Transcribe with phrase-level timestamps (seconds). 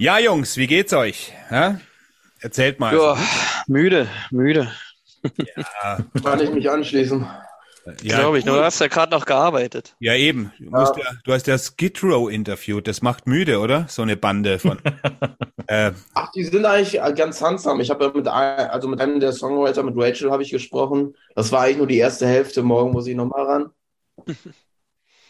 [0.00, 1.30] Ja, Jungs, wie geht's euch?
[1.50, 1.78] Ja?
[2.38, 2.96] Erzählt mal.
[2.96, 3.18] Ja,
[3.66, 4.72] müde, müde.
[5.84, 5.98] Ja.
[6.24, 7.26] Kann ich mich anschließen.
[8.00, 8.46] Ja, Glaube ich.
[8.46, 8.54] Cool.
[8.54, 9.96] Du hast ja gerade noch gearbeitet.
[10.00, 10.52] Ja, eben.
[10.58, 10.84] Du, ja.
[10.84, 12.88] Ja, du hast ja Skid Row interviewt.
[12.88, 13.84] Das macht müde, oder?
[13.90, 14.78] So eine Bande von.
[15.66, 17.80] äh, Ach, die sind eigentlich ganz handsam.
[17.80, 21.14] Ich habe ja mit, also mit einem der Songwriter, mit Rachel, habe ich gesprochen.
[21.34, 22.62] Das war eigentlich nur die erste Hälfte.
[22.62, 23.70] Morgen muss ich nochmal ran.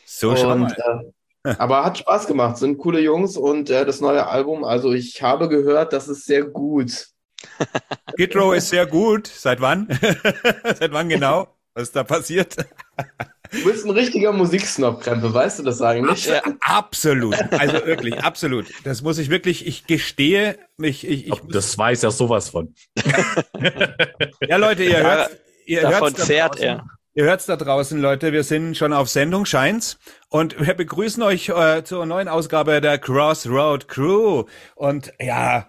[0.04, 0.66] so schon.
[0.66, 1.10] Äh,
[1.42, 2.58] aber hat Spaß gemacht.
[2.58, 4.64] Sind coole Jungs und äh, das neue Album.
[4.64, 7.08] Also ich habe gehört, das ist sehr gut.
[8.34, 9.26] Row ist sehr gut.
[9.26, 9.88] Seit wann?
[10.64, 11.48] Seit wann genau?
[11.74, 12.56] Was ist da passiert?
[13.52, 16.26] Du bist ein richtiger Musiksnob-Krempe, weißt du das eigentlich?
[16.26, 17.36] Ja, absolut.
[17.52, 18.66] Also wirklich, absolut.
[18.84, 21.06] Das muss ich wirklich, ich gestehe mich.
[21.06, 22.74] Ich, ich das weiß ja sowas von.
[24.48, 25.30] ja, Leute, ihr hört.
[25.66, 26.84] Ihr Davon zehrt er.
[27.12, 28.32] Ihr hört's da draußen, Leute.
[28.32, 29.98] Wir sind schon auf Sendung, scheint's.
[30.28, 34.44] Und wir begrüßen euch äh, zur neuen Ausgabe der Crossroad Crew.
[34.76, 35.68] Und ja,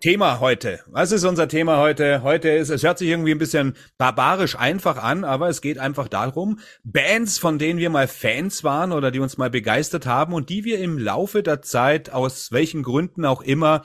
[0.00, 0.80] Thema heute.
[0.86, 2.22] Was ist unser Thema heute?
[2.22, 6.08] Heute ist, es hört sich irgendwie ein bisschen barbarisch einfach an, aber es geht einfach
[6.08, 10.48] darum, Bands, von denen wir mal Fans waren oder die uns mal begeistert haben und
[10.48, 13.82] die wir im Laufe der Zeit aus welchen Gründen auch immer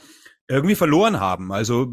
[0.49, 1.51] irgendwie verloren haben.
[1.51, 1.91] Also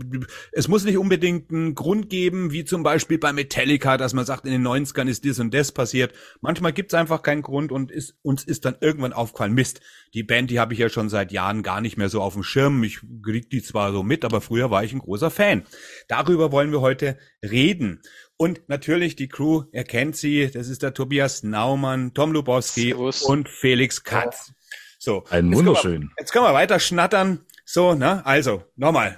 [0.51, 4.47] es muss nicht unbedingt einen Grund geben, wie zum Beispiel bei Metallica, dass man sagt,
[4.47, 6.15] in den 90ern ist dies und das passiert.
[6.41, 9.81] Manchmal gibt es einfach keinen Grund und ist, uns ist dann irgendwann aufgefallen, Mist,
[10.15, 12.43] die Band, die habe ich ja schon seit Jahren gar nicht mehr so auf dem
[12.43, 12.83] Schirm.
[12.83, 15.65] Ich krieg die zwar so mit, aber früher war ich ein großer Fan.
[16.09, 18.01] Darüber wollen wir heute reden.
[18.39, 23.23] Und natürlich die Crew, er kennt sie, das ist der Tobias Naumann, Tom Lubowski Servus.
[23.23, 24.53] und Felix Katz.
[24.99, 25.25] So.
[25.31, 26.11] Ein wunderschön.
[26.19, 27.46] Jetzt können wir weiter schnattern.
[27.69, 28.25] So, ne?
[28.25, 29.17] Also, nochmal.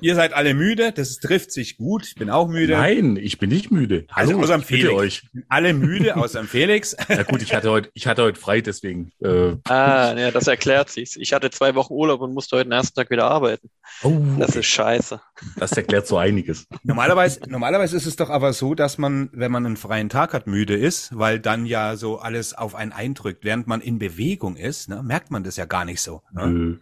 [0.00, 2.06] Ihr seid alle müde, das trifft sich gut.
[2.06, 2.74] Ich bin auch müde.
[2.74, 4.04] Nein, ich bin nicht müde.
[4.10, 4.92] Also Hallo, also außer Felix.
[4.92, 5.22] euch.
[5.48, 6.94] Alle müde, außer Felix.
[7.08, 9.10] Ja gut, ich hatte heute, ich hatte heute frei, deswegen.
[9.20, 11.16] Äh, ah, ja, das erklärt sich.
[11.18, 13.70] Ich hatte zwei Wochen Urlaub und musste heute den ersten Tag wieder arbeiten.
[14.02, 15.20] Oh, das ist scheiße.
[15.56, 16.66] Das erklärt so einiges.
[16.84, 20.46] Normalerweise, normalerweise ist es doch aber so, dass man, wenn man einen freien Tag hat,
[20.46, 23.44] müde ist, weil dann ja so alles auf einen eindrückt.
[23.44, 26.22] Während man in Bewegung ist, ne, merkt man das ja gar nicht so.
[26.32, 26.78] Ne?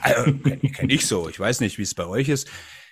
[0.00, 1.28] Also, Kenne ich so.
[1.28, 2.48] Ich weiß nicht, wie es bei euch ist.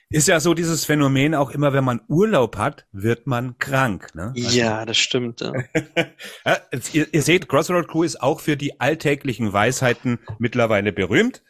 [0.08, 4.14] Ist ja so dieses Phänomen, auch immer wenn man Urlaub hat, wird man krank.
[4.14, 4.32] Ne?
[4.36, 5.40] Also, ja, das stimmt.
[5.40, 5.52] Ja.
[6.46, 6.58] ja,
[6.92, 11.42] ihr, ihr, seht, Crossroad Crew ist auch für die alltäglichen Weisheiten mittlerweile berühmt.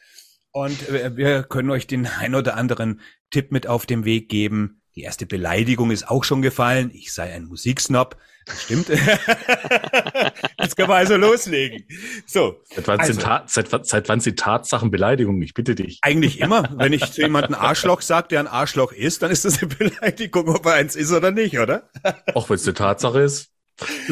[0.52, 4.80] Und wir können euch den ein oder anderen Tipp mit auf den Weg geben.
[4.96, 6.90] Die erste Beleidigung ist auch schon gefallen.
[6.94, 8.16] Ich sei ein Musiksnob.
[8.46, 8.88] Das stimmt.
[10.58, 11.84] Jetzt können wir also loslegen.
[12.26, 12.62] So.
[12.74, 15.42] Seit wann, also, sind, seit, seit wann sind Tatsachen Beleidigungen?
[15.42, 15.98] Ich bitte dich.
[16.00, 16.74] Eigentlich immer.
[16.78, 20.48] Wenn ich zu jemandem Arschloch sage, der ein Arschloch ist, dann ist das eine Beleidigung,
[20.48, 21.90] ob er eins ist oder nicht, oder?
[22.34, 23.50] Auch wenn es eine Tatsache ist.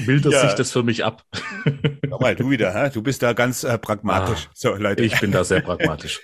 [0.04, 0.42] Bildet ja.
[0.42, 1.24] sich das für mich ab.
[2.06, 2.90] Nochmal, du wieder, hä?
[2.92, 4.48] du bist da ganz äh, pragmatisch.
[4.48, 5.02] Ah, so, Leute.
[5.02, 6.20] Ich bin da sehr pragmatisch.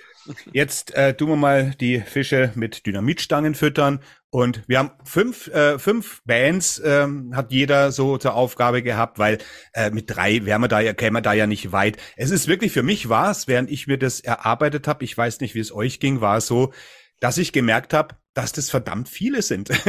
[0.51, 4.01] Jetzt äh, tun wir mal die Fische mit Dynamitstangen füttern.
[4.29, 9.39] Und wir haben fünf, äh, fünf Bands, ähm, hat jeder so zur Aufgabe gehabt, weil
[9.73, 11.97] äh, mit drei wären wir da ja, kämen wir da ja nicht weit.
[12.15, 15.41] Es ist wirklich für mich war es, während ich mir das erarbeitet habe, ich weiß
[15.41, 16.71] nicht, wie es euch ging, war es so,
[17.19, 19.69] dass ich gemerkt habe, dass das verdammt viele sind.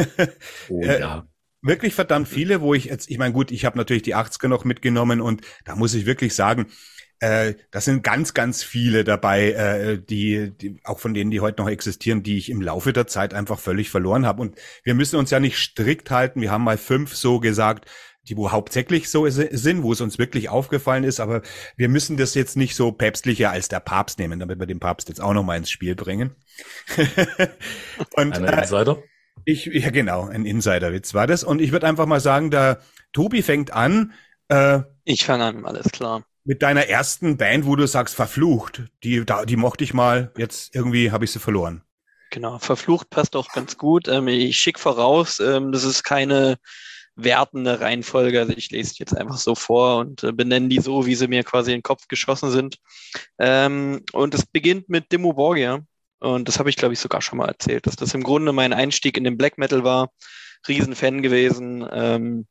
[0.69, 1.27] Oh äh, ja.
[1.61, 4.65] wirklich verdammt viele, wo ich jetzt, ich meine, gut, ich habe natürlich die 80er noch
[4.65, 6.67] mitgenommen und da muss ich wirklich sagen,
[7.23, 11.63] äh, das sind ganz, ganz viele dabei, äh, die, die, auch von denen, die heute
[11.63, 14.43] noch existieren, die ich im Laufe der Zeit einfach völlig verloren habe.
[14.43, 16.41] Und wir müssen uns ja nicht strikt halten.
[16.41, 17.89] Wir haben mal fünf so gesagt,
[18.29, 21.43] die wo hauptsächlich so sind, wo es uns wirklich aufgefallen ist, aber
[21.77, 25.09] wir müssen das jetzt nicht so päpstlicher als der Papst nehmen, damit wir den Papst
[25.09, 26.35] jetzt auch noch mal ins Spiel bringen.
[28.17, 28.99] Und, ein Insider?
[28.99, 29.03] Äh,
[29.45, 31.45] ich, ja genau, ein Insiderwitz war das.
[31.45, 32.81] Und ich würde einfach mal sagen, der
[33.13, 34.13] Tobi fängt an.
[34.49, 39.25] Äh, ich fange an, alles klar mit deiner ersten Band, wo du sagst, verflucht, die,
[39.25, 41.83] da, die mochte ich mal, jetzt irgendwie habe ich sie verloren.
[42.31, 44.09] Genau, verflucht passt auch ganz gut.
[44.09, 46.57] Ähm, ich schicke voraus, ähm, das ist keine
[47.15, 48.41] wertende Reihenfolge.
[48.41, 51.45] Also ich lese jetzt einfach so vor und äh, benenne die so, wie sie mir
[51.45, 52.79] quasi in den Kopf geschossen sind.
[53.39, 55.81] Ähm, und es beginnt mit Demo Borgia.
[56.21, 58.73] Und das habe ich, glaube ich, sogar schon mal erzählt, dass das im Grunde mein
[58.73, 60.11] Einstieg in den Black Metal war.
[60.69, 61.87] Riesenfan gewesen.
[61.93, 62.47] Ähm,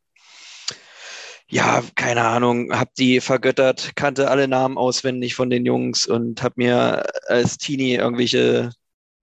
[1.52, 6.56] ja, keine Ahnung, hab die vergöttert, kannte alle Namen auswendig von den Jungs und hab
[6.56, 8.72] mir als Teenie irgendwelche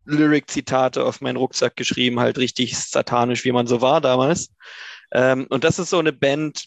[0.04, 4.50] Lyric-Zitate auf meinen Rucksack geschrieben, halt richtig satanisch, wie man so war damals.
[5.10, 6.66] Ähm, und das ist so eine Band,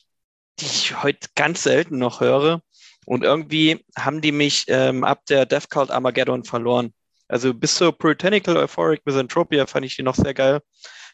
[0.59, 2.61] die ich heute ganz selten noch höre.
[3.05, 6.91] Und irgendwie haben die mich ähm, ab der Death Cult Armageddon verloren.
[7.27, 10.61] Also bis zur Puritanical Euphoric Misanthropia fand ich die noch sehr geil.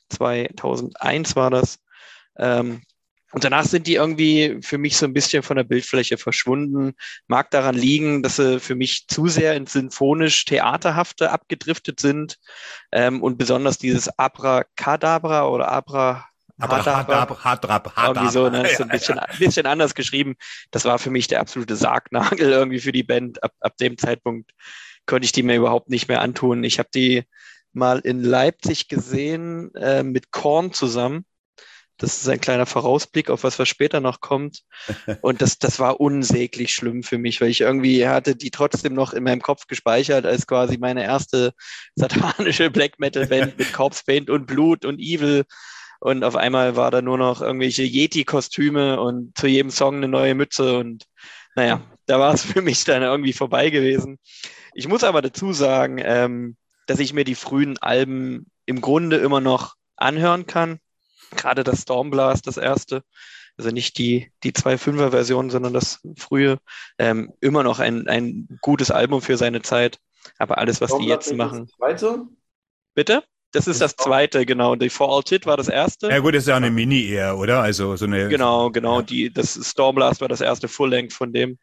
[0.10, 1.80] 2001 war das.
[2.38, 2.82] Ähm,
[3.34, 6.94] und danach sind die irgendwie für mich so ein bisschen von der Bildfläche verschwunden.
[7.28, 12.38] Mag daran liegen, dass sie für mich zu sehr ins sinfonisch-theaterhafte abgedriftet sind.
[12.92, 16.26] Ähm, und besonders dieses Abracadabra oder Abra
[16.60, 18.16] Hadrab, Hadrab, Hadrab.
[18.16, 20.36] Irgendwie so, ne, so ein bisschen, ein bisschen anders geschrieben.
[20.72, 23.44] Das war für mich der absolute Sargnagel irgendwie für die Band.
[23.44, 24.52] Ab, ab dem Zeitpunkt
[25.06, 26.64] konnte ich die mir überhaupt nicht mehr antun.
[26.64, 27.26] Ich habe die
[27.74, 31.26] mal in Leipzig gesehen äh, mit Korn zusammen.
[31.98, 34.62] Das ist ein kleiner Vorausblick auf was, was später noch kommt.
[35.22, 39.14] Und das, das war unsäglich schlimm für mich, weil ich irgendwie hatte die trotzdem noch
[39.14, 41.54] in meinem Kopf gespeichert als quasi meine erste
[41.96, 45.46] satanische Black Metal Band mit Corpse Paint und Blut und Evil.
[46.00, 50.36] Und auf einmal war da nur noch irgendwelche Yeti-Kostüme und zu jedem Song eine neue
[50.36, 50.78] Mütze.
[50.78, 51.06] Und
[51.56, 54.20] naja, da war es für mich dann irgendwie vorbei gewesen.
[54.76, 56.56] Ich muss aber dazu sagen, ähm,
[56.86, 60.80] dass ich mir die frühen Alben im Grunde immer noch anhören kann
[61.36, 63.04] gerade das Stormblast, das erste,
[63.58, 66.60] also nicht die, die 2.5er-Version, sondern das frühe,
[66.98, 70.00] ähm, immer noch ein, ein gutes Album für seine Zeit.
[70.38, 71.70] Aber alles, was die jetzt machen.
[71.78, 72.26] Zweite?
[72.94, 73.24] Bitte?
[73.52, 74.76] Das ist das, das zweite, genau.
[74.76, 76.10] Die For All Tit war das erste.
[76.10, 77.62] Ja gut, das ist ja eine Mini eher, oder?
[77.62, 78.28] Also so eine.
[78.28, 79.02] Genau, genau.
[79.02, 81.58] Die, das Stormblast war das erste Full-Length von dem.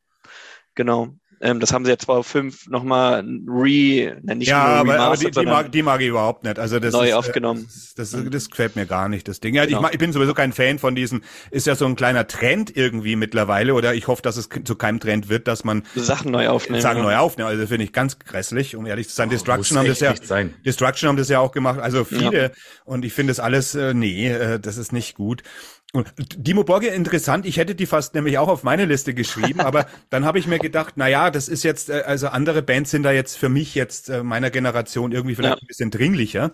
[0.75, 1.14] Genau.
[1.44, 5.17] Ähm, das haben sie jetzt zwar auf 5 nochmal re, ne, nicht ja, aber, aber
[5.19, 6.58] die, die, mag, die mag ich überhaupt nicht.
[6.58, 7.69] Also das neu ist, äh, aufgenommen.
[7.96, 9.55] Das, das, das, gefällt mir gar nicht, das Ding.
[9.55, 9.76] Ja, genau.
[9.76, 12.75] ich, mag, ich bin sowieso kein Fan von diesem, ist ja so ein kleiner Trend
[12.75, 16.49] irgendwie mittlerweile, oder ich hoffe, dass es zu keinem Trend wird, dass man Sachen neu
[16.49, 16.81] aufnehmen.
[16.81, 17.02] Sachen ja.
[17.02, 17.50] neu aufnehmen.
[17.50, 19.29] Also finde ich ganz grässlich, um ehrlich zu sein.
[19.29, 20.55] Oh, Destruction haben das ja, sein.
[20.64, 22.43] Destruction haben das ja auch gemacht, also viele.
[22.43, 22.50] Ja.
[22.87, 25.43] Und ich finde das alles, äh, nee, äh, das ist nicht gut.
[25.94, 29.87] Und Dimo Borgia interessant, ich hätte die fast nämlich auch auf meine Liste geschrieben, aber
[30.11, 33.05] dann habe ich mir gedacht, na ja, das ist jetzt, äh, also andere Bands sind
[33.05, 35.62] da jetzt für mich jetzt äh, meiner Generation irgendwie vielleicht ja.
[35.62, 36.50] ein bisschen dringlicher.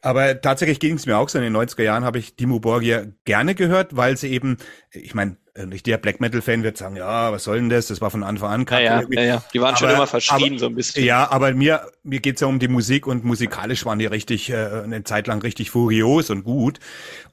[0.00, 1.38] Aber tatsächlich ging es mir auch so.
[1.38, 4.58] In den 90er Jahren habe ich Dimo Borgia gerne gehört, weil sie eben,
[4.92, 7.88] ich meine, nicht der Black Metal Fan wird sagen, ja, was soll denn das?
[7.88, 8.84] Das war von Anfang an kacke.
[8.84, 11.04] Ja, ja, ja, Die waren aber, schon immer verschrien aber, so ein bisschen.
[11.04, 14.54] Ja, aber mir mir geht's ja um die Musik und musikalisch waren die richtig äh,
[14.56, 16.78] eine Zeit lang richtig furios und gut.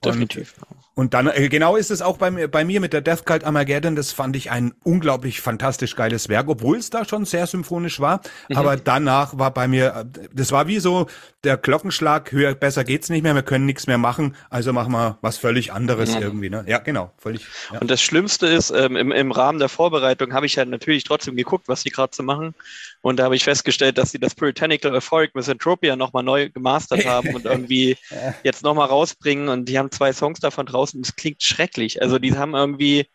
[0.03, 0.55] Definitiv.
[0.57, 3.25] Und, und dann, äh, genau ist es auch bei, mir bei mir mit der Death
[3.25, 3.97] Cult Armageddon.
[3.97, 8.21] Das fand ich ein unglaublich fantastisch geiles Werk, obwohl es da schon sehr symphonisch war.
[8.47, 8.55] Mhm.
[8.55, 11.07] Aber danach war bei mir, äh, das war wie so
[11.43, 15.17] der Glockenschlag, höher, besser geht's nicht mehr, wir können nichts mehr machen, also machen wir
[15.21, 16.21] was völlig anderes mhm.
[16.21, 16.49] irgendwie.
[16.49, 16.63] Ne?
[16.65, 17.45] Ja, genau, völlig.
[17.73, 17.79] Ja.
[17.79, 21.35] Und das Schlimmste ist, ähm, im, im Rahmen der Vorbereitung habe ich halt natürlich trotzdem
[21.35, 22.55] geguckt, was die gerade so machen.
[23.01, 27.35] Und da habe ich festgestellt, dass sie das Puritanical Euphoric Misanthropia nochmal neu gemastert haben
[27.35, 27.97] und irgendwie
[28.43, 29.49] jetzt nochmal rausbringen.
[29.49, 31.01] Und die haben zwei Songs davon draußen.
[31.01, 32.01] Das klingt schrecklich.
[32.01, 33.07] Also die haben irgendwie,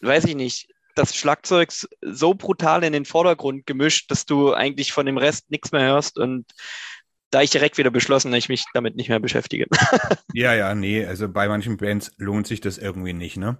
[0.00, 1.72] weiß ich nicht, das Schlagzeug
[2.02, 6.18] so brutal in den Vordergrund gemischt, dass du eigentlich von dem Rest nichts mehr hörst.
[6.18, 6.46] Und
[7.30, 9.66] da ich direkt wieder beschlossen, dass ich mich damit nicht mehr beschäftige.
[10.34, 13.56] ja, ja, nee, also bei manchen Bands lohnt sich das irgendwie nicht, ne?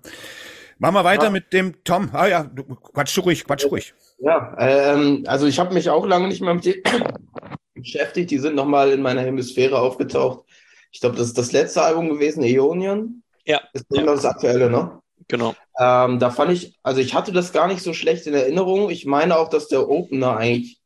[0.79, 1.31] Machen wir weiter ja.
[1.31, 2.11] mit dem Tom.
[2.12, 3.94] Ah ja, du, quatsch ruhig, quatsch ruhig.
[4.19, 6.82] Ja, ähm, also ich habe mich auch lange nicht mehr mit denen
[7.75, 8.31] beschäftigt.
[8.31, 10.44] Die sind nochmal in meiner Hemisphäre aufgetaucht.
[10.90, 13.22] Ich glaube, das ist das letzte Album gewesen, Aeonian.
[13.44, 13.61] Ja.
[13.73, 14.03] Das ist ja.
[14.05, 15.00] das aktuelle, ne?
[15.29, 15.55] Genau.
[15.79, 18.91] Ähm, da fand ich, also ich hatte das gar nicht so schlecht in Erinnerung.
[18.91, 20.81] Ich meine auch, dass der Opener eigentlich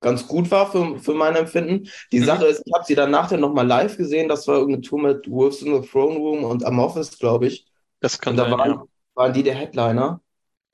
[0.00, 1.88] ganz gut war für, für mein Empfinden.
[2.10, 2.24] Die mhm.
[2.24, 4.28] Sache ist, ich habe sie dann nachher nochmal live gesehen.
[4.28, 7.66] Das war irgendeine Tour mit Wolves in the Throne Room und Amorphis, glaube ich.
[8.00, 8.84] Das kann und da sein, waren, ja.
[9.14, 10.20] waren die der Headliner.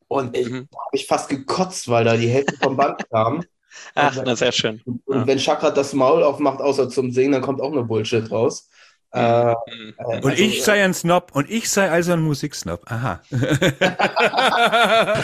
[0.09, 0.69] Und ich mhm.
[0.73, 3.45] habe ich fast gekotzt, weil da die Hälfte vom Band kam.
[3.95, 4.81] Ach, na sehr schön.
[4.85, 5.27] Und ja.
[5.27, 8.69] wenn Chakra das Maul aufmacht, außer zum Singen, dann kommt auch eine Bullshit raus.
[9.13, 9.95] Äh, mhm.
[9.99, 12.83] äh, und also, ich sei ein Snob und ich sei also ein Musiksnob.
[12.87, 13.23] Aha.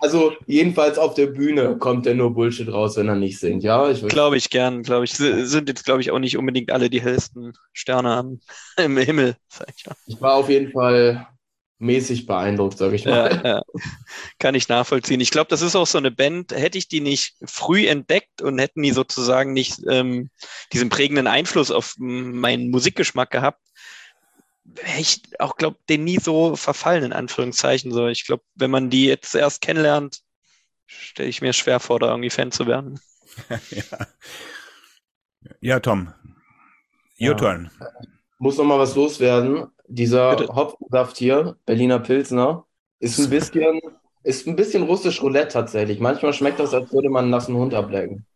[0.00, 3.62] also jedenfalls auf der Bühne kommt er nur Bullshit raus, wenn er nicht singt.
[3.62, 5.12] Ja, ich glaube ich gern, glaube ich.
[5.12, 8.40] Sind jetzt glaube ich auch nicht unbedingt alle die hellsten Sterne am,
[8.76, 9.36] im Himmel.
[9.76, 11.28] Ich, ich war auf jeden Fall
[11.78, 13.40] mäßig beeindruckt, sage ich mal.
[13.42, 13.62] Ja, ja.
[14.38, 15.20] Kann ich nachvollziehen.
[15.20, 18.58] Ich glaube, das ist auch so eine Band, hätte ich die nicht früh entdeckt und
[18.58, 20.30] hätten die sozusagen nicht ähm,
[20.72, 23.60] diesen prägenden Einfluss auf meinen Musikgeschmack gehabt,
[24.64, 27.92] wäre ich auch, glaube den nie so verfallen, in Anführungszeichen.
[27.92, 30.20] So, ich glaube, wenn man die jetzt erst kennenlernt,
[30.86, 33.00] stelle ich mir schwer vor, da irgendwie Fan zu werden.
[33.70, 34.06] ja.
[35.60, 36.12] ja, Tom,
[37.20, 37.34] your ja.
[37.34, 37.70] turn.
[38.38, 39.66] Muss noch mal was loswerden.
[39.88, 40.54] Dieser Bitte.
[40.54, 42.64] Hopfensaft hier, Berliner Pilsner,
[43.00, 43.80] ist ein bisschen,
[44.22, 45.98] ist ein bisschen russisch Roulette tatsächlich.
[46.00, 48.26] Manchmal schmeckt das, als würde man einen nassen Hund ablecken.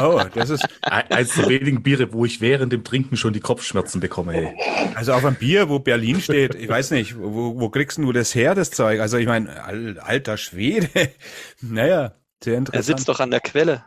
[0.00, 4.00] Oh, das ist eins der wenigen Biere, wo ich während dem Trinken schon die Kopfschmerzen
[4.00, 4.34] bekomme.
[4.34, 4.54] Ey.
[4.94, 8.34] Also auf einem Bier, wo Berlin steht, ich weiß nicht, wo, wo kriegst du das
[8.34, 9.00] her, das Zeug?
[9.00, 10.88] Also ich meine, alter Schwede.
[11.60, 12.74] Naja, sehr interessant.
[12.74, 13.84] Er sitzt doch an der Quelle.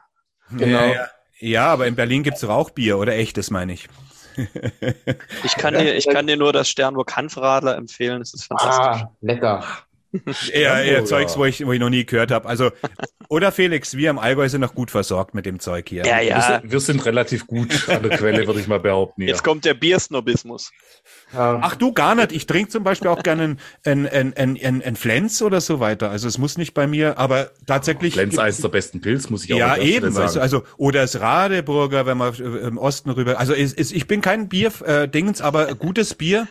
[0.51, 0.77] Genau.
[0.77, 1.07] Ja, ja.
[1.39, 3.87] ja aber in Berlin gibt's Rauchbier oder echtes, meine ich.
[5.43, 8.19] Ich kann dir, ich kann dir nur das Sternburg Hanfradler empfehlen.
[8.19, 9.03] Das ist fantastisch.
[9.03, 9.63] Ah, lecker.
[10.51, 11.05] eher, eher.
[11.05, 12.47] Zeugs, wo ich, wo ich noch nie gehört habe.
[12.47, 12.71] Also,
[13.29, 16.05] oder Felix, wir im Allgäu sind noch gut versorgt mit dem Zeug hier.
[16.05, 16.41] Ja, Wir, ja.
[16.41, 19.23] sind, wir sind relativ gut an der Quelle, würde ich mal behaupten.
[19.23, 19.29] Ja.
[19.29, 20.71] Jetzt kommt der Biersnobismus.
[21.33, 21.59] Ja.
[21.61, 22.31] Ach du gar nicht.
[22.31, 26.11] Ich trinke zum Beispiel auch gerne ein, ein, ein, ein, ein Flens oder so weiter.
[26.11, 28.15] Also es muss nicht bei mir, aber tatsächlich.
[28.15, 30.11] Lenz eins der besten Pilz, muss ich auch Ja, eben.
[30.11, 30.25] sagen.
[30.25, 33.39] Weißt du, also, oder das Radeburger, wenn man äh, im Osten rüber.
[33.39, 36.47] Also es, es, ich bin kein Bier-Dingens, aber gutes Bier.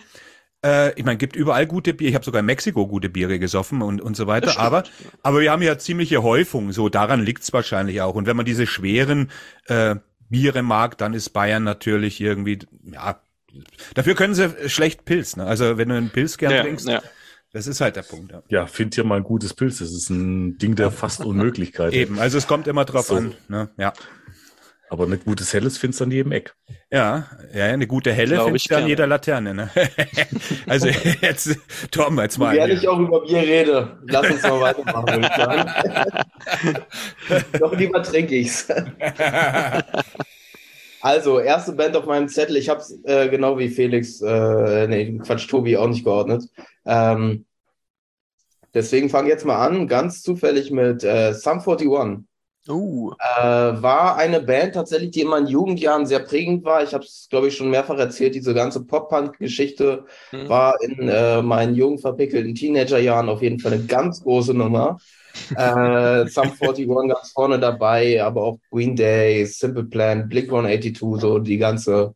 [0.64, 2.08] Äh, ich meine, gibt überall gute Bier.
[2.08, 4.58] Ich habe sogar in Mexiko gute Biere gesoffen und, und so weiter.
[4.58, 4.84] Aber,
[5.22, 6.72] aber wir haben ja ziemliche Häufung.
[6.72, 8.14] So daran liegt's wahrscheinlich auch.
[8.14, 9.30] Und wenn man diese schweren
[9.66, 9.96] äh,
[10.28, 12.58] Biere mag, dann ist Bayern natürlich irgendwie,
[12.92, 13.20] ja,
[13.94, 15.36] dafür können sie schlecht Pilz.
[15.36, 15.44] Ne?
[15.46, 17.02] Also wenn du einen Pilz gern Ja, trinkst, ja.
[17.52, 18.32] das ist halt der Punkt.
[18.32, 18.42] Ja.
[18.48, 19.78] ja, find hier mal ein gutes Pilz.
[19.78, 21.92] Das ist ein Ding der fast Unmöglichkeit.
[21.94, 23.16] Eben, also es kommt immer drauf So.
[23.16, 23.34] an.
[23.48, 23.70] Ne?
[23.78, 23.92] Ja.
[24.90, 26.54] Aber ein gutes Helles findest du an jedem Eck.
[26.90, 29.52] Ja, ja, eine gute helle findest ich du an jeder Laterne.
[29.54, 29.70] Ne?
[30.68, 30.86] also
[31.20, 31.58] jetzt,
[31.90, 32.54] Tom, jetzt mal.
[32.54, 36.84] Während ich auch über Bier rede, lass uns mal weitermachen, würde ich sagen.
[37.58, 38.68] Doch lieber trinke ich's.
[41.04, 42.56] Also, erste Band auf meinem Zettel.
[42.56, 46.44] Ich habe es äh, genau wie Felix, äh, nee, Quatsch, Tobi auch nicht geordnet.
[46.86, 47.44] Ähm,
[48.72, 51.88] deswegen fange ich jetzt mal an, ganz zufällig mit äh, Sum 41.
[52.66, 56.82] Uh, Äh, war eine Band tatsächlich, die in meinen Jugendjahren sehr prägend war.
[56.82, 58.34] Ich habe es, glaube ich, schon mehrfach erzählt.
[58.34, 60.48] Diese ganze Pop-Punk-Geschichte hm.
[60.48, 64.96] war in äh, meinen jungen, verpickelten Teenagerjahren auf jeden Fall eine ganz große Nummer.
[65.56, 71.38] Äh, Sum 41 ganz vorne dabei, aber auch Green Day, Simple Plan, Blink 182, so
[71.38, 72.14] die ganze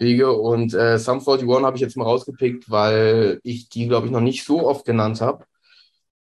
[0.00, 0.32] Riege.
[0.32, 4.20] Und äh, Sum 41 habe ich jetzt mal rausgepickt, weil ich die, glaube ich, noch
[4.20, 5.44] nicht so oft genannt habe.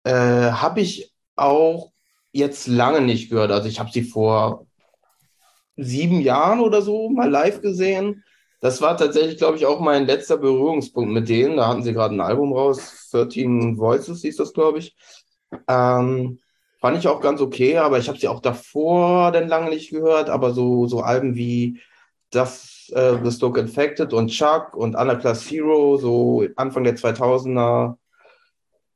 [0.04, 0.12] Äh,
[0.52, 1.92] habe ich auch
[2.32, 3.52] jetzt lange nicht gehört.
[3.52, 4.66] Also ich habe sie vor
[5.78, 8.24] sieben Jahren oder so mal live gesehen.
[8.60, 11.58] Das war tatsächlich, glaube ich, auch mein letzter Berührungspunkt mit denen.
[11.58, 14.96] Da hatten sie gerade ein Album raus, 13 Voices hieß das, glaube ich.
[15.68, 16.40] Ähm,
[16.80, 20.30] fand ich auch ganz okay, aber ich habe sie auch davor dann lange nicht gehört.
[20.30, 21.80] Aber so, so Alben wie
[22.32, 27.98] das äh, The Stoke Infected und Chuck und Underclass Hero, so Anfang der 2000er,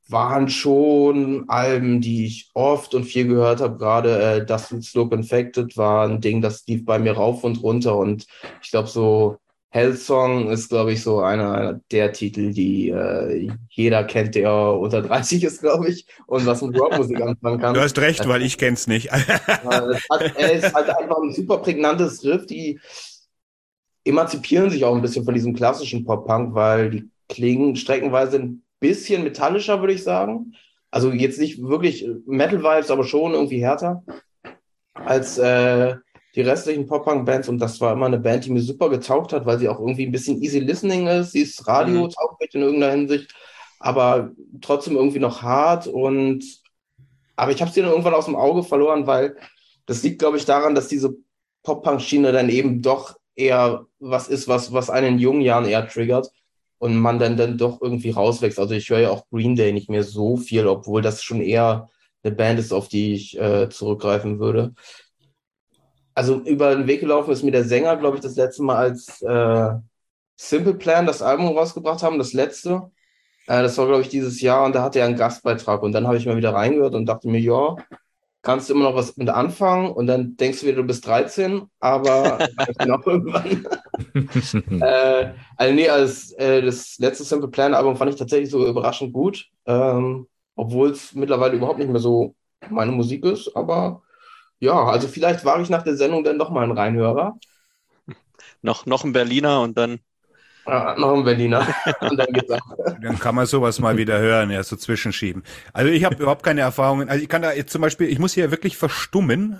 [0.07, 3.77] waren schon Alben, die ich oft und viel gehört habe.
[3.77, 7.95] Gerade äh, das Slope Infected war ein Ding, das lief bei mir rauf und runter.
[7.97, 8.27] Und
[8.61, 9.37] ich glaube, so
[9.75, 15.43] Hellsong ist, glaube ich, so einer, der Titel, die äh, jeder kennt, der unter 30
[15.43, 17.73] ist, glaube ich, und was mit Rockmusik anfangen kann.
[17.73, 19.09] Du hast recht, weil ich kenn's nicht.
[19.11, 19.27] Es
[20.09, 22.79] hat, er ist halt einfach ein super prägnantes Riff, die
[24.05, 29.25] emanzipieren sich auch ein bisschen von diesem klassischen Pop-Punk, weil die klingen streckenweise ein bisschen
[29.25, 30.53] metallischer, würde ich sagen.
[30.89, 34.05] Also jetzt nicht wirklich Metal-Vibes, aber schon irgendwie härter
[34.93, 35.95] als äh,
[36.35, 37.49] die restlichen Pop-Punk-Bands.
[37.49, 40.05] Und das war immer eine Band, die mir super getaugt hat, weil sie auch irgendwie
[40.05, 41.31] ein bisschen easy listening ist.
[41.31, 43.33] Sie ist radiotauglich in irgendeiner Hinsicht,
[43.79, 45.87] aber trotzdem irgendwie noch hart.
[45.87, 46.43] Und
[47.35, 49.35] aber ich habe sie dann irgendwann aus dem Auge verloren, weil
[49.85, 51.15] das liegt, glaube ich, daran, dass diese
[51.63, 56.29] Pop-Punk-Schiene dann eben doch eher was ist, was, was einen in jungen Jahren eher triggert
[56.77, 58.59] und man dann, dann doch irgendwie rauswächst.
[58.59, 61.89] Also ich höre ja auch Green Day nicht mehr so viel, obwohl das schon eher
[62.23, 64.73] eine Band ist, auf die ich äh, zurückgreifen würde.
[66.15, 69.21] Also über den Weg gelaufen ist mir der Sänger, glaube ich, das letzte Mal als
[69.21, 69.69] äh,
[70.37, 72.89] Simple Plan das Album rausgebracht haben, das letzte.
[73.47, 76.07] Äh, das war, glaube ich, dieses Jahr und da hatte er einen Gastbeitrag und dann
[76.07, 77.75] habe ich mal wieder reingehört und dachte mir, ja,
[78.41, 81.63] kannst du immer noch was mit anfangen und dann denkst du wieder, du bist 13,
[81.79, 82.47] aber
[82.85, 83.67] noch irgendwann.
[84.81, 89.11] äh, also nee, als, äh, das letzte Simple Plan Album fand ich tatsächlich so überraschend
[89.11, 92.35] gut, ähm, obwohl es mittlerweile überhaupt nicht mehr so
[92.69, 94.01] meine Musik ist, aber
[94.59, 97.37] ja, also vielleicht wage ich nach der Sendung dann doch mal einen Reinhörer.
[98.61, 99.99] noch, noch ein Berliner und dann
[100.67, 101.67] Äh, noch ein Berliner.
[102.01, 102.27] und dann.
[103.01, 105.43] Dann kann man sowas mal wieder hören, ja, so zwischenschieben.
[105.73, 107.07] Also ich habe überhaupt keine Erfahrungen.
[107.09, 109.57] Also ich kann da jetzt zum Beispiel, ich muss hier wirklich verstummen,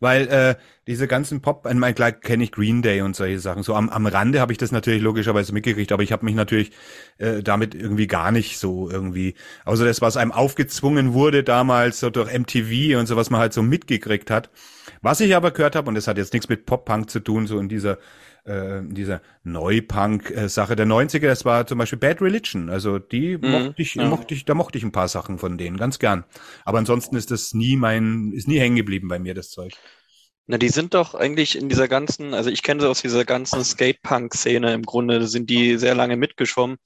[0.00, 0.54] weil äh,
[0.88, 3.62] diese ganzen Pop, ich meine, klar kenne ich Green Day und solche Sachen.
[3.62, 6.72] So am, am Rande habe ich das natürlich logischerweise mitgekriegt, aber ich habe mich natürlich
[7.18, 9.34] äh, damit irgendwie gar nicht so irgendwie,
[9.64, 13.52] außer das, was einem aufgezwungen wurde damals, so durch MTV und so, was man halt
[13.52, 14.50] so mitgekriegt hat.
[15.02, 17.58] Was ich aber gehört habe, und das hat jetzt nichts mit Pop-Punk zu tun, so
[17.60, 17.98] in dieser
[18.48, 22.70] äh, dieser Neupunk-Sache der 90er, das war zum Beispiel Bad Religion.
[22.70, 24.04] Also die Mhm, mochte ich, ja.
[24.04, 26.24] mochte ich, da mochte ich ein paar Sachen von denen, ganz gern.
[26.64, 29.78] Aber ansonsten ist das nie mein, ist nie hängen geblieben bei mir, das Zeug.
[30.46, 33.62] Na, die sind doch eigentlich in dieser ganzen, also ich kenne sie aus dieser ganzen
[33.64, 36.78] Skate-Punk-Szene im Grunde, sind die sehr lange mitgeschwommen.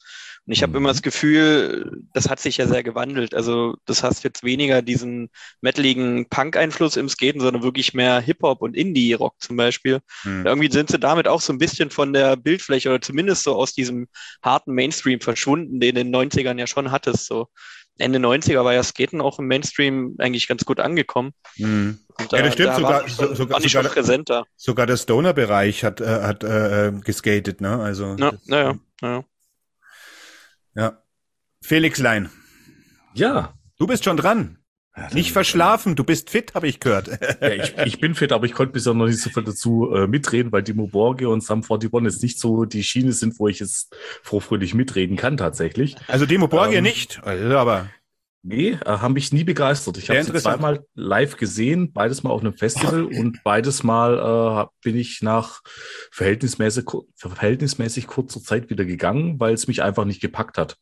[0.45, 3.33] Und ich habe immer das Gefühl, das hat sich ja sehr gewandelt.
[3.33, 5.31] Also das hast jetzt weniger diesen
[5.61, 10.01] metaligen Punk-Einfluss im Skaten, sondern wirklich mehr Hip-Hop und Indie-Rock zum Beispiel.
[10.25, 10.45] Mhm.
[10.45, 13.73] Irgendwie sind sie damit auch so ein bisschen von der Bildfläche oder zumindest so aus
[13.73, 14.09] diesem
[14.43, 17.27] harten Mainstream verschwunden, den in den 90ern ja schon hattest.
[17.27, 17.47] So.
[17.99, 21.33] Ende 90er war ja Skaten auch im Mainstream eigentlich ganz gut angekommen.
[21.57, 22.01] Mhm.
[22.31, 24.45] Da, ja, das stimmt, sogar, schon, sogar, sogar, präsenter.
[24.57, 27.79] sogar der Stoner-Bereich hat, äh, hat äh, geskatet, ne?
[27.79, 29.25] Also, ja, das, ja,
[30.75, 31.03] ja.
[31.63, 32.31] Felix Lein.
[33.15, 33.55] Ja.
[33.79, 34.59] Du bist schon dran.
[34.97, 37.09] Ja, nicht verschlafen, du bist fit, habe ich gehört.
[37.41, 40.07] Ja, ich, ich, bin fit, aber ich konnte bisher noch nicht so viel dazu äh,
[40.07, 43.61] mitreden, weil Dimo Borge und Sam 41 jetzt nicht so die Schiene sind, wo ich
[43.61, 45.97] jetzt frohfröhlich mitreden kann tatsächlich.
[46.09, 47.89] Also Dimo Borge ähm, nicht, also aber
[48.45, 49.99] Nee, äh, haben mich nie begeistert.
[49.99, 54.67] Ich habe sie zweimal live gesehen, beides mal auf einem Festival und beides Mal äh,
[54.83, 55.61] bin ich nach
[56.11, 60.77] verhältnismäßig, verhältnismäßig kurzer Zeit wieder gegangen, weil es mich einfach nicht gepackt hat.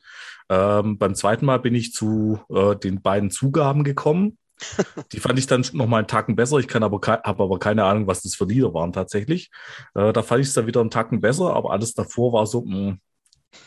[0.49, 4.38] Ähm, beim zweiten Mal bin ich zu äh, den beiden Zugaben gekommen.
[5.12, 6.57] Die fand ich dann noch mal einen Tacken besser.
[6.59, 9.50] Ich kann aber habe aber keine Ahnung, was das für Lieder waren tatsächlich.
[9.95, 12.64] Äh, da fand ich es dann wieder einen Tacken besser, aber alles davor war so
[12.64, 13.00] mh, mm,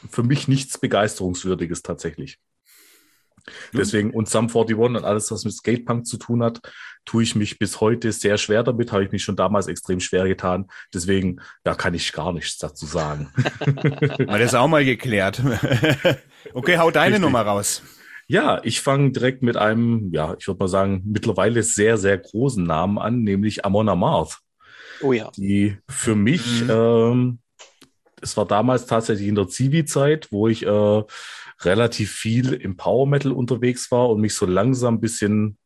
[0.09, 2.39] für mich nichts begeisterungswürdiges tatsächlich.
[3.73, 6.61] Deswegen, und Sum 41 und alles, was mit Skatepunk zu tun hat,
[7.05, 10.27] tue ich mich bis heute sehr schwer damit, habe ich mich schon damals extrem schwer
[10.27, 10.67] getan.
[10.93, 13.29] Deswegen, da kann ich gar nichts dazu sagen.
[14.17, 15.41] das ist auch mal geklärt.
[16.53, 17.21] okay, hau deine Richtig.
[17.21, 17.81] Nummer raus.
[18.27, 22.63] Ja, ich fange direkt mit einem, ja, ich würde mal sagen, mittlerweile sehr, sehr großen
[22.63, 24.39] Namen an, nämlich Amon Amarth.
[25.01, 25.29] Oh ja.
[25.35, 26.69] Die für mich, mhm.
[26.69, 27.39] ähm,
[28.21, 31.03] es war damals tatsächlich in der Zivi-Zeit, wo ich äh,
[31.65, 35.57] relativ viel im Power Metal unterwegs war und mich so langsam ein bisschen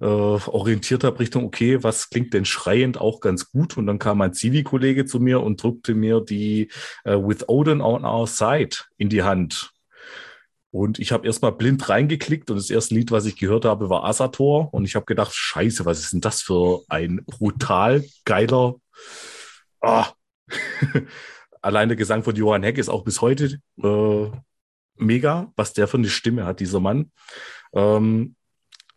[0.00, 3.76] äh, orientiert habe Richtung, okay, was klingt denn schreiend auch ganz gut?
[3.76, 6.70] Und dann kam ein Zivi-Kollege zu mir und drückte mir die
[7.04, 9.72] äh, With Odin on Our Side in die Hand.
[10.70, 14.04] Und ich habe erstmal blind reingeklickt und das erste Lied, was ich gehört habe, war
[14.04, 14.74] Asator.
[14.74, 18.74] Und ich habe gedacht, scheiße, was ist denn das für ein brutal geiler...
[19.80, 20.08] Ah.
[21.62, 24.30] Allein der Gesang von Johann Heck ist auch bis heute äh,
[24.98, 27.10] mega, was der für eine Stimme hat, dieser Mann.
[27.74, 28.36] Ähm,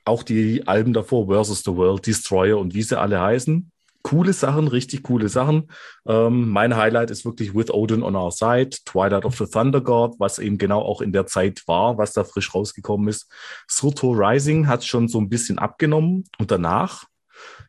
[0.05, 3.71] auch die Alben davor, Versus the World, Destroyer und wie sie alle heißen.
[4.01, 5.69] Coole Sachen, richtig coole Sachen.
[6.07, 10.15] Ähm, mein Highlight ist wirklich With Odin on Our Side, Twilight of the Thunder God,
[10.19, 13.29] was eben genau auch in der Zeit war, was da frisch rausgekommen ist.
[13.67, 17.05] Surto Rising hat schon so ein bisschen abgenommen und danach,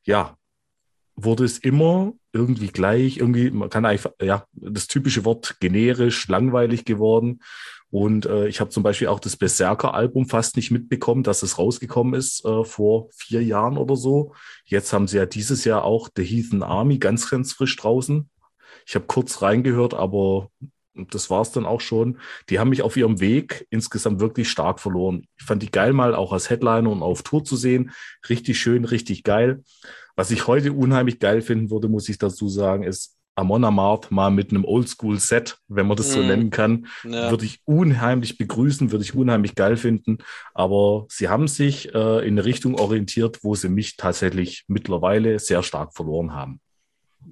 [0.04, 0.36] ja,
[1.16, 6.84] wurde es immer irgendwie gleich, irgendwie, man kann einfach, ja, das typische Wort generisch, langweilig
[6.84, 7.40] geworden.
[7.90, 12.14] Und äh, ich habe zum Beispiel auch das Berserker-Album fast nicht mitbekommen, dass es rausgekommen
[12.14, 14.32] ist äh, vor vier Jahren oder so.
[14.64, 18.30] Jetzt haben sie ja dieses Jahr auch The Heathen Army ganz, ganz frisch draußen.
[18.86, 20.50] Ich habe kurz reingehört, aber
[20.94, 22.18] das war's dann auch schon.
[22.48, 25.26] Die haben mich auf ihrem Weg insgesamt wirklich stark verloren.
[25.38, 27.90] Ich fand die geil mal auch als Headliner und auf Tour zu sehen.
[28.28, 29.62] Richtig schön, richtig geil.
[30.16, 34.30] Was ich heute unheimlich geil finden würde, muss ich dazu sagen, ist Amon Amarth mal
[34.30, 36.26] mit einem Oldschool-Set, wenn man das so mm.
[36.26, 37.30] nennen kann, ja.
[37.30, 40.18] würde ich unheimlich begrüßen, würde ich unheimlich geil finden.
[40.52, 45.62] Aber sie haben sich äh, in eine Richtung orientiert, wo sie mich tatsächlich mittlerweile sehr
[45.62, 46.60] stark verloren haben.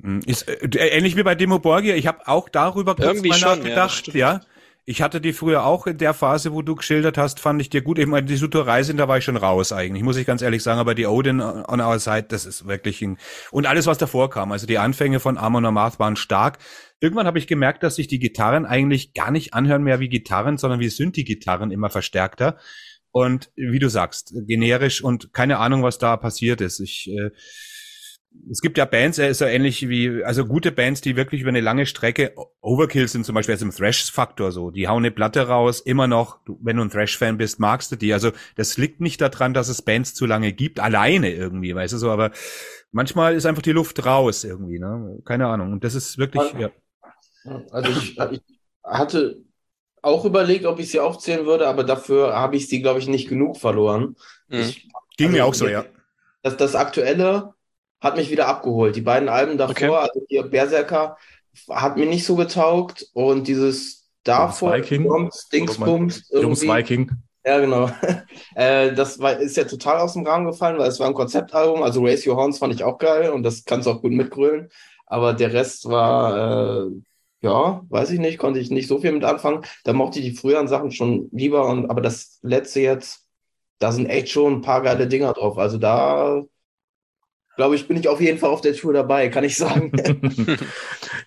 [0.01, 1.95] Hm, ist äh, ähnlich wie bei Demo Borgia.
[1.95, 4.09] Ich habe auch darüber kurz Irgendwie mal schon, nachgedacht.
[4.09, 4.41] Ja, ja,
[4.89, 7.83] ich hatte die früher auch in der Phase, wo du geschildert hast, fand ich dir
[7.83, 7.99] gut.
[7.99, 10.63] Ich meine, die Suto Reisen, da war ich schon raus eigentlich, muss ich ganz ehrlich
[10.63, 10.81] sagen.
[10.81, 13.19] Aber die Odin on our side, das ist wirklich ein,
[13.51, 14.51] und alles, was davor kam.
[14.51, 16.57] Also die Anfänge von Amon Amarth waren stark.
[17.01, 20.57] Irgendwann habe ich gemerkt, dass sich die Gitarren eigentlich gar nicht anhören mehr wie Gitarren,
[20.57, 22.57] sondern wie Synthi-Gitarren immer verstärkter.
[23.11, 26.81] Und wie du sagst, generisch und keine Ahnung, was da passiert ist.
[26.81, 27.29] Ich, äh,
[28.51, 31.51] es gibt ja Bands, er ist ja ähnlich wie, also gute Bands, die wirklich über
[31.51, 35.49] eine lange Strecke, Overkill sind zum Beispiel also im Thrash-Faktor so, die hauen eine Platte
[35.49, 38.13] raus, immer noch, du, wenn du ein Thrash-Fan bist, magst du die.
[38.13, 41.99] Also das liegt nicht daran, dass es Bands zu lange gibt, alleine irgendwie, weißt du
[41.99, 42.31] so, aber
[42.93, 45.21] manchmal ist einfach die Luft raus irgendwie, ne?
[45.25, 45.73] Keine Ahnung.
[45.73, 46.71] Und das ist wirklich, ja.
[47.71, 48.43] Also ich, ich
[48.85, 49.43] hatte
[50.03, 53.29] auch überlegt, ob ich sie aufzählen würde, aber dafür habe ich sie, glaube ich, nicht
[53.29, 54.17] genug verloren.
[54.49, 54.61] Mhm.
[54.61, 55.85] Ich, Ging also, mir auch so, ja.
[56.43, 57.55] Das, das aktuelle
[58.01, 58.97] hat mich wieder abgeholt.
[58.97, 59.87] Die beiden Alben davor, okay.
[59.89, 61.17] also hier Berserker,
[61.69, 67.11] hat mir nicht so getaugt und dieses davor, Jungs Dingsbums, Jungs Viking.
[67.45, 67.91] Ja, genau.
[68.55, 71.83] äh, das war, ist ja total aus dem Rahmen gefallen, weil es war ein Konzeptalbum.
[71.83, 74.69] Also Race Your Horns fand ich auch geil und das kannst du auch gut mitgrölen.
[75.07, 76.91] Aber der Rest war, äh,
[77.41, 79.65] ja, weiß ich nicht, konnte ich nicht so viel mit anfangen.
[79.85, 81.67] Da mochte ich die früheren Sachen schon lieber.
[81.69, 83.25] Und, aber das letzte jetzt,
[83.79, 85.57] da sind echt schon ein paar geile Dinger drauf.
[85.57, 86.43] Also da
[87.59, 89.91] glaube ich, bin ich auf jeden Fall auf der Tour dabei, kann ich sagen.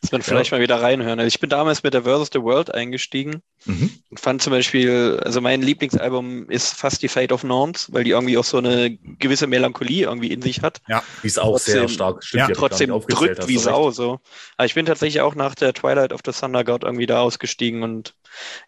[0.01, 0.57] Muss man vielleicht ja.
[0.57, 1.19] mal wieder reinhören.
[1.19, 3.91] Also ich bin damals mit der Versus the World eingestiegen mhm.
[4.09, 8.11] und fand zum Beispiel, also mein Lieblingsalbum ist fast die Fate of Norms, weil die
[8.11, 10.81] irgendwie auch so eine gewisse Melancholie irgendwie in sich hat.
[10.87, 12.23] Ja, die ist auch trotzdem, sehr stark.
[12.23, 13.91] Stimmt, ja, trotzdem drückt wie Sau.
[13.91, 14.21] So.
[14.55, 17.83] Aber ich bin tatsächlich auch nach der Twilight of the Thunder God irgendwie da ausgestiegen
[17.83, 18.15] und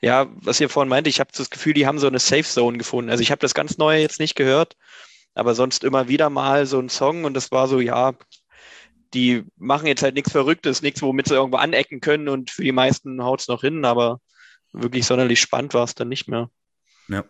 [0.01, 2.77] ja, was ihr vorhin meinte, ich habe das Gefühl, die haben so eine Safe Zone
[2.77, 3.09] gefunden.
[3.09, 4.75] Also ich habe das ganz Neue jetzt nicht gehört,
[5.35, 8.13] aber sonst immer wieder mal so ein Song und das war so, ja,
[9.13, 12.71] die machen jetzt halt nichts Verrücktes, nichts, womit sie irgendwo anecken können und für die
[12.71, 14.19] meisten haut es noch hin, aber
[14.71, 16.49] wirklich sonderlich spannend war es dann nicht mehr.
[17.07, 17.23] Ja.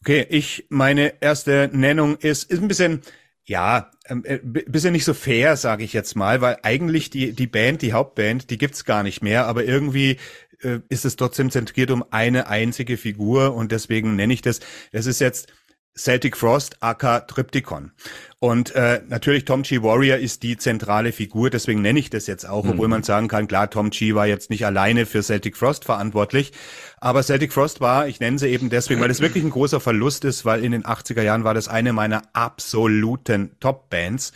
[0.00, 3.02] Okay, ich, meine erste Nennung ist, ist ein bisschen,
[3.44, 7.32] ja, ein ähm, äh, bisschen nicht so fair, sage ich jetzt mal, weil eigentlich die,
[7.32, 10.16] die Band, die Hauptband, die gibt's gar nicht mehr, aber irgendwie
[10.62, 14.60] äh, ist es trotzdem zentriert um eine einzige Figur und deswegen nenne ich das,
[14.92, 15.52] das ist jetzt
[16.00, 17.92] Celtic Frost aka Triptychon.
[18.38, 19.82] Und äh, natürlich Tom G.
[19.82, 22.70] Warrior ist die zentrale Figur, deswegen nenne ich das jetzt auch, mhm.
[22.70, 24.14] obwohl man sagen kann, klar, Tom G.
[24.14, 26.52] war jetzt nicht alleine für Celtic Frost verantwortlich,
[26.98, 30.24] aber Celtic Frost war, ich nenne sie eben deswegen, weil das wirklich ein großer Verlust
[30.24, 34.32] ist, weil in den 80er Jahren war das eine meiner absoluten Top-Bands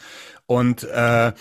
[0.46, 1.32] und äh,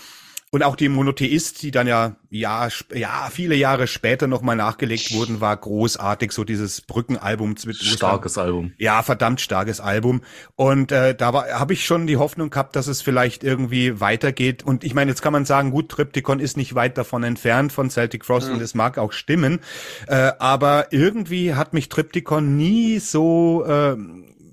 [0.54, 5.40] und auch die Monotheist, die dann ja, ja, ja, viele Jahre später nochmal nachgelegt wurden,
[5.40, 7.56] war großartig, so dieses Brückenalbum.
[7.56, 8.72] Starkes Album.
[8.78, 10.20] Ja, verdammt starkes Album.
[10.54, 14.62] Und äh, da war habe ich schon die Hoffnung gehabt, dass es vielleicht irgendwie weitergeht.
[14.62, 17.90] Und ich meine, jetzt kann man sagen, gut, Triptychon ist nicht weit davon entfernt von
[17.90, 18.54] Celtic Frost mhm.
[18.54, 19.58] und es mag auch stimmen.
[20.06, 23.94] Äh, aber irgendwie hat mich Triptychon nie so äh,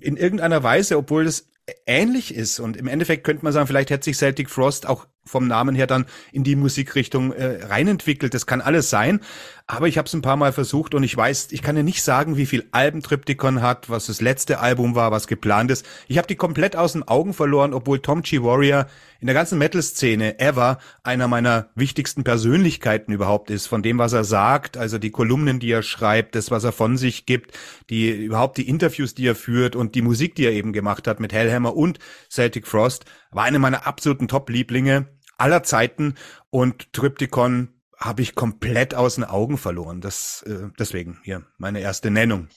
[0.00, 1.52] in irgendeiner Weise, obwohl es
[1.86, 2.60] ähnlich ist.
[2.60, 5.86] Und im Endeffekt könnte man sagen, vielleicht hätte sich Celtic Frost auch vom Namen her
[5.86, 8.34] dann in die Musikrichtung äh, reinentwickelt.
[8.34, 9.20] Das kann alles sein.
[9.66, 12.02] Aber ich habe es ein paar Mal versucht und ich weiß, ich kann ja nicht
[12.02, 15.86] sagen, wie viel Alben Triptychon hat, was das letzte Album war, was geplant ist.
[16.08, 18.42] Ich habe die komplett aus den Augen verloren, obwohl Tom G.
[18.42, 18.86] Warrior
[19.20, 24.24] in der ganzen Metal-Szene ever einer meiner wichtigsten Persönlichkeiten überhaupt ist, von dem, was er
[24.24, 27.56] sagt, also die Kolumnen, die er schreibt, das, was er von sich gibt,
[27.88, 31.20] die überhaupt die Interviews, die er führt und die Musik, die er eben gemacht hat
[31.20, 36.14] mit Hellhammer und Celtic Frost, war eine meiner absoluten Top-Lieblinge aller Zeiten
[36.50, 37.68] und Triptychon
[37.98, 40.00] habe ich komplett aus den Augen verloren.
[40.00, 42.48] Das äh, deswegen hier meine erste Nennung.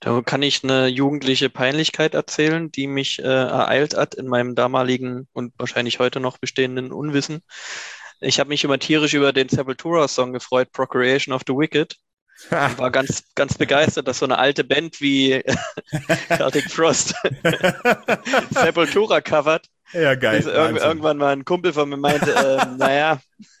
[0.00, 5.26] Da kann ich eine jugendliche Peinlichkeit erzählen, die mich äh, ereilt hat in meinem damaligen
[5.32, 7.40] und wahrscheinlich heute noch bestehenden Unwissen.
[8.20, 11.96] Ich habe mich immer tierisch über den Sepultura-Song gefreut, Procreation of the Wicked.
[12.50, 15.42] War ganz, ganz begeistert, dass so eine alte Band wie
[16.28, 17.14] Celtic Frost
[18.50, 19.66] Sepultura covert.
[19.92, 20.36] Ja, geil.
[20.36, 23.20] Also irg irgendwann mal ein Kumpel von mir meinte, äh, naja,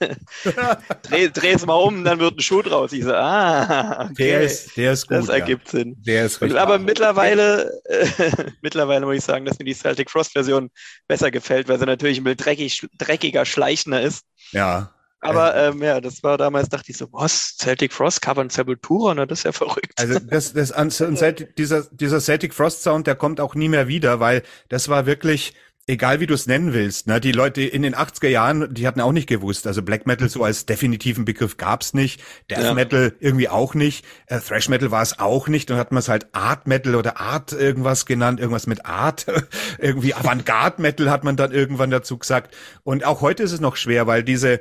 [1.02, 2.92] dreh, dreh es mal um, dann wird ein Schuh draus.
[2.92, 4.30] Ich so, ah, okay.
[4.30, 5.18] Der ist, der ist gut.
[5.18, 5.78] Das ergibt ja.
[5.78, 5.94] Sinn.
[6.04, 6.58] Der ist richtig.
[6.58, 10.70] Aber mittlerweile, äh, mittlerweile muss ich sagen, dass mir die Celtic Frost Version
[11.06, 14.24] besser gefällt, weil sie natürlich ein bisschen dreckig, dreckiger, schleichender ist.
[14.50, 14.95] Ja.
[15.20, 19.26] Aber ähm, ja, das war damals, dachte ich so, was, Celtic Frost covern Sepultura, na,
[19.26, 19.92] das ist ja verrückt.
[19.96, 20.90] Also das, das an,
[21.58, 25.54] dieser, dieser Celtic Frost Sound, der kommt auch nie mehr wieder, weil das war wirklich,
[25.88, 29.00] egal wie du es nennen willst, ne, die Leute in den 80er Jahren, die hatten
[29.00, 32.74] auch nicht gewusst, also Black Metal so als definitiven Begriff gab's nicht, Death ja.
[32.74, 36.08] Metal irgendwie auch nicht, äh, Thrash Metal war es auch nicht, dann hat man es
[36.08, 39.26] halt Art Metal oder Art irgendwas genannt, irgendwas mit Art,
[39.78, 43.76] irgendwie Avantgarde Metal hat man dann irgendwann dazu gesagt und auch heute ist es noch
[43.76, 44.60] schwer, weil diese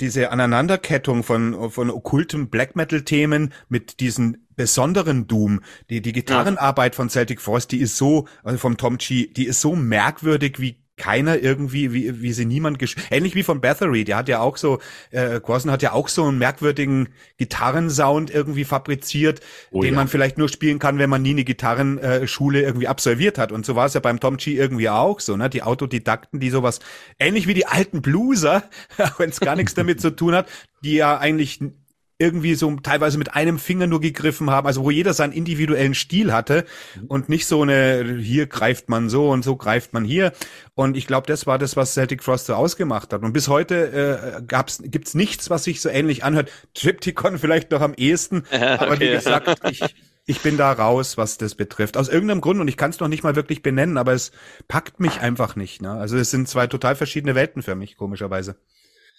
[0.00, 6.94] diese Aneinanderkettung von, von okkultem Black Metal Themen mit diesen besonderen Doom, die, die Gitarrenarbeit
[6.94, 10.82] von Celtic Frost, die ist so, also vom Tom G, die ist so merkwürdig wie
[10.96, 14.56] keiner irgendwie, wie, wie sie niemand gesch ähnlich wie von Bathory, der hat ja auch
[14.56, 14.78] so,
[15.10, 20.00] äh, Corson hat ja auch so einen merkwürdigen Gitarrensound irgendwie fabriziert, oh, den ja.
[20.00, 23.52] man vielleicht nur spielen kann, wenn man nie eine Gitarrenschule irgendwie absolviert hat.
[23.52, 25.50] Und so war es ja beim Tom G irgendwie auch so, ne?
[25.50, 26.80] Die Autodidakten, die sowas,
[27.18, 28.64] ähnlich wie die alten Blueser,
[29.18, 30.48] wenn es gar nichts damit zu tun hat,
[30.82, 31.60] die ja eigentlich
[32.18, 36.32] irgendwie so teilweise mit einem Finger nur gegriffen haben, also wo jeder seinen individuellen Stil
[36.32, 36.64] hatte
[37.08, 40.32] und nicht so eine, hier greift man so und so greift man hier.
[40.74, 43.22] Und ich glaube, das war das, was Celtic Frost so ausgemacht hat.
[43.22, 46.50] Und bis heute äh, gab's, gibt's nichts, was sich so ähnlich anhört.
[46.74, 48.64] Triptychon vielleicht noch am ehesten, okay.
[48.78, 49.82] aber wie gesagt, ich,
[50.24, 51.98] ich bin da raus, was das betrifft.
[51.98, 54.32] Aus irgendeinem Grund, und ich kann es noch nicht mal wirklich benennen, aber es
[54.68, 55.82] packt mich einfach nicht.
[55.82, 55.90] Ne?
[55.90, 58.56] Also es sind zwei total verschiedene Welten für mich, komischerweise.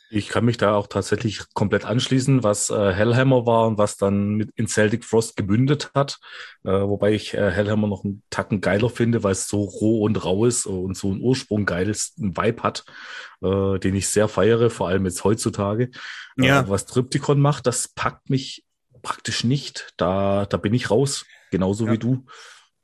[0.09, 4.35] Ich kann mich da auch tatsächlich komplett anschließen, was äh, Hellhammer war und was dann
[4.35, 6.19] mit in Celtic Frost gebündet hat.
[6.63, 10.23] Äh, wobei ich äh, Hellhammer noch einen Tacken geiler finde, weil es so roh und
[10.23, 12.85] rau ist und so einen Ursprung geiles Vibe hat,
[13.41, 15.91] äh, den ich sehr feiere, vor allem jetzt heutzutage.
[16.37, 16.69] Äh, ja.
[16.69, 18.65] was Triptychon macht, das packt mich
[19.01, 19.93] praktisch nicht.
[19.97, 21.93] Da, da bin ich raus, genauso ja.
[21.93, 22.25] wie du.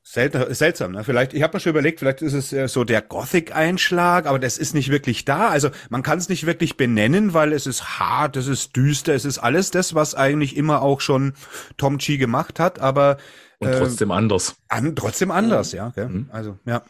[0.06, 1.02] Selten, seltsam, ne?
[1.02, 4.58] Vielleicht, ich habe mir schon überlegt, vielleicht ist es äh, so der Gothic-Einschlag, aber das
[4.58, 5.48] ist nicht wirklich da.
[5.48, 9.24] Also man kann es nicht wirklich benennen, weil es ist hart, es ist düster, es
[9.24, 11.32] ist alles das, was eigentlich immer auch schon
[11.78, 13.16] Tom Chi gemacht hat, aber
[13.58, 14.54] Und trotzdem anders.
[14.68, 15.90] an, trotzdem anders, ja.
[15.90, 16.08] Gell?
[16.08, 16.28] Mhm.
[16.32, 16.82] Also ja.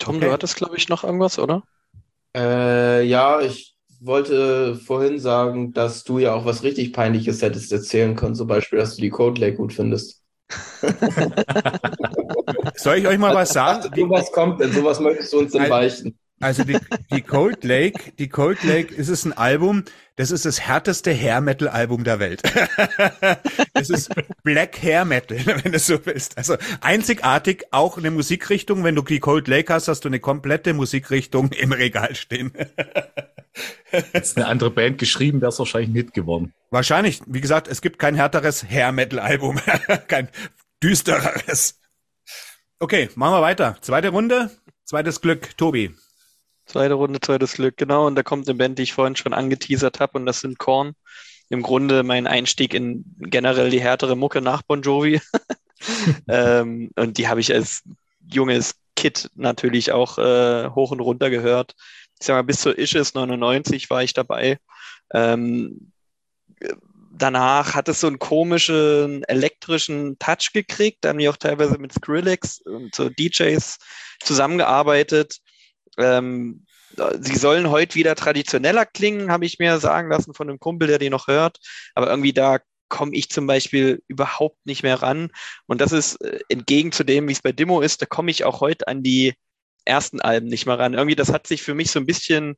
[0.00, 0.24] Tom, Okay.
[0.24, 1.62] du hattest, glaube ich, noch irgendwas, oder?
[2.34, 8.14] Äh, ja, ich wollte vorhin sagen, dass du ja auch was richtig Peinliches hättest erzählen
[8.16, 10.22] können, zum Beispiel, dass du die Code Lake gut findest.
[12.76, 13.90] Soll ich euch mal was sagen?
[13.94, 16.18] Die, Sowas kommt denn, sowas möchtest du uns denn beichten?
[16.40, 16.78] Also die,
[17.12, 19.84] die Cold Lake, die Cold Lake ist es ein Album,
[20.18, 22.42] das ist das härteste Hair Metal Album der Welt.
[23.72, 24.10] das ist
[24.42, 26.36] Black Hair Metal, wenn du so willst.
[26.36, 28.82] Also einzigartig auch eine Musikrichtung.
[28.82, 32.52] Wenn du die Cold Lake hast, hast du eine komplette Musikrichtung im Regal stehen.
[34.12, 36.52] Jetzt eine andere Band geschrieben, wäre es wahrscheinlich nicht geworden.
[36.70, 39.60] Wahrscheinlich, wie gesagt, es gibt kein härteres Hair Metal Album,
[40.08, 40.28] kein
[40.82, 41.80] düstereres.
[42.80, 43.76] Okay, machen wir weiter.
[43.80, 44.50] Zweite Runde,
[44.84, 45.94] zweites Glück, Tobi.
[46.68, 48.06] Zweite Runde, zweites Glück, genau.
[48.06, 50.92] Und da kommt eine Band, die ich vorhin schon angeteasert habe, und das sind Korn.
[51.48, 55.20] Im Grunde mein Einstieg in generell die härtere Mucke nach Bon Jovi.
[56.28, 57.82] ähm, und die habe ich als
[58.30, 61.74] junges Kid natürlich auch äh, hoch und runter gehört.
[62.20, 64.58] Ich sag mal, bis zur Ishes 99 war ich dabei.
[65.14, 65.92] Ähm,
[67.16, 70.98] danach hat es so einen komischen elektrischen Touch gekriegt.
[71.00, 73.78] Da haben die auch teilweise mit Skrillex und so DJs
[74.20, 75.38] zusammengearbeitet.
[75.98, 76.64] Ähm,
[77.20, 80.98] sie sollen heute wieder traditioneller klingen, habe ich mir sagen lassen von einem Kumpel, der
[80.98, 81.58] die noch hört.
[81.94, 82.58] Aber irgendwie da
[82.88, 85.30] komme ich zum Beispiel überhaupt nicht mehr ran.
[85.66, 88.44] Und das ist äh, entgegen zu dem, wie es bei Demo ist, da komme ich
[88.44, 89.34] auch heute an die
[89.84, 90.94] ersten Alben nicht mehr ran.
[90.94, 92.56] Irgendwie, das hat sich für mich so ein bisschen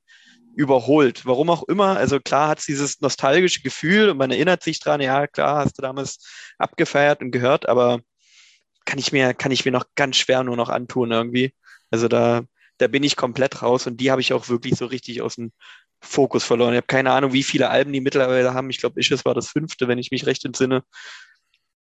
[0.56, 1.26] überholt.
[1.26, 1.96] Warum auch immer.
[1.96, 5.78] Also klar hat es dieses nostalgische Gefühl und man erinnert sich dran, ja klar, hast
[5.78, 6.18] du damals
[6.58, 8.00] abgefeiert und gehört, aber
[8.84, 11.54] kann ich mir, kann ich mir noch ganz schwer nur noch antun irgendwie.
[11.90, 12.42] Also da,
[12.80, 15.52] da bin ich komplett raus und die habe ich auch wirklich so richtig aus dem
[16.00, 16.72] Fokus verloren.
[16.72, 18.70] Ich habe keine Ahnung, wie viele Alben die mittlerweile haben.
[18.70, 20.82] Ich glaube, Ishes war das fünfte, wenn ich mich recht entsinne.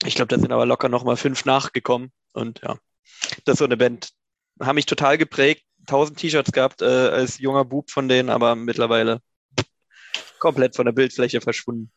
[0.05, 2.11] Ich glaube, da sind aber locker nochmal fünf nachgekommen.
[2.33, 2.77] Und ja,
[3.45, 4.09] das ist so eine Band.
[4.59, 5.63] Haben mich total geprägt.
[5.87, 9.21] Tausend T-Shirts gehabt äh, als junger Bub von denen, aber mittlerweile
[10.39, 11.91] komplett von der Bildfläche verschwunden.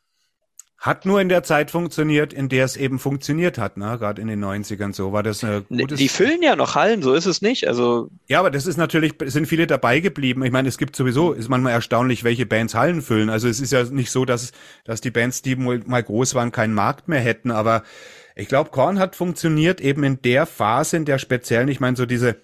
[0.79, 3.97] Hat nur in der Zeit funktioniert, in der es eben funktioniert hat, ne?
[3.99, 5.99] Gerade in den 90ern so war das ein gutes.
[5.99, 7.67] Die füllen ja noch Hallen, so ist es nicht.
[7.67, 10.45] Also Ja, aber das ist natürlich, es sind viele dabei geblieben.
[10.45, 13.31] Ich meine, es gibt sowieso, ist manchmal erstaunlich, welche Bands Hallen füllen.
[13.31, 14.53] Also es ist ja nicht so, dass,
[14.85, 17.51] dass die Bands, die mal mal groß waren, keinen Markt mehr hätten.
[17.51, 17.83] Aber
[18.35, 22.05] ich glaube, Korn hat funktioniert eben in der Phase, in der speziellen, ich meine, so
[22.05, 22.37] diese,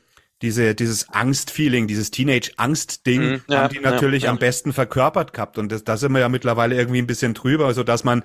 [0.42, 4.32] diese, dieses Angstfeeling, dieses Teenage-Angst-Ding Mhm, ja, haben die natürlich ja, ja.
[4.32, 5.58] am besten verkörpert gehabt.
[5.58, 8.22] Und das, da sind wir ja mittlerweile irgendwie ein bisschen drüber, so dass man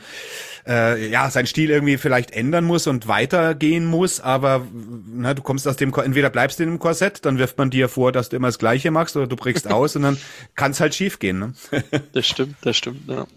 [0.65, 4.19] äh, ja seinen Stil irgendwie vielleicht ändern muss und weitergehen muss.
[4.19, 4.67] Aber
[5.07, 7.89] na, du kommst aus dem, entweder bleibst du in dem Korsett, dann wirft man dir
[7.89, 10.17] vor, dass du immer das Gleiche machst, oder du brichst aus und dann
[10.55, 11.39] kann es halt schief gehen.
[11.39, 11.53] Ne?
[12.13, 13.07] das stimmt, das stimmt.
[13.07, 13.27] Ja.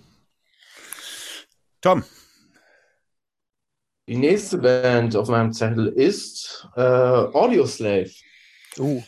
[1.83, 2.05] Tom,
[4.09, 8.11] Die nächste Band auf meinem Zettel ist äh, Audioslave.
[8.79, 9.03] Uh.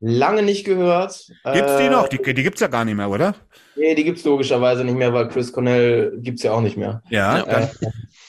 [0.00, 1.26] Lange nicht gehört.
[1.52, 2.08] gibt's die Äh, noch?
[2.08, 3.34] Die, die gibt's ja gar nicht mehr, oder?
[3.76, 7.02] Nee, die gibt's logischerweise nicht mehr, weil Chris Cornell gibt's ja auch nicht mehr.
[7.10, 7.42] Ja, Ja.
[7.44, 7.68] dann, Äh,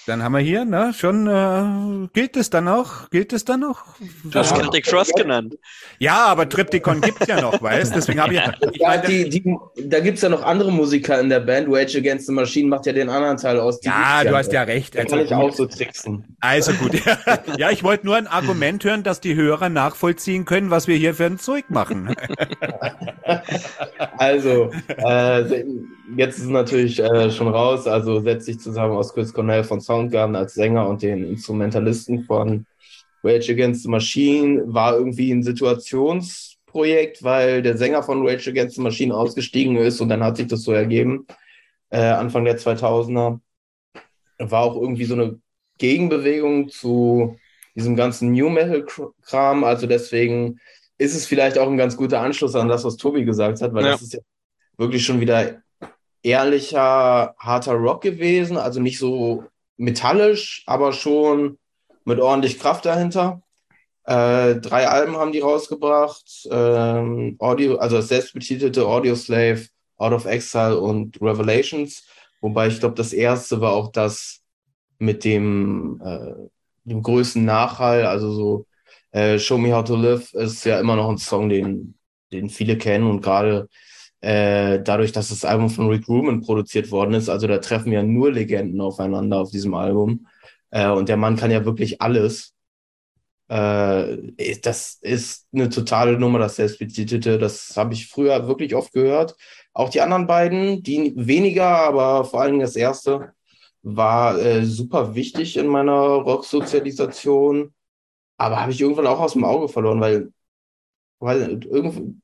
[0.08, 3.10] dann haben wir hier, ne, schon, äh, gilt es dann noch?
[3.10, 3.84] Gilt es dann noch?
[4.24, 4.58] Du hast Ja.
[4.58, 5.56] Celtic Frost genannt.
[5.98, 7.96] Ja, aber Triptychon gibt's ja noch, weißt?
[7.96, 8.40] Deswegen habe ich,
[8.72, 9.56] ich ja, meine, die, die,
[9.88, 11.68] da gibt's ja noch andere Musiker in der Band.
[11.70, 13.80] Rage Against the Machine macht ja den anderen Teil aus.
[13.80, 14.96] Die ja, du hast ja recht.
[14.98, 16.38] Also, kann ich auch so tricksen.
[16.40, 16.92] also gut.
[17.58, 21.14] Ja, ich wollte nur ein Argument hören, dass die Hörer nachvollziehen können, was wir hier
[21.16, 22.16] für ein Zeug machen.
[24.18, 25.35] Also, äh,
[26.18, 27.88] jetzt ist es natürlich äh, schon raus.
[27.88, 32.66] Also setzt sich zusammen aus Chris Cornell von Soundgarden als Sänger und den Instrumentalisten von
[33.24, 34.64] Rage Against the Machine.
[34.68, 40.10] War irgendwie ein Situationsprojekt, weil der Sänger von Rage Against the Machine ausgestiegen ist und
[40.10, 41.26] dann hat sich das so ergeben.
[41.90, 43.40] Äh, Anfang der 2000er
[44.40, 45.40] war auch irgendwie so eine
[45.78, 47.38] Gegenbewegung zu
[47.76, 48.86] diesem ganzen New Metal
[49.24, 49.64] Kram.
[49.64, 50.60] Also deswegen
[50.98, 53.84] ist es vielleicht auch ein ganz guter Anschluss an das, was Tobi gesagt hat, weil
[53.86, 53.92] Ja.
[53.92, 54.20] das ist ja
[54.78, 55.62] wirklich schon wieder
[56.24, 58.58] ehrlicher, harter Rock gewesen.
[58.58, 59.44] Also nicht so
[59.78, 61.58] metallisch, aber schon
[62.04, 63.42] mit ordentlich Kraft dahinter.
[64.06, 66.48] Äh, drei Alben haben die rausgebracht.
[66.52, 72.06] Ähm, Audio, also das selbstbetitelte Audio Slave, Out of Exile und Revelations.
[72.42, 74.42] Wobei ich glaube, das erste war auch das
[75.00, 76.50] mit dem, äh,
[76.84, 78.06] dem größten Nachhall.
[78.06, 78.66] Also so
[79.12, 81.96] äh, Show Me How to Live ist ja immer noch ein Song, den,
[82.32, 83.68] den viele kennen und gerade
[84.22, 88.04] äh, dadurch, dass das Album von Rick Rubin produziert worden ist, also da treffen ja
[88.04, 90.28] nur Legenden aufeinander auf diesem Album.
[90.72, 92.54] Äh, und der Mann kann ja wirklich alles.
[93.48, 97.38] Äh, das ist eine totale Nummer, das Selbstbetitelte.
[97.38, 99.36] Das habe ich früher wirklich oft gehört.
[99.74, 103.34] Auch die anderen beiden, die weniger, aber vor allem das erste,
[103.84, 107.74] war äh, super wichtig in meiner Rocksozialisation.
[108.38, 110.34] Aber habe ich irgendwann auch aus dem Auge verloren, weil,
[111.20, 112.16] weil irgendwie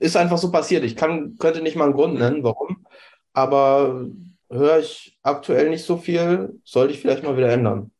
[0.00, 0.82] ist einfach so passiert.
[0.82, 2.84] Ich kann, könnte nicht mal einen Grund nennen, warum.
[3.32, 4.06] Aber
[4.50, 7.92] höre ich aktuell nicht so viel, sollte ich vielleicht mal wieder ändern.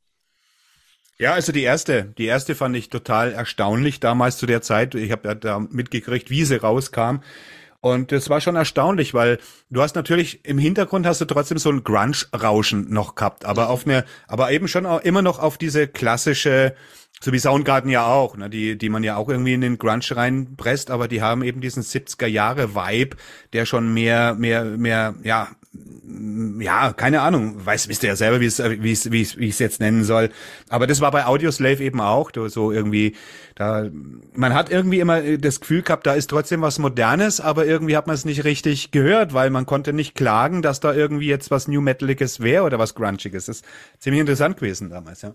[1.18, 4.94] Ja, also die erste, die erste fand ich total erstaunlich damals zu der Zeit.
[4.94, 7.18] Ich habe ja da mitgekriegt, wie sie rauskam.
[7.82, 9.38] Und das war schon erstaunlich, weil
[9.70, 13.86] du hast natürlich im Hintergrund hast du trotzdem so ein Grunge-Rauschen noch gehabt, aber auf
[13.86, 16.74] eine, aber eben schon auch immer noch auf diese klassische,
[17.22, 20.04] so wie Soundgarden ja auch, ne, die, die man ja auch irgendwie in den Grunge
[20.10, 23.16] reinpresst, aber die haben eben diesen 70er Jahre Vibe,
[23.52, 25.48] der schon mehr, mehr, mehr, ja,
[26.58, 29.58] ja, keine Ahnung, weiß, wisst ihr ja selber, wie es, wie es, wie ich es
[29.60, 30.30] jetzt nennen soll.
[30.68, 33.14] Aber das war bei Audioslave eben auch, so irgendwie,
[33.54, 33.88] da,
[34.34, 38.08] man hat irgendwie immer das Gefühl gehabt, da ist trotzdem was Modernes, aber irgendwie hat
[38.08, 41.68] man es nicht richtig gehört, weil man konnte nicht klagen, dass da irgendwie jetzt was
[41.68, 43.46] New Metaliges wäre oder was Grunchiges.
[43.46, 43.64] Das ist
[43.98, 45.34] ziemlich interessant gewesen damals, ja.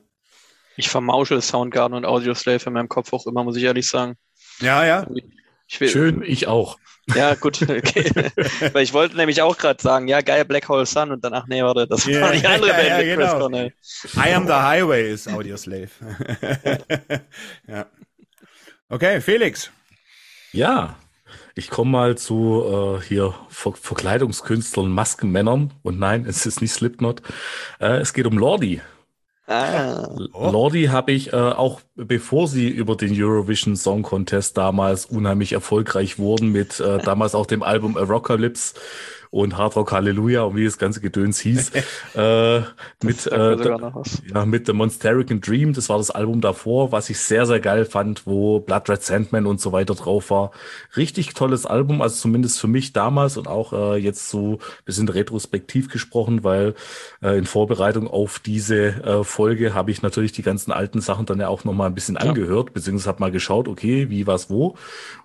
[0.77, 4.15] Ich vermausche Soundgarden und Audioslave in meinem Kopf auch immer, muss ich ehrlich sagen.
[4.59, 5.07] Ja, ja.
[5.67, 6.77] Ich will, Schön, ich auch.
[7.13, 8.11] Ja, gut, okay.
[8.73, 11.61] Weil ich wollte nämlich auch gerade sagen, ja, geil, Black Hole Sun und danach, nee,
[11.61, 13.29] warte, das yeah, war die andere ja, Band ja, mit genau.
[13.29, 13.73] Chris Cornell.
[14.15, 15.89] I Am the Highway ist Audioslave.
[17.67, 17.85] ja.
[18.89, 19.71] Okay, Felix.
[20.51, 20.95] Ja,
[21.55, 25.73] ich komme mal zu äh, hier Ver Verkleidungskünstlern, Maskenmännern.
[25.83, 27.21] Und nein, es ist nicht Slipknot.
[27.79, 28.81] Äh, es geht um Lordi.
[29.47, 30.09] Ah.
[30.33, 36.17] Lordi habe ich äh, auch, bevor sie über den Eurovision Song Contest damals unheimlich erfolgreich
[36.17, 38.73] wurden, mit äh, damals auch dem Album Apocalypse
[39.35, 41.71] und Hard Rock Hallelujah und wie das ganze Gedöns hieß.
[42.15, 42.61] äh,
[43.03, 43.77] mit, äh,
[44.33, 47.83] ja, mit The Monsterican Dream, das war das Album davor, was ich sehr, sehr geil
[47.83, 50.51] fand, wo Blood Red Sandman und so weiter drauf war.
[50.95, 55.89] Richtig tolles Album, also zumindest für mich damals und auch äh, jetzt so bisschen retrospektiv
[55.89, 56.73] gesprochen, weil
[57.21, 61.41] äh, in Vorbereitung auf diese äh, Folge habe ich natürlich die ganzen alten Sachen dann
[61.41, 62.21] ja auch nochmal ein bisschen ja.
[62.21, 64.77] angehört, beziehungsweise habe mal geschaut, okay, wie, was, wo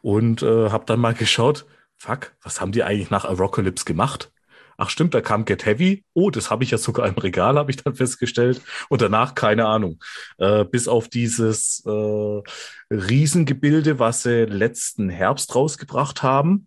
[0.02, 1.64] und äh, habe dann mal geschaut,
[2.00, 4.32] fuck, was haben die eigentlich nach Apocalypse gemacht?
[4.78, 6.04] Ach stimmt, da kam Get Heavy.
[6.14, 8.62] Oh, das habe ich ja sogar im Regal, habe ich dann festgestellt.
[8.88, 10.02] Und danach keine Ahnung.
[10.38, 12.42] Äh, bis auf dieses äh,
[12.90, 16.66] Riesengebilde, was sie letzten Herbst rausgebracht haben.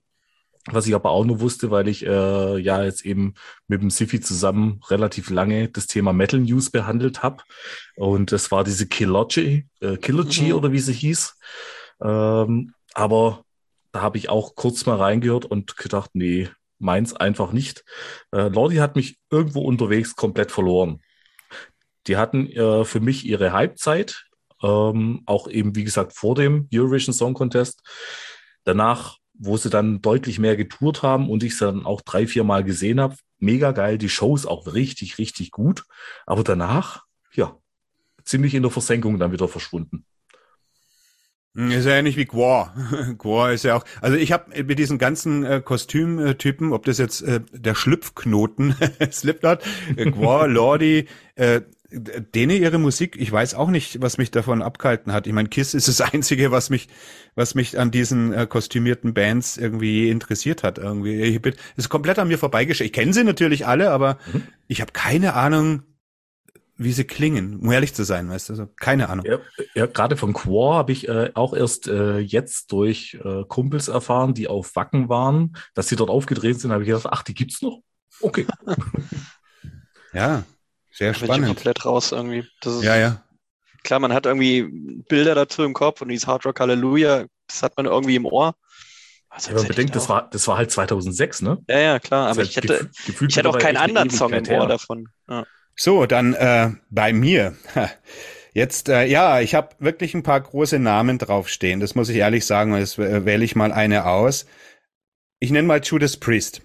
[0.67, 3.33] Was ich aber auch nur wusste, weil ich äh, ja jetzt eben
[3.67, 7.41] mit dem Sifi zusammen relativ lange das Thema Metal News behandelt habe.
[7.95, 10.53] Und das war diese Kilogy, äh, Kilogy mhm.
[10.53, 11.35] oder wie sie hieß.
[12.01, 13.43] Ähm, aber
[13.93, 17.85] da habe ich auch kurz mal reingehört und gedacht, nee, meins einfach nicht.
[18.31, 21.01] Äh, Lordi hat mich irgendwo unterwegs komplett verloren.
[22.07, 24.25] Die hatten äh, für mich ihre Halbzeit,
[24.61, 27.81] ähm, auch eben, wie gesagt, vor dem Eurovision Song Contest.
[28.63, 32.43] Danach, wo sie dann deutlich mehr getourt haben und ich sie dann auch drei, vier
[32.43, 35.83] Mal gesehen habe, mega geil, die Shows auch richtig, richtig gut.
[36.25, 37.03] Aber danach,
[37.33, 37.57] ja,
[38.25, 40.05] ziemlich in der Versenkung dann wieder verschwunden.
[41.55, 42.73] Hm, ist ja ähnlich wie Gwar.
[43.17, 47.21] Gwar ist ja auch, also ich habe mit diesen ganzen äh, Kostümtypen, ob das jetzt
[47.21, 48.75] äh, der Schlüpfknoten,
[49.11, 49.59] Slipknot,
[49.95, 51.61] äh, Gwar, Lordi, äh,
[51.91, 55.27] denen ihre Musik, ich weiß auch nicht, was mich davon abgehalten hat.
[55.27, 56.87] Ich meine, Kiss ist das einzige, was mich,
[57.35, 60.79] was mich an diesen äh, kostümierten Bands irgendwie interessiert hat.
[60.79, 62.87] Irgendwie, ich bin, ist komplett an mir vorbeigeschickt.
[62.87, 64.41] Ich kenne sie natürlich alle, aber mhm.
[64.67, 65.83] ich habe keine Ahnung,
[66.75, 69.25] wie sie klingen, um ehrlich zu sein, weißt du, also keine Ahnung.
[69.25, 69.39] Ja,
[69.75, 74.33] ja gerade von Quor habe ich äh, auch erst äh, jetzt durch äh, Kumpels erfahren,
[74.33, 77.61] die auf Wacken waren, dass sie dort aufgedreht sind, habe ich gedacht, ach, die gibt's
[77.61, 77.79] noch?
[78.21, 78.47] Okay.
[80.13, 80.43] ja,
[80.91, 81.35] sehr da spannend.
[81.35, 82.43] Bin ich komplett raus irgendwie.
[82.65, 83.23] Ist, ja, ja.
[83.83, 84.63] Klar, man hat irgendwie
[85.09, 88.55] Bilder dazu im Kopf und dieses Hard Rock Hallelujah, das hat man irgendwie im Ohr.
[89.29, 91.57] Also, ja, aber bedenkt, das war, das war halt 2006, ne?
[91.67, 92.89] Ja, ja, klar, aber ich hätte,
[93.27, 95.09] ich hätte auch keinen anderen Song im Ohr davon.
[95.27, 95.43] Ja.
[95.75, 97.55] So, dann äh, bei mir.
[98.53, 101.79] Jetzt, äh, ja, ich habe wirklich ein paar große Namen draufstehen.
[101.79, 102.75] Das muss ich ehrlich sagen.
[102.75, 104.45] Jetzt äh, wähle ich mal eine aus.
[105.39, 106.61] Ich nenne mal Judas Priest.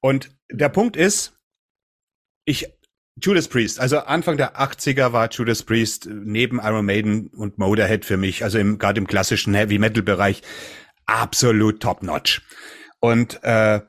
[0.00, 1.34] Und der Punkt ist,
[2.44, 2.68] ich
[3.22, 8.16] Judas Priest, also Anfang der 80er war Judas Priest neben Iron Maiden und Motorhead für
[8.16, 10.42] mich, also im, gerade im klassischen Heavy Metal Bereich,
[11.04, 12.40] absolut top notch.
[13.00, 13.80] Und äh,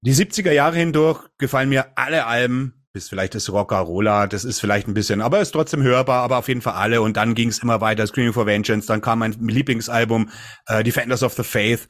[0.00, 4.86] die 70er Jahre hindurch gefallen mir alle Alben bis vielleicht das Rockarola, das ist vielleicht
[4.86, 7.00] ein bisschen, aber ist trotzdem hörbar, aber auf jeden Fall alle.
[7.00, 10.28] Und dann ging es immer weiter, Screaming for Vengeance, dann kam mein Lieblingsalbum,
[10.66, 11.88] äh, Defenders of the Faith.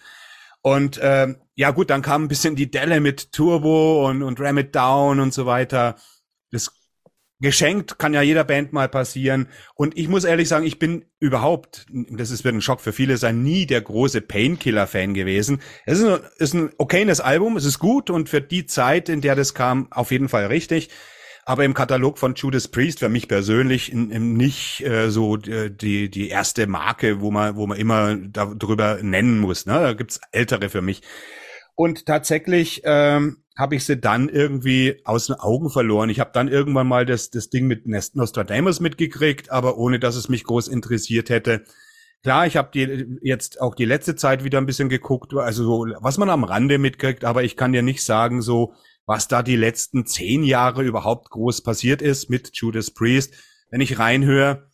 [0.63, 4.59] Und äh, ja gut, dann kam ein bisschen die Delle mit Turbo und, und Ram
[4.59, 5.97] It Down und so weiter.
[6.53, 6.71] Das
[7.43, 9.49] geschenkt, kann ja jeder Band mal passieren.
[9.75, 13.19] Und ich muss ehrlich sagen, ich bin überhaupt, das ist, wird ein Schock für viele
[13.19, 15.61] sein, nie der große Painkiller-Fan gewesen.
[15.85, 19.21] Es ist ein, ist ein okayes Album, es ist gut und für die Zeit, in
[19.21, 20.89] der das kam, auf jeden Fall richtig.
[21.45, 26.69] Aber im Katalog von Judas Priest für mich persönlich nicht äh, so die, die erste
[26.69, 29.67] Marke, wo man, wo man immer darüber nennen muss.
[29.67, 29.73] Ne?
[29.73, 31.03] Da gibt's ältere für mich.
[31.83, 36.11] Und tatsächlich ähm, habe ich sie dann irgendwie aus den Augen verloren.
[36.11, 40.29] Ich habe dann irgendwann mal das, das Ding mit Nostradamus mitgekriegt, aber ohne dass es
[40.29, 41.65] mich groß interessiert hätte.
[42.23, 46.19] Klar, ich habe jetzt auch die letzte Zeit wieder ein bisschen geguckt, also so, was
[46.19, 48.75] man am Rande mitkriegt, aber ich kann dir nicht sagen, so
[49.05, 53.35] was da die letzten zehn Jahre überhaupt groß passiert ist mit Judas Priest.
[53.71, 54.71] Wenn ich reinhöre,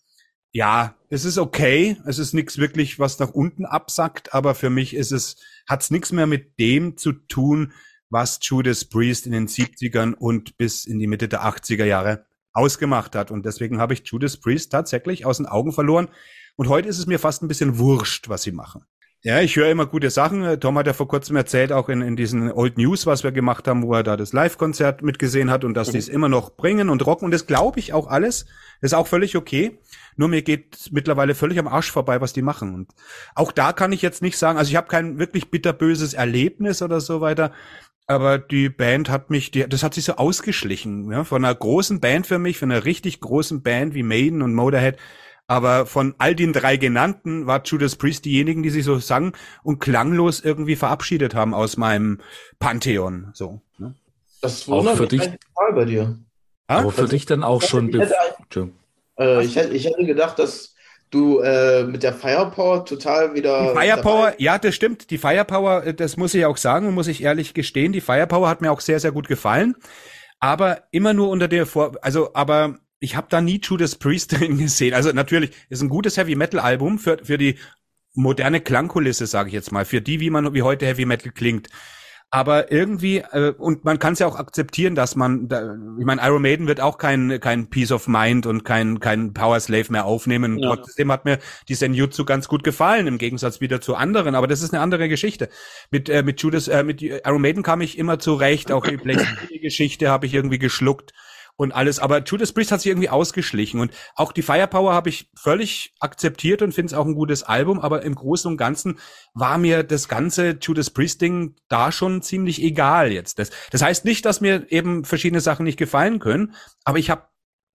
[0.53, 4.94] ja, es ist okay, es ist nichts wirklich, was nach unten absackt, aber für mich
[4.94, 5.36] ist es,
[5.68, 7.72] hat's nichts mehr mit dem zu tun,
[8.11, 13.14] was Judas Priest in den 70ern und bis in die Mitte der 80er Jahre ausgemacht
[13.14, 13.30] hat.
[13.30, 16.09] Und deswegen habe ich Judas Priest tatsächlich aus den Augen verloren.
[16.57, 18.84] Und heute ist es mir fast ein bisschen wurscht, was sie machen.
[19.22, 20.60] Ja, ich höre immer gute Sachen.
[20.60, 23.66] Tom hat ja vor kurzem erzählt, auch in, in diesen Old News, was wir gemacht
[23.66, 25.92] haben, wo er da das Live-Konzert mitgesehen hat und dass mhm.
[25.92, 27.24] die es immer noch bringen und rocken.
[27.24, 28.46] Und das glaube ich auch alles.
[28.80, 29.80] Das ist auch völlig okay.
[30.14, 32.72] Nur mir geht mittlerweile völlig am Arsch vorbei, was die machen.
[32.74, 32.92] Und
[33.34, 37.00] auch da kann ich jetzt nicht sagen, also ich habe kein wirklich bitterböses Erlebnis oder
[37.00, 37.52] so weiter.
[38.06, 42.00] Aber die Band hat mich, die, das hat sich so ausgeschlichen, ja, von einer großen
[42.00, 44.96] Band für mich, von einer richtig großen Band wie Maiden und Motorhead.
[45.51, 49.80] Aber von all den drei genannten war Judas Priest diejenigen, die sich so sang und
[49.80, 52.20] klanglos irgendwie verabschiedet haben aus meinem
[52.59, 53.30] Pantheon.
[53.32, 53.62] So.
[53.78, 53.94] Ne?
[54.42, 55.30] Das wundert für dich
[55.74, 56.18] bei dir.
[56.66, 57.88] Aber für dich dann auch schon.
[57.88, 58.70] Ich hätte,
[59.18, 60.74] äh, ich, hätte, ich hätte gedacht, dass
[61.11, 63.72] du äh, mit der Firepower total wieder.
[63.72, 64.36] Die Firepower, dabei.
[64.38, 65.11] ja, das stimmt.
[65.11, 67.92] Die Firepower, äh, das muss ich auch sagen, muss ich ehrlich gestehen.
[67.92, 69.76] Die Firepower hat mir auch sehr, sehr gut gefallen.
[70.40, 74.59] Aber immer nur unter der Vor, also, aber ich habe da nie Judas Priest drin
[74.59, 74.94] gesehen.
[74.94, 77.57] Also natürlich ist ein gutes Heavy Metal Album für für die
[78.14, 81.68] moderne Klangkulisse, sage ich jetzt mal, für die, wie man wie heute Heavy Metal klingt.
[82.30, 86.20] Aber irgendwie, äh, und man kann es ja auch akzeptieren, dass man, da, ich meine,
[86.22, 90.05] Iron Maiden wird auch kein, kein Peace of Mind und kein, kein Power Slave mehr
[90.05, 90.59] aufnehmen.
[90.59, 90.76] Ja.
[90.76, 91.38] Trotzdem hat mir
[91.68, 94.34] die Senjutsu ganz gut gefallen, im Gegensatz wieder zu anderen.
[94.34, 95.49] Aber das ist eine andere Geschichte.
[95.90, 98.72] Mit, äh, mit Judas, äh, mit Iron Maiden kam ich immer zurecht.
[98.72, 98.99] Auch die
[99.62, 101.14] Geschichte habe ich irgendwie geschluckt
[101.59, 101.98] und alles.
[101.98, 106.62] Aber Judas Priest hat sich irgendwie ausgeschlichen und auch die Firepower habe ich völlig akzeptiert
[106.62, 107.80] und finde es auch ein gutes Album.
[107.80, 108.98] Aber im Großen und Ganzen
[109.34, 113.38] war mir das ganze Judas Priest Ding da schon ziemlich egal jetzt.
[113.38, 116.54] Das, das heißt nicht, dass mir eben verschiedene Sachen nicht gefallen können,
[116.84, 117.24] aber ich habe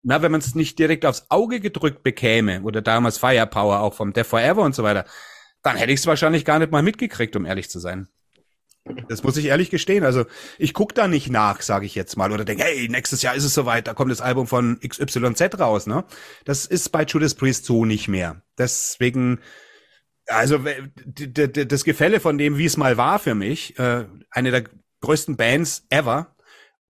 [0.03, 4.13] na, wenn man es nicht direkt aufs Auge gedrückt bekäme, oder damals Firepower auch vom
[4.13, 5.05] Death Forever und so weiter,
[5.61, 8.07] dann hätte ich es wahrscheinlich gar nicht mal mitgekriegt, um ehrlich zu sein.
[9.07, 10.03] Das muss ich ehrlich gestehen.
[10.03, 10.25] Also
[10.57, 13.43] ich guck da nicht nach, sage ich jetzt mal, oder denke, hey, nächstes Jahr ist
[13.43, 15.85] es soweit, da kommt das Album von XYZ raus.
[15.87, 16.03] Ne?
[16.45, 18.41] Das ist bei Judas Priest so nicht mehr.
[18.57, 19.39] Deswegen,
[20.27, 20.59] also
[21.05, 24.63] das Gefälle von dem, wie es mal war für mich, äh, eine der
[25.01, 26.35] größten Bands ever.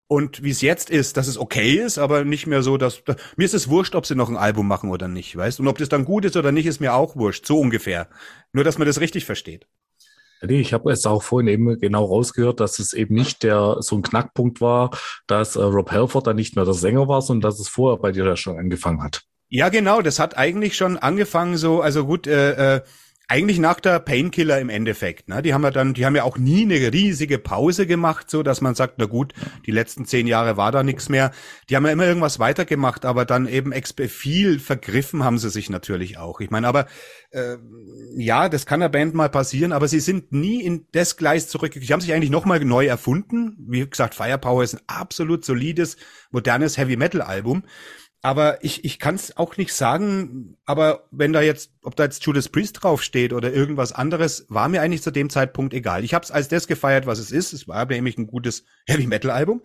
[0.10, 3.18] Und wie es jetzt ist, dass es okay ist, aber nicht mehr so, dass, dass
[3.36, 5.60] mir ist es wurscht, ob sie noch ein Album machen oder nicht, weißt?
[5.60, 8.08] Und ob das dann gut ist oder nicht, ist mir auch wurscht, so ungefähr.
[8.54, 9.68] Nur, dass man das richtig versteht.
[10.42, 14.04] Ich habe jetzt auch vorhin eben genau rausgehört, dass es eben nicht der so ein
[14.04, 14.92] Knackpunkt war,
[15.26, 18.12] dass äh, Rob Halford dann nicht mehr der Sänger war, sondern dass es vorher bei
[18.12, 19.24] dir da schon angefangen hat.
[19.50, 22.82] Ja, genau, das hat eigentlich schon angefangen so, also gut, äh, äh,
[23.30, 25.28] eigentlich nach der Painkiller im Endeffekt.
[25.28, 25.42] Ne?
[25.42, 28.62] Die haben ja dann, die haben ja auch nie eine riesige Pause gemacht, so dass
[28.62, 29.34] man sagt, na gut,
[29.66, 31.32] die letzten zehn Jahre war da nichts mehr.
[31.70, 33.74] Die haben ja immer irgendwas weitergemacht, aber dann eben
[34.08, 36.40] viel vergriffen haben sie sich natürlich auch.
[36.40, 36.88] Ich meine, aber
[37.32, 37.58] äh,
[38.16, 41.88] ja, das kann der Band mal passieren, aber sie sind nie in das Gleis zurückgekommen.
[41.88, 43.58] Sie haben sich eigentlich nochmal neu erfunden.
[43.68, 45.98] Wie gesagt, Firepower ist ein absolut solides,
[46.32, 47.64] modernes Heavy Metal Album.
[48.28, 52.26] Aber ich, ich kann es auch nicht sagen, aber wenn da jetzt, ob da jetzt
[52.26, 56.04] Judas Priest draufsteht oder irgendwas anderes, war mir eigentlich zu dem Zeitpunkt egal.
[56.04, 57.54] Ich habe es als das gefeiert, was es ist.
[57.54, 59.62] Es war nämlich ein gutes Heavy Metal Album.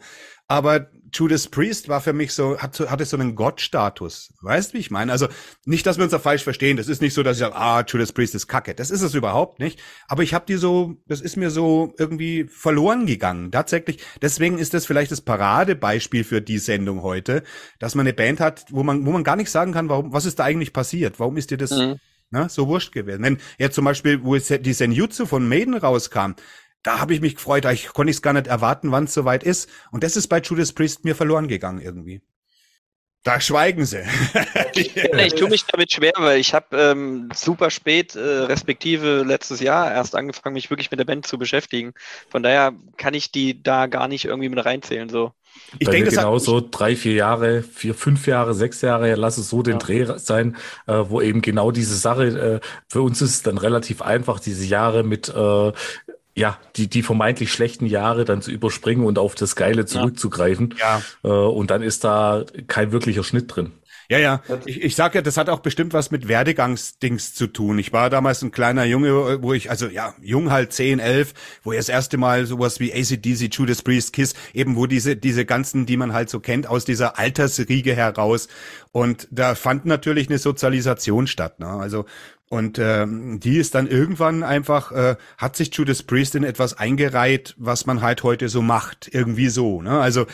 [0.53, 4.35] Aber Judas Priest war für mich so, hat, hatte so einen Gottstatus.
[4.43, 5.11] Weißt du, wie ich meine?
[5.11, 5.29] Also
[5.65, 6.77] nicht, dass wir uns da falsch verstehen.
[6.77, 8.75] Das ist nicht so, dass ich sage, ah, Judas Priest ist Kacke.
[8.75, 9.81] Das ist es überhaupt nicht.
[10.09, 13.51] Aber ich habe die so, das ist mir so irgendwie verloren gegangen.
[13.51, 14.05] Tatsächlich.
[14.21, 17.45] Deswegen ist das vielleicht das Paradebeispiel für die Sendung heute,
[17.79, 20.27] dass man eine Band hat, wo man, wo man gar nicht sagen kann, warum, was
[20.27, 21.19] ist da eigentlich passiert?
[21.19, 21.97] Warum ist dir das mhm.
[22.29, 23.23] na, so wurscht gewesen?
[23.23, 26.33] Wenn ja zum Beispiel, wo die Senjutsu von Maiden rauskam,
[26.83, 29.69] da habe ich mich gefreut, ich konnte es gar nicht erwarten, wann es soweit ist.
[29.91, 32.23] Und das ist bei Judas Priest mir verloren gegangen irgendwie.
[33.25, 34.03] Da schweigen sie.
[34.75, 39.61] nee, ich tue mich damit schwer, weil ich habe ähm, super spät, äh, respektive letztes
[39.61, 41.95] Jahr, erst angefangen, mich wirklich mit der Band zu beschäftigen.
[42.31, 45.09] Von daher kann ich die da gar nicht irgendwie mit reinzählen.
[45.09, 45.31] So.
[45.79, 49.63] Ich denke, genau so drei, vier Jahre, vier, fünf Jahre, sechs Jahre, lass es so
[49.63, 49.79] den ja.
[49.79, 50.57] Dreh sein,
[50.89, 54.65] äh, wo eben genau diese Sache, äh, für uns ist es dann relativ einfach, diese
[54.65, 55.73] Jahre mit äh,
[56.35, 60.75] ja, die, die vermeintlich schlechten Jahre dann zu überspringen und auf das Geile zurückzugreifen.
[60.79, 61.03] Ja.
[61.23, 63.73] Äh, und dann ist da kein wirklicher Schnitt drin.
[64.13, 64.43] Ja, ja.
[64.67, 67.79] Ich, ich sage ja, das hat auch bestimmt was mit Werdegangsdings zu tun.
[67.79, 71.73] Ich war damals ein kleiner Junge, wo ich, also ja, jung halt 10, 11, wo
[71.73, 75.87] ich das erste Mal sowas wie ACDC, Judas Priest, Kiss, eben wo diese, diese ganzen,
[75.87, 78.49] die man halt so kennt, aus dieser Altersriege heraus.
[78.91, 81.59] Und da fand natürlich eine Sozialisation statt.
[81.59, 81.69] Ne?
[81.69, 82.05] Also
[82.53, 87.55] und ähm, die ist dann irgendwann einfach, äh, hat sich Judas Priest in etwas eingereiht,
[87.57, 89.09] was man halt heute so macht.
[89.11, 89.81] Irgendwie so.
[89.81, 89.99] Ne?
[89.99, 90.27] Also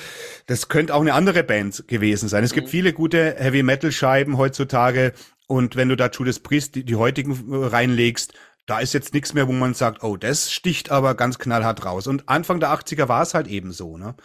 [0.47, 2.43] das könnte auch eine andere Band gewesen sein.
[2.43, 2.71] Es gibt mhm.
[2.73, 5.13] viele gute Heavy-Metal-Scheiben heutzutage.
[5.47, 8.33] Und wenn du da Judas Priest, die, die heutigen äh, reinlegst,
[8.67, 12.09] da ist jetzt nichts mehr, wo man sagt, oh, das sticht aber ganz knallhart raus.
[12.09, 13.97] Und Anfang der 80er war es halt eben so.
[13.97, 14.17] Ne?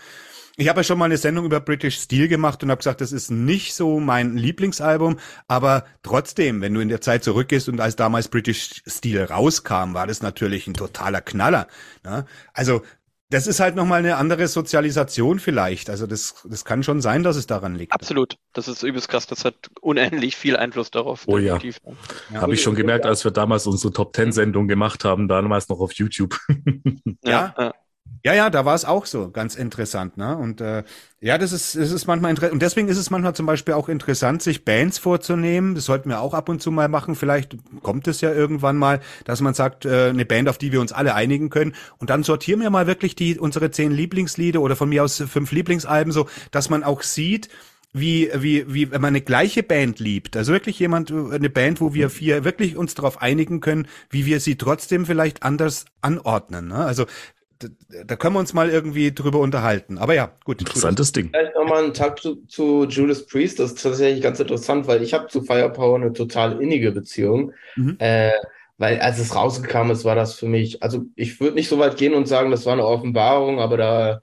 [0.56, 3.12] Ich habe ja schon mal eine Sendung über British Steel gemacht und habe gesagt, das
[3.12, 7.96] ist nicht so mein Lieblingsalbum, aber trotzdem, wenn du in der Zeit zurückgehst und als
[7.96, 11.68] damals British Steel rauskam, war das natürlich ein totaler Knaller.
[12.04, 12.26] Ne?
[12.54, 12.84] Also
[13.34, 15.90] das ist halt nochmal eine andere Sozialisation vielleicht.
[15.90, 17.92] Also das, das kann schon sein, dass es daran liegt.
[17.92, 18.38] Absolut.
[18.54, 19.26] Das ist übelst krass.
[19.26, 21.24] Das hat unendlich viel Einfluss darauf.
[21.26, 21.58] Oh ja.
[21.58, 22.42] ja.
[22.42, 25.80] Habe ich schon gemerkt, als wir damals unsere Top Ten Sendung gemacht haben, damals noch
[25.80, 26.38] auf YouTube.
[27.24, 27.56] ja.
[27.58, 27.74] ja.
[28.26, 30.38] Ja, ja, da war es auch so, ganz interessant, ne?
[30.38, 30.84] Und äh,
[31.20, 32.54] ja, das ist, das ist manchmal interessant.
[32.54, 35.76] Und deswegen ist es manchmal zum Beispiel auch interessant, sich Bands vorzunehmen.
[35.76, 37.16] Das sollten wir auch ab und zu mal machen.
[37.16, 40.80] Vielleicht kommt es ja irgendwann mal, dass man sagt, äh, eine Band, auf die wir
[40.80, 41.76] uns alle einigen können.
[41.98, 45.52] Und dann sortieren wir mal wirklich die unsere zehn Lieblingslieder oder von mir aus fünf
[45.52, 47.50] Lieblingsalben, so, dass man auch sieht,
[47.92, 51.94] wie, wie, wie, wenn man eine gleiche Band liebt, also wirklich jemand, eine Band, wo
[51.94, 56.70] wir vier wirklich uns darauf einigen können, wie wir sie trotzdem vielleicht anders anordnen.
[56.70, 56.78] Ne?
[56.78, 57.06] Also
[58.06, 59.98] da können wir uns mal irgendwie drüber unterhalten.
[59.98, 60.60] Aber ja, gut.
[60.60, 61.30] Interessantes Ding.
[61.30, 63.60] Vielleicht nochmal einen Tag zu, zu, Judas Priest.
[63.60, 67.54] Das ist tatsächlich ganz interessant, weil ich habe zu Firepower eine total innige Beziehung.
[67.76, 67.96] Mhm.
[68.00, 68.32] Äh,
[68.78, 71.98] weil als es rausgekommen ist, war das für mich, also ich würde nicht so weit
[71.98, 74.22] gehen und sagen, das war eine Offenbarung, aber da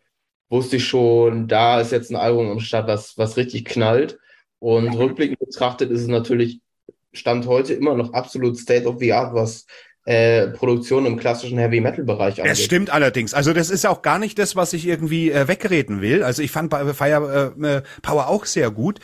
[0.49, 4.18] wusste ich schon, da ist jetzt ein Album am Start, was, was richtig knallt.
[4.59, 4.95] Und mhm.
[4.95, 6.61] rückblickend betrachtet ist es natürlich,
[7.12, 9.66] Stand heute immer noch absolut State of the Art, was
[10.07, 12.53] äh, Produktion im klassischen Heavy Metal Bereich angeht.
[12.53, 13.34] Das stimmt allerdings.
[13.34, 16.22] Also das ist auch gar nicht das, was ich irgendwie äh, wegreden will.
[16.22, 19.01] Also ich fand Fire äh, äh, Power auch sehr gut.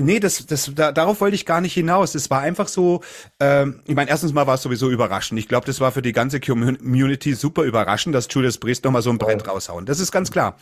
[0.00, 2.14] Nee, das, das, da, darauf wollte ich gar nicht hinaus.
[2.14, 3.02] Es war einfach so,
[3.40, 5.40] ähm, ich meine, erstens mal war es sowieso überraschend.
[5.40, 9.10] Ich glaube, das war für die ganze Community super überraschend, dass Judas Priest nochmal so
[9.10, 9.86] ein Brett raushauen.
[9.86, 10.56] Das ist ganz klar.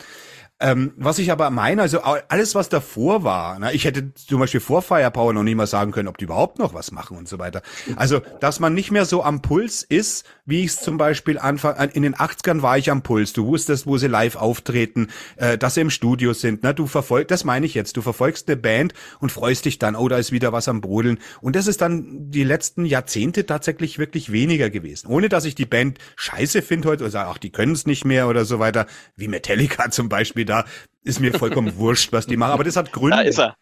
[0.59, 4.59] Ähm, was ich aber meine, also alles, was davor war, ne, ich hätte zum Beispiel
[4.59, 7.37] vor Firepower noch nie mal sagen können, ob die überhaupt noch was machen und so
[7.37, 7.61] weiter.
[7.95, 11.91] Also, dass man nicht mehr so am Puls ist, wie ich es zum Beispiel Anfang,
[11.91, 13.33] in den 80ern war ich am Puls.
[13.33, 16.63] Du wusstest, wo sie live auftreten, äh, dass sie im Studio sind.
[16.63, 16.73] Ne?
[16.73, 20.07] Du verfolgst, das meine ich jetzt, du verfolgst eine Band und freust dich dann, oh,
[20.07, 21.19] da ist wieder was am Brodeln.
[21.39, 25.07] Und das ist dann die letzten Jahrzehnte tatsächlich wirklich weniger gewesen.
[25.07, 28.05] Ohne dass ich die Band scheiße finde heute oder sage, ach, die können es nicht
[28.05, 30.65] mehr oder so weiter, wie Metallica zum Beispiel da
[31.03, 32.51] ist mir vollkommen wurscht, was die machen.
[32.51, 33.17] Aber das hat Gründe.
[33.17, 33.55] Da ist er.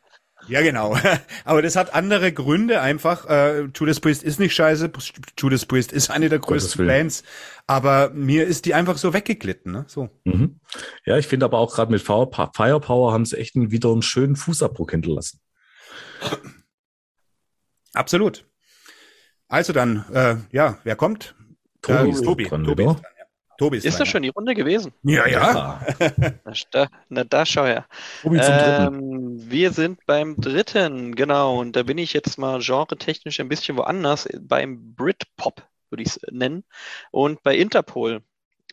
[0.47, 0.95] Ja, genau.
[1.45, 3.27] Aber das hat andere Gründe einfach.
[3.27, 4.91] Äh, Judas Priest ist nicht scheiße.
[5.39, 7.23] Judas Priest ist eine der größten Bands.
[7.67, 9.71] Aber mir ist die einfach so weggeglitten.
[9.71, 9.86] Ne?
[9.88, 10.09] So.
[10.23, 10.59] Mhm.
[11.05, 14.91] Ja, ich finde aber auch gerade mit Firepower haben sie echt wieder einen schönen Fußabdruck
[14.91, 15.39] hinterlassen.
[17.93, 18.45] Absolut.
[19.47, 21.36] Also dann, äh, ja, wer kommt?
[21.81, 22.43] Tobi, äh, ist Tobi.
[22.45, 23.14] Dran, Tobi ist dran.
[23.58, 24.93] Tobi ist, ist das schon die Runde gewesen?
[25.03, 25.82] Ja, ja.
[26.43, 27.86] na, da, na, da schau her.
[28.22, 31.60] Tobi zum ähm, wir sind beim dritten, genau.
[31.60, 34.28] Und da bin ich jetzt mal genre-technisch ein bisschen woanders.
[34.39, 36.64] Beim Britpop würde ich es nennen.
[37.12, 38.22] Und bei Interpol.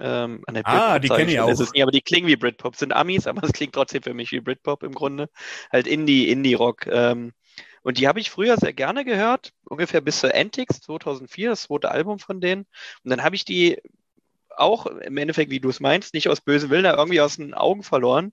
[0.01, 1.49] Ähm, ah, die kenne ich auch.
[1.49, 2.76] Nicht, aber die klingen wie Britpop.
[2.76, 5.28] Sind Amis, aber es klingt trotzdem für mich wie Britpop im Grunde.
[5.70, 6.87] Halt Indie, Indie-Rock.
[6.87, 7.33] Ähm,
[7.83, 11.91] und die habe ich früher sehr gerne gehört, ungefähr bis zu Antics 2004, das zweite
[11.91, 12.62] Album von denen.
[13.05, 13.78] Und dann habe ich die
[14.57, 17.82] auch im Endeffekt, wie du es meinst, nicht aus bösem Willen, irgendwie aus den Augen
[17.82, 18.32] verloren.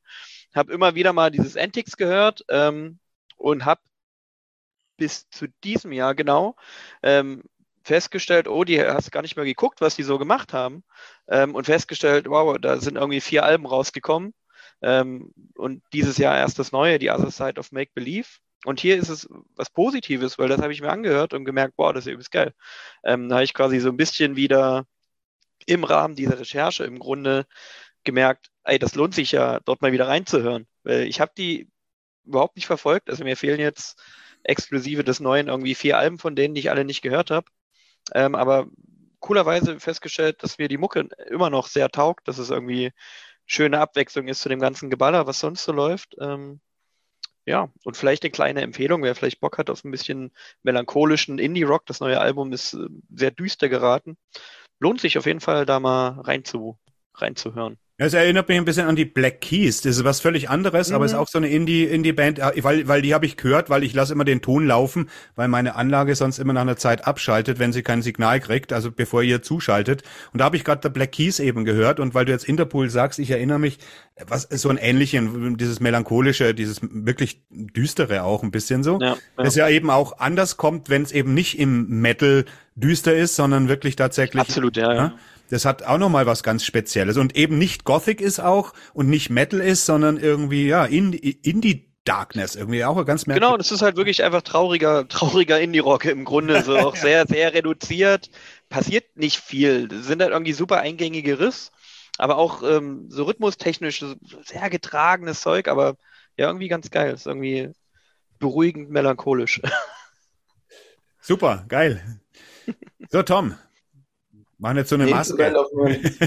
[0.55, 2.99] Habe immer wieder mal dieses Antics gehört ähm,
[3.37, 3.81] und habe
[4.97, 6.55] bis zu diesem Jahr genau
[7.03, 7.43] ähm,
[7.83, 10.83] festgestellt, oh, die hast gar nicht mehr geguckt, was die so gemacht haben.
[11.27, 14.33] Ähm, und festgestellt, wow, da sind irgendwie vier Alben rausgekommen.
[14.81, 18.27] Ähm, und dieses Jahr erst das neue, die Other Side of Make Believe.
[18.65, 21.93] Und hier ist es was Positives, weil das habe ich mir angehört und gemerkt, boah,
[21.93, 22.53] das ist übelst geil.
[23.03, 24.85] Ähm, da habe ich quasi so ein bisschen wieder
[25.69, 27.45] im Rahmen dieser Recherche im Grunde
[28.03, 30.67] gemerkt, ey, das lohnt sich ja, dort mal wieder reinzuhören.
[30.83, 31.69] Weil ich habe die
[32.25, 33.09] überhaupt nicht verfolgt.
[33.09, 34.01] Also mir fehlen jetzt
[34.43, 37.47] exklusive des Neuen irgendwie vier Alben von denen, die ich alle nicht gehört habe.
[38.13, 38.67] Ähm, aber
[39.19, 42.91] coolerweise festgestellt, dass mir die Mucke immer noch sehr taugt, dass es irgendwie
[43.45, 46.15] schöne Abwechslung ist zu dem ganzen Geballer, was sonst so läuft.
[46.19, 46.61] Ähm,
[47.45, 51.85] ja, und vielleicht eine kleine Empfehlung, wer vielleicht Bock hat auf ein bisschen melancholischen Indie-Rock.
[51.87, 54.17] Das neue Album ist äh, sehr düster geraten.
[54.79, 56.77] Lohnt sich auf jeden Fall, da mal rein zu,
[57.13, 57.77] reinzuhören.
[57.99, 59.81] Ja, es erinnert mich ein bisschen an die Black Keys.
[59.81, 60.95] Das ist was völlig anderes, mhm.
[60.95, 63.69] aber ist auch so eine Indie Indie Band, äh, weil weil die habe ich gehört,
[63.69, 67.05] weil ich lasse immer den Ton laufen, weil meine Anlage sonst immer nach einer Zeit
[67.05, 70.03] abschaltet, wenn sie kein Signal kriegt, also bevor ihr zuschaltet.
[70.31, 72.89] Und da habe ich gerade der Black Keys eben gehört und weil du jetzt Interpol
[72.89, 73.79] sagst, ich erinnere mich,
[74.25, 78.97] was so ein ähnlichen dieses melancholische, dieses wirklich düstere auch ein bisschen so.
[79.01, 79.17] Ja, ja.
[79.35, 82.45] Das ja eben auch anders kommt, wenn es eben nicht im Metal
[82.75, 84.93] düster ist, sondern wirklich tatsächlich Absolut, ja.
[84.93, 85.13] ja.
[85.49, 89.09] Das hat auch noch mal was ganz Spezielles und eben nicht Gothic ist auch und
[89.09, 93.47] nicht Metal ist, sondern irgendwie ja Indie, Indie Darkness irgendwie auch ganz merkwürdig.
[93.47, 97.53] Genau, das ist halt wirklich einfach trauriger, trauriger Indie-Rock im Grunde, so auch sehr, sehr
[97.53, 98.29] reduziert.
[98.69, 99.87] Passiert nicht viel.
[99.87, 101.71] Das sind halt irgendwie super eingängige Riss,
[102.17, 104.03] aber auch ähm, so rhythmustechnisch
[104.43, 105.97] sehr getragenes Zeug, aber
[106.37, 107.13] ja, irgendwie ganz geil.
[107.13, 107.73] Ist irgendwie
[108.39, 109.61] beruhigend melancholisch.
[111.21, 112.21] Super, geil.
[113.09, 113.55] So, Tom,
[114.59, 115.55] Machen jetzt so eine Maske.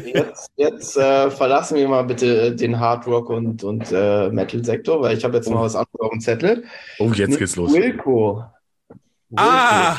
[0.07, 5.03] Jetzt, jetzt äh, verlassen wir mal bitte äh, den Hard Rock und, und äh, Metal-Sektor,
[5.03, 5.53] weil ich habe jetzt oh.
[5.53, 6.64] mal was anderes auf dem Zettel.
[6.99, 7.74] Oh, jetzt Mit geht's los.
[7.74, 8.43] Wilco.
[9.28, 9.43] Wilco.
[9.43, 9.97] Ah,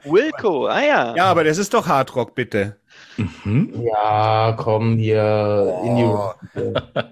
[0.04, 1.14] Wilco, ah ja.
[1.14, 2.78] Ja, aber das ist doch Hard Rock, bitte.
[3.18, 3.82] Mhm.
[3.82, 5.86] Ja, komm hier, oh.
[5.86, 6.38] Indie Rock.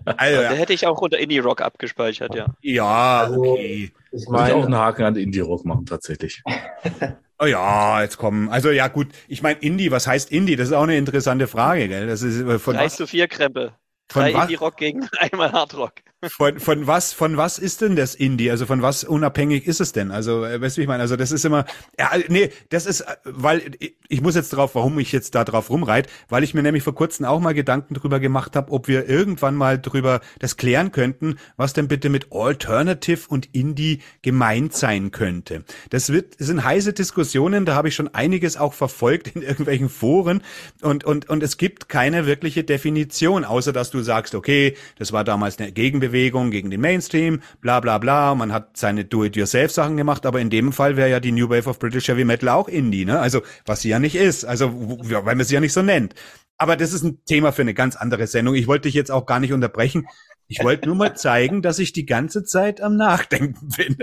[0.05, 2.47] Also, da hätte ich auch unter Indie Rock abgespeichert, ja.
[2.63, 3.93] Ja, also, okay.
[4.11, 6.43] Ich meine auch einen Haken an Indie Rock machen, tatsächlich.
[7.43, 8.49] Oh ja, jetzt kommen.
[8.51, 10.55] Also ja gut, ich meine Indie, was heißt Indie?
[10.55, 12.07] Das ist auch eine interessante Frage, gell?
[12.07, 13.75] Das ist äh, von 3 zu 4 Krempe.
[14.07, 15.95] Drei Indie-Rock gegen einmal Hardrock.
[16.29, 18.49] Von, von was, von was ist denn das Indie?
[18.49, 20.13] Also von was unabhängig ist es denn?
[20.13, 21.03] Also, äh, weißt du, wie ich meine?
[21.03, 21.65] Also das ist immer,
[21.99, 23.73] ja, nee, das ist, äh, weil
[24.09, 26.95] ich muss jetzt drauf, warum ich jetzt da drauf rumreit, weil ich mir nämlich vor
[26.95, 31.39] kurzem auch mal Gedanken drüber gemacht habe, ob wir irgendwann mal drüber das klären könnten,
[31.57, 35.65] was denn bitte mit Alternative und Indie gemeint sein könnte.
[35.91, 39.89] Das wird, das sind heiße Diskussionen, da habe ich schon einiges auch verfolgt in irgendwelchen
[39.89, 40.43] Foren
[40.83, 45.25] und, und, und es gibt keine wirkliche Definition, außer dass du sagst, okay, das war
[45.25, 48.35] damals eine Gegenbewegung Gegenbewegung gegen den Mainstream, bla bla bla.
[48.35, 51.79] Man hat seine Do-it-yourself-Sachen gemacht, aber in dem Fall wäre ja die New Wave of
[51.79, 53.19] British Heavy Metal auch Indie, ne?
[53.19, 56.15] Also was sie ja nicht ist, also weil man sie ja nicht so nennt.
[56.59, 58.55] Aber das ist ein Thema für eine ganz andere Sendung.
[58.55, 60.07] Ich wollte dich jetzt auch gar nicht unterbrechen.
[60.47, 63.97] Ich wollte nur mal zeigen, dass ich die ganze Zeit am Nachdenken bin.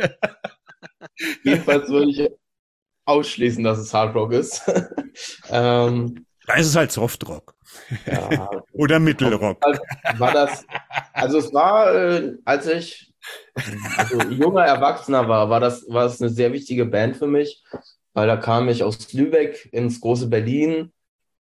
[1.44, 2.30] Jedenfalls würde ich
[3.06, 4.64] ausschließen, dass es Hard Rock ist.
[5.50, 7.54] ähm, da ist es halt Softrock.
[8.08, 9.62] Ja, Oder Mittelrock.
[10.18, 10.66] War das,
[11.14, 13.14] also es war, äh, als ich
[13.98, 17.64] also junger Erwachsener war, war das, war das eine sehr wichtige Band für mich,
[18.14, 20.92] weil da kam ich aus Lübeck ins große Berlin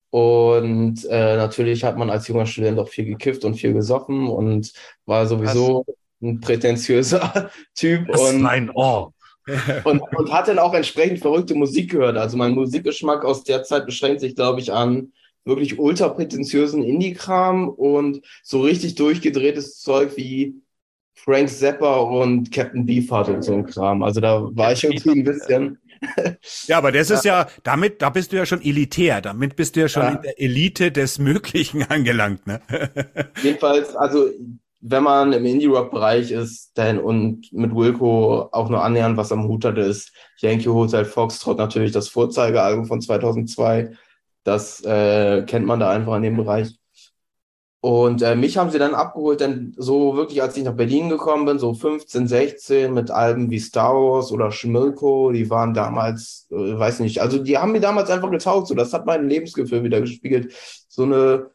[0.09, 4.73] und äh, natürlich hat man als junger Student auch viel gekifft und viel gesoffen und
[5.05, 5.95] war sowieso Was?
[6.21, 8.07] ein prätentiöser Typ.
[8.07, 9.13] Das und, mein Ohr.
[9.83, 12.17] Und, und hat dann auch entsprechend verrückte Musik gehört.
[12.17, 15.13] Also mein Musikgeschmack aus der Zeit beschränkt sich, glaube ich, an
[15.45, 20.61] wirklich ultra prätentiösen Indie-Kram und so richtig durchgedrehtes Zeug wie
[21.15, 24.03] Frank Zappa und Captain Beefheart und so ein Kram.
[24.03, 25.79] Also da war ich irgendwie ein bisschen.
[26.67, 29.79] Ja, aber das ist ja, damit, da bist du ja schon elitär, damit bist du
[29.79, 30.09] ja schon ja.
[30.09, 32.61] in der Elite des Möglichen angelangt, ne?
[33.41, 34.29] Jedenfalls, also
[34.79, 39.65] wenn man im Indie-Rock-Bereich ist dann und mit Wilco auch nur annähernd was am Hut
[39.65, 43.91] hat, ist Yankee Hotel Foxtrot natürlich das Vorzeigealbum von 2002
[44.47, 46.73] das äh, kennt man da einfach in dem Bereich.
[47.81, 51.45] Und äh, mich haben sie dann abgeholt, denn so wirklich, als ich nach Berlin gekommen
[51.45, 56.55] bin, so 15, 16 mit Alben wie Star Wars oder Schmilko, die waren damals, äh,
[56.55, 60.01] weiß nicht, also die haben mir damals einfach getaugt, so das hat mein Lebensgefühl wieder
[60.01, 60.53] gespiegelt.
[60.87, 61.51] So eine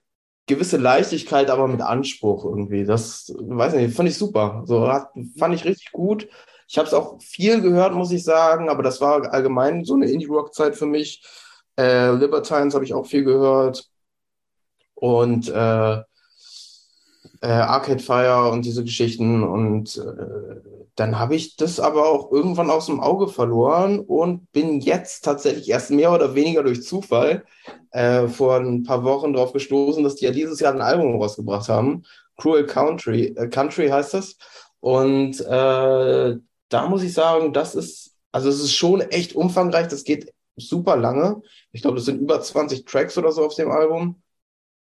[0.47, 2.85] gewisse Leichtigkeit, aber mit Anspruch irgendwie.
[2.85, 4.63] Das, weiß nicht, fand ich super.
[4.67, 6.29] So hat, fand ich richtig gut.
[6.69, 10.11] Ich habe es auch viel gehört, muss ich sagen, aber das war allgemein so eine
[10.11, 11.23] Indie-Rock-Zeit für mich.
[11.79, 13.89] Äh, Libertines habe ich auch viel gehört.
[14.95, 16.03] Und äh,
[17.43, 19.43] äh, Arcade Fire und diese Geschichten.
[19.43, 20.61] Und äh,
[20.95, 25.69] dann habe ich das aber auch irgendwann aus dem Auge verloren und bin jetzt tatsächlich
[25.69, 27.45] erst mehr oder weniger durch Zufall
[27.91, 31.69] äh, vor ein paar Wochen darauf gestoßen, dass die ja dieses Jahr ein Album rausgebracht
[31.69, 32.05] haben.
[32.37, 34.37] Cruel Country, äh, Country heißt das.
[34.81, 36.37] Und äh,
[36.69, 39.89] da muss ich sagen, das ist, also es ist schon echt umfangreich.
[39.89, 41.43] Das geht super lange.
[41.73, 44.22] Ich glaube, das sind über 20 Tracks oder so auf dem Album.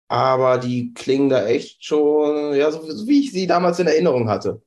[0.10, 4.62] Aber die klingen da echt schon, ja, so, wie ich sie damals in Erinnerung hatte.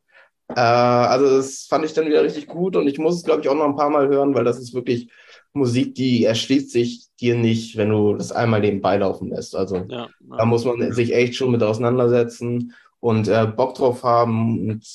[0.49, 3.49] Äh, also das fand ich dann wieder richtig gut und ich muss es, glaube ich,
[3.49, 5.11] auch noch ein paar Mal hören, weil das ist wirklich
[5.53, 9.57] Musik, die erschließt sich dir nicht, wenn du das einmal nebenbei laufen lässt.
[9.57, 10.45] Also Ja, da ja.
[10.45, 14.68] muss man sich echt schon mit auseinandersetzen und äh, Bock drauf haben.
[14.70, 14.86] Und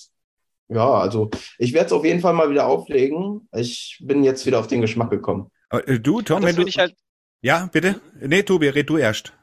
[0.69, 3.47] ja, also ich werde es auf jeden Fall mal wieder auflegen.
[3.55, 5.51] Ich bin jetzt wieder auf den Geschmack gekommen.
[5.71, 6.71] Äh, Du, Tom, Das wenn du.
[6.71, 6.95] halt,
[7.41, 7.99] Ja, bitte?
[8.21, 9.33] Nee, Tobi, red du erst.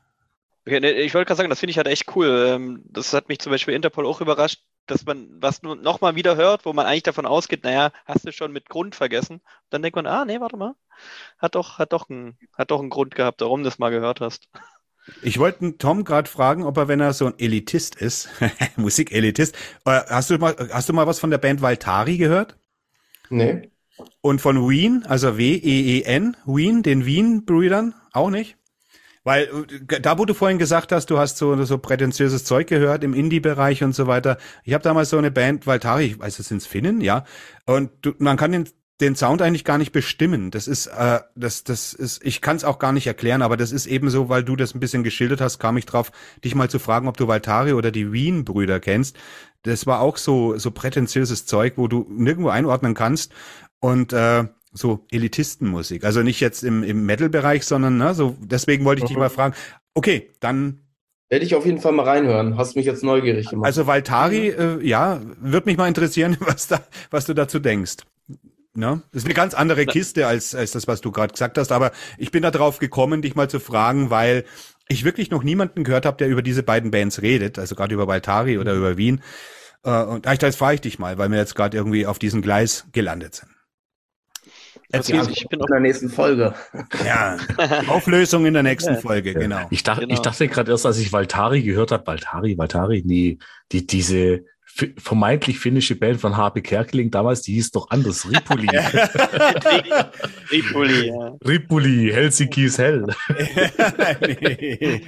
[0.67, 2.47] Okay, nee, ich wollte gerade sagen, das finde ich halt echt cool.
[2.49, 6.17] Ähm, Das hat mich zum Beispiel Interpol auch überrascht, dass man was nur noch mal
[6.17, 9.41] wieder hört, wo man eigentlich davon ausgeht, naja, hast du schon mit Grund vergessen.
[9.71, 10.75] Dann denkt man, ah, nee, warte mal.
[11.39, 14.21] Hat doch, hat doch einen, hat doch einen Grund gehabt, warum du das mal gehört
[14.21, 14.49] hast.
[15.21, 18.29] Ich wollte Tom gerade fragen, ob er, wenn er so ein Elitist ist,
[18.77, 19.55] Musikelitist,
[19.85, 22.57] äh, hast du mal, hast du mal was von der Band Valtari gehört?
[23.31, 23.73] Nee?
[24.23, 28.57] Und von Wien, also W-E-E-N, Wien, den Wien-Brüdern, auch nicht?
[29.25, 29.49] Weil
[29.89, 33.15] äh, da, wo du vorhin gesagt hast, du hast so, so prätentiöses Zeug gehört im
[33.15, 34.39] Indie-Bereich und so weiter.
[34.65, 37.25] Ich habe damals so eine Band, Valtari, ich weiß, es sind Finnen, ja.
[37.67, 38.69] Und du, man kann den,
[39.01, 40.51] den Sound eigentlich gar nicht bestimmen.
[40.51, 43.73] Das ist, äh, das, das ist, ich kann es auch gar nicht erklären, aber das
[43.73, 46.13] ist eben so, weil du das ein bisschen geschildert hast, kam ich drauf,
[46.45, 49.17] dich mal zu fragen, ob du Valtari oder die Wien-Brüder kennst.
[49.63, 53.33] Das war auch so, so prätentiöses Zeug, wo du nirgendwo einordnen kannst
[53.81, 56.05] und äh, so Elitistenmusik.
[56.05, 59.23] Also nicht jetzt im, im Metal-Bereich, sondern ne, so deswegen wollte ich dich Mhm.
[59.23, 59.55] mal fragen.
[59.95, 60.81] Okay, dann
[61.29, 62.57] Werde ich auf jeden Fall mal reinhören.
[62.57, 63.67] Hast mich jetzt neugierig gemacht.
[63.67, 67.97] also Valtari, äh, ja, wird mich mal interessieren, was da, was du dazu denkst.
[68.75, 69.03] Ne?
[69.13, 71.91] Das ist eine ganz andere Kiste als, als das, was du gerade gesagt hast, aber
[72.17, 74.45] ich bin da drauf gekommen, dich mal zu fragen, weil
[74.89, 78.07] ich wirklich noch niemanden gehört habe, der über diese beiden Bands redet, also gerade über
[78.07, 79.23] Valtari oder über Wien.
[79.85, 82.87] Äh, und jetzt frage ich dich mal, weil wir jetzt gerade irgendwie auf diesem Gleis
[82.93, 83.51] gelandet sind.
[84.93, 86.55] Also, Ja, ich bin in der nächsten Folge.
[87.07, 87.37] Ja,
[87.89, 89.01] Auflösung in der nächsten Ja.
[89.01, 89.67] Folge, genau.
[89.71, 90.15] Ich dachte, Genau.
[90.15, 93.39] ich dachte gerade erst, als ich Valtari gehört habe, Valtari, Valtari, nee,
[93.73, 94.45] die, diese
[94.99, 98.67] vermeintlich finnische Band von Harpe Kerkeling damals, die hieß doch anders, Ripuli.
[100.49, 101.35] Tripoli, ja.
[101.47, 103.07] Ripuli, Helsinki ist hell.
[104.21, 105.03] Nee.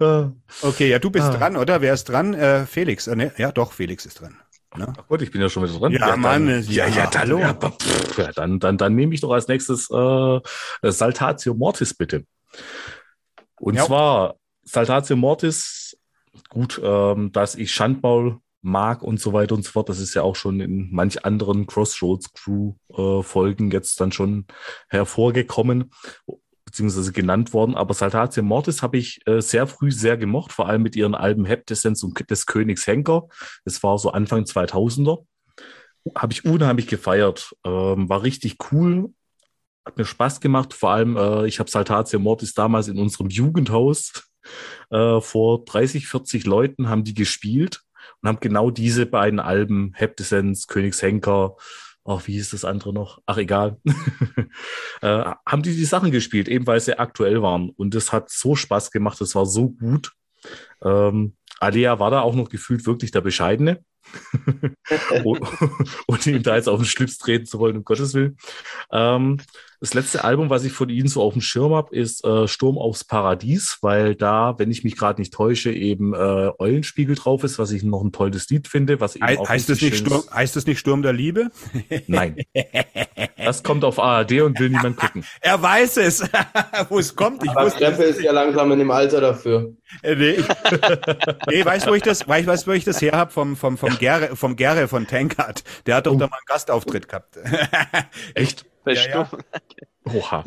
[0.00, 0.24] Äh,
[0.62, 1.36] Okay, ja, du bist Ah.
[1.36, 1.80] dran, oder?
[1.80, 2.34] Wer ist dran?
[2.34, 3.06] Äh, Felix.
[3.06, 3.32] Äh, ne?
[3.38, 4.36] Ja, doch, Felix ist dran.
[4.76, 4.92] Ne?
[4.96, 5.92] Ach Gott, ich bin ja schon wieder dran.
[5.92, 7.38] Ja, Mann, dann, ja, ja, dann, hallo.
[7.40, 10.40] Ja, pff, ja, dann, dann, dann nehme ich doch als nächstes äh,
[10.82, 12.24] Saltatio Mortis, bitte.
[13.60, 13.84] Und Ja.
[13.84, 15.98] zwar Saltatio Mortis,
[16.48, 19.88] gut, ähm, dass ich Schandmaul mag und so weiter und so fort.
[19.88, 24.46] Das ist ja auch schon in manch anderen Crossroads Crew äh, Folgen jetzt dann schon
[24.88, 25.90] hervorgekommen
[26.72, 27.76] beziehungsweise genannt worden.
[27.76, 31.44] Aber Saltatio Mortis habe ich äh, sehr früh sehr gemocht, vor allem mit ihren Alben
[31.44, 33.28] Heptescence und des Königs Henker.
[33.66, 35.24] Das war so Anfang 2000er.
[36.16, 37.54] Habe ich unheimlich gefeiert.
[37.64, 39.12] Ähm, war richtig cool.
[39.84, 40.72] Hat mir Spaß gemacht.
[40.72, 44.30] Vor allem, äh, ich habe Saltatio Mortis damals in unserem Jugendhaus
[44.90, 47.82] äh, vor 30, 40 Leuten haben die gespielt
[48.22, 51.56] und haben genau diese beiden Alben, Heptescence, Königs Henker,
[52.04, 53.20] ach, wie hieß das andere noch?
[53.26, 53.78] Ach, egal.
[55.02, 57.70] äh, haben die die Sachen gespielt, eben weil sie aktuell waren.
[57.70, 60.12] Und das hat so Spaß gemacht, das war so gut.
[60.82, 63.84] Ähm, Alea war da auch noch gefühlt wirklich der Bescheidene.
[65.24, 65.40] und,
[66.06, 68.36] und ihm da jetzt auf den Schlips treten zu wollen, um Gottes Willen.
[68.90, 69.38] Ähm,
[69.82, 72.78] das letzte Album, was ich von ihnen so auf dem Schirm habe, ist äh, Sturm
[72.78, 77.58] aufs Paradies, weil da, wenn ich mich gerade nicht täusche, eben äh, Eulenspiegel drauf ist,
[77.58, 79.00] was ich noch ein tolles Lied finde.
[79.00, 81.12] Was eben He auch heißt, es richtig nicht schön Sturm, heißt es nicht Sturm der
[81.12, 81.50] Liebe?
[82.06, 82.36] Nein.
[83.36, 85.24] Das kommt auf ARD und will niemand gucken.
[85.40, 86.22] Er weiß es.
[86.88, 87.42] wo es kommt.
[87.42, 89.72] Ich Aber wusste Treppe ist ja langsam in dem Alter dafür.
[90.02, 90.46] Äh, nee, ich,
[91.48, 93.32] nee, weißt du, wo ich das, weißt, wo ich das her hab?
[93.32, 95.64] Vom, vom, vom Gere, vom Gere von Tankard.
[95.86, 96.18] Der hat doch Oh.
[96.18, 97.36] da mal einen Gastauftritt gehabt.
[98.34, 98.64] Echt?
[98.84, 99.30] Bei Ja, ja.
[100.04, 100.44] Oha.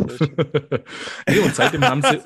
[1.30, 2.20] nee, und seitdem haben sie,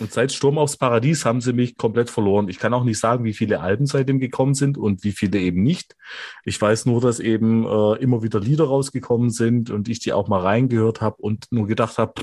[0.00, 2.48] und seit Sturm aufs Paradies haben sie mich komplett verloren.
[2.48, 5.62] Ich kann auch nicht sagen, wie viele Alben seitdem gekommen sind und wie viele eben
[5.62, 5.96] nicht.
[6.44, 10.28] Ich weiß nur, dass eben äh, immer wieder Lieder rausgekommen sind und ich die auch
[10.28, 12.14] mal reingehört habe und nur gedacht habe,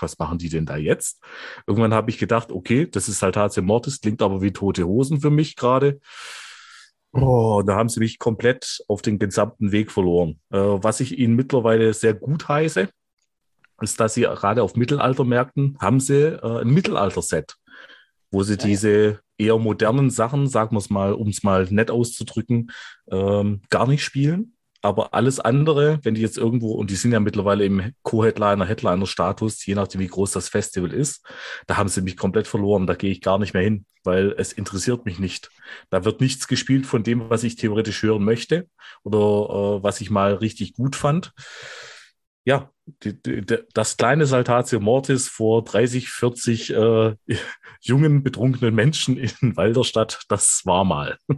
[0.00, 1.22] was machen die denn da jetzt?
[1.66, 5.20] Irgendwann habe ich gedacht, okay, das ist halt Saltatio Mortis, klingt aber wie tote Hosen
[5.20, 6.00] für mich gerade.
[7.12, 10.40] Oh, da haben sie mich komplett auf den gesamten Weg verloren.
[10.50, 12.88] Äh, was ich ihnen mittlerweile sehr gut heiße,
[13.82, 17.56] ist, dass sie gerade auf Mittelaltermärkten haben sie äh, ein Mittelalter-Set,
[18.30, 22.70] wo sie diese eher modernen Sachen, sagen wir es mal, um es mal nett auszudrücken,
[23.10, 24.54] ähm, gar nicht spielen.
[24.82, 29.64] Aber alles andere, wenn die jetzt irgendwo, und die sind ja mittlerweile im Co-Headliner, Headliner-Status,
[29.64, 31.24] je nachdem, wie groß das Festival ist,
[31.68, 32.88] da haben sie mich komplett verloren.
[32.88, 35.50] Da gehe ich gar nicht mehr hin, weil es interessiert mich nicht.
[35.88, 38.68] Da wird nichts gespielt von dem, was ich theoretisch hören möchte
[39.04, 39.18] oder
[39.78, 41.32] äh, was ich mal richtig gut fand.
[42.44, 42.70] Ja,
[43.02, 47.16] die, die, das kleine Saltatio Mortis vor 30, 40 äh,
[47.80, 51.18] jungen, betrunkenen Menschen in Walderstadt, das war mal.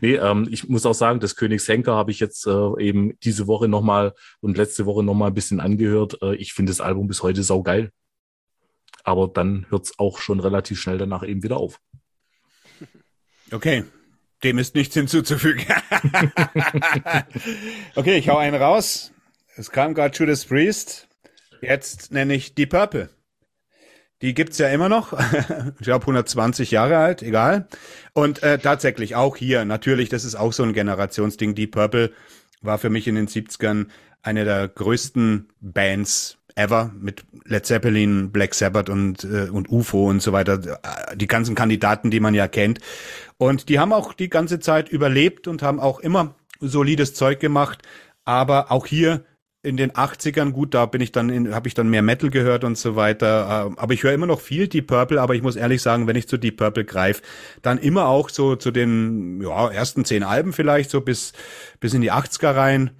[0.00, 3.46] nee, ähm, ich muss auch sagen, das Königs Henker habe ich jetzt äh, eben diese
[3.46, 6.18] Woche nochmal und letzte Woche nochmal ein bisschen angehört.
[6.22, 7.90] Äh, ich finde das Album bis heute saugeil.
[9.02, 11.80] Aber dann hört es auch schon relativ schnell danach eben wieder auf.
[13.50, 13.84] Okay,
[14.42, 15.64] dem ist nichts hinzuzufügen.
[17.94, 19.12] okay, ich hau einen raus.
[19.56, 21.08] Es kam gerade Judas Priest.
[21.60, 23.10] Jetzt nenne ich die Purple.
[24.22, 25.12] Die gibt's ja immer noch.
[25.78, 27.68] ich glaube 120 Jahre alt, egal.
[28.12, 31.54] Und äh, tatsächlich auch hier, natürlich, das ist auch so ein Generationsding.
[31.54, 32.12] Die Purple
[32.60, 33.86] war für mich in den 70ern
[34.22, 40.20] eine der größten Bands ever mit Led Zeppelin, Black Sabbath und, äh, und UFO und
[40.20, 40.58] so weiter.
[41.14, 42.78] Die ganzen Kandidaten, die man ja kennt.
[43.38, 47.82] Und die haben auch die ganze Zeit überlebt und haben auch immer solides Zeug gemacht.
[48.24, 49.24] Aber auch hier
[49.62, 52.64] in den 80ern, gut, da bin ich dann, in, habe ich dann mehr Metal gehört
[52.64, 53.66] und so weiter.
[53.66, 56.16] Ähm, aber ich höre immer noch viel Deep Purple, aber ich muss ehrlich sagen, wenn
[56.16, 57.22] ich zu Deep Purple greife,
[57.60, 61.32] dann immer auch so zu den ja, ersten zehn Alben vielleicht, so bis,
[61.78, 62.90] bis in die 80er rein.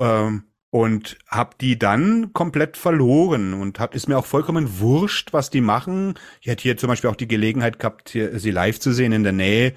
[0.00, 5.50] Ähm, und hab die dann komplett verloren und hab, ist mir auch vollkommen wurscht, was
[5.50, 6.14] die machen.
[6.40, 9.22] Ich hätte hier zum Beispiel auch die Gelegenheit gehabt, hier, sie live zu sehen in
[9.22, 9.74] der Nähe.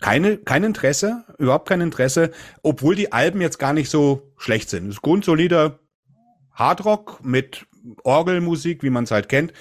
[0.00, 4.88] Keine, kein Interesse, überhaupt kein Interesse, obwohl die Alben jetzt gar nicht so schlecht sind.
[4.88, 5.78] Es ist grundsolider
[6.52, 7.66] Hardrock mit
[8.04, 9.52] Orgelmusik, wie man es halt kennt.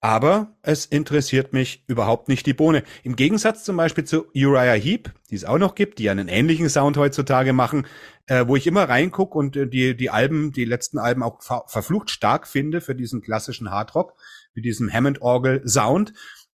[0.00, 2.84] Aber es interessiert mich überhaupt nicht die Bohne.
[3.02, 6.68] Im Gegensatz zum Beispiel zu Uriah Heep, die es auch noch gibt, die einen ähnlichen
[6.68, 7.84] Sound heutzutage machen,
[8.26, 11.64] äh, wo ich immer reinguck und äh, die, die Alben, die letzten Alben auch ver
[11.66, 14.14] verflucht stark finde für diesen klassischen Hardrock,
[14.54, 16.12] mit diesem Hammond-Orgel-Sound.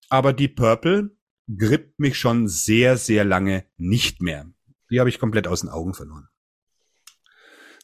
[0.08, 1.10] Aber die Purple
[1.54, 4.46] grippt mich schon sehr, sehr lange nicht mehr.
[4.90, 6.28] Die habe ich komplett aus den Augen verloren.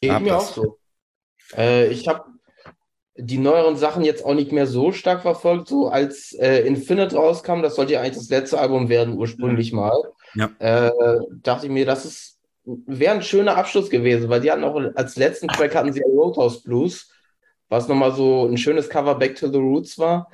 [0.01, 0.79] Geht mir auch so.
[1.55, 2.25] Äh, ich habe
[3.21, 5.69] die neueren Sachen jetzt auch nicht mehr so stark verfolgt.
[5.69, 9.97] So als äh, Infinite rauskam, das sollte ja eigentlich das letzte Album werden, ursprünglich mal.
[10.35, 10.51] Ja.
[10.59, 10.91] Äh,
[11.43, 15.17] dachte ich mir, das ist wäre ein schöner Abschluss gewesen, weil die hatten auch als
[15.17, 17.11] letzten Track hatten sie Roadhouse Blues,
[17.69, 20.31] was nochmal so ein schönes Cover Back to the Roots war.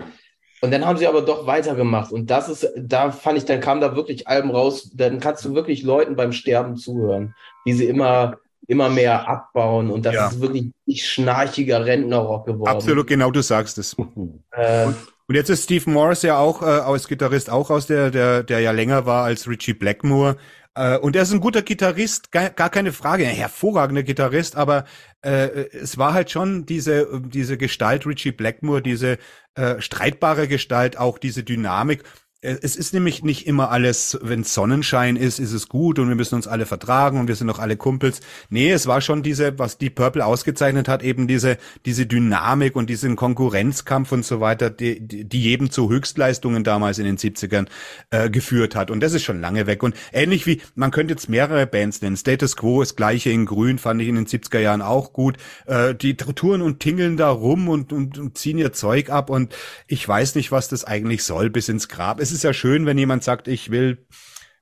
[0.62, 2.11] Und dann haben sie aber doch weitergemacht.
[2.11, 5.55] Und das ist, da fand ich, dann kamen da wirklich Alben raus, dann kannst du
[5.55, 7.34] wirklich Leuten beim Sterben zuhören,
[7.64, 10.29] wie sie immer immer mehr abbauen und das ja.
[10.29, 10.73] ist wirklich
[11.05, 12.69] schnarchiger Rentnerrock geworden.
[12.69, 13.97] Absolut, genau, du sagst es.
[14.53, 14.87] Äh,
[15.29, 18.61] und, jetzt ist Steve Morris ja auch äh, als Gitarrist auch aus der, der, der
[18.61, 20.39] ja länger war als Richie Blackmore.
[20.75, 24.85] Äh, und er ist ein guter Gitarrist, gar, gar keine Frage, ein hervorragender Gitarrist, aber
[25.23, 29.19] äh, es war halt schon diese, diese Gestalt Richie Blackmore, diese
[29.55, 32.03] äh, streitbare Gestalt, auch diese Dynamik.
[32.47, 36.37] Es ist nämlich nicht immer alles, wenn Sonnenschein ist, ist es gut und wir müssen
[36.37, 38.21] uns alle vertragen und wir sind doch alle Kumpels.
[38.51, 42.89] Nee, es war schon diese, was die Purple ausgezeichnet hat, eben diese, diese Dynamik und
[42.89, 47.67] diesen Konkurrenzkampf und so weiter, die, die jedem zu Höchstleistungen damals in den 70ern
[48.11, 48.93] äh, geführt hat.
[48.93, 49.83] Und das ist schon lange weg.
[49.83, 52.17] Und ähnlich wie, man könnte jetzt mehrere Bands nennen.
[52.17, 55.37] Status Quo, das gleiche in Grün, fand ich in den 70er Jahren auch gut.
[55.67, 59.53] Äh, die touren und tingeln da rum und, und, und ziehen ihr Zeug ab und
[59.89, 62.21] ich weiß nicht, was das eigentlich soll bis ins Grab.
[62.21, 64.07] Es ist ja schön, wenn jemand sagt, ich will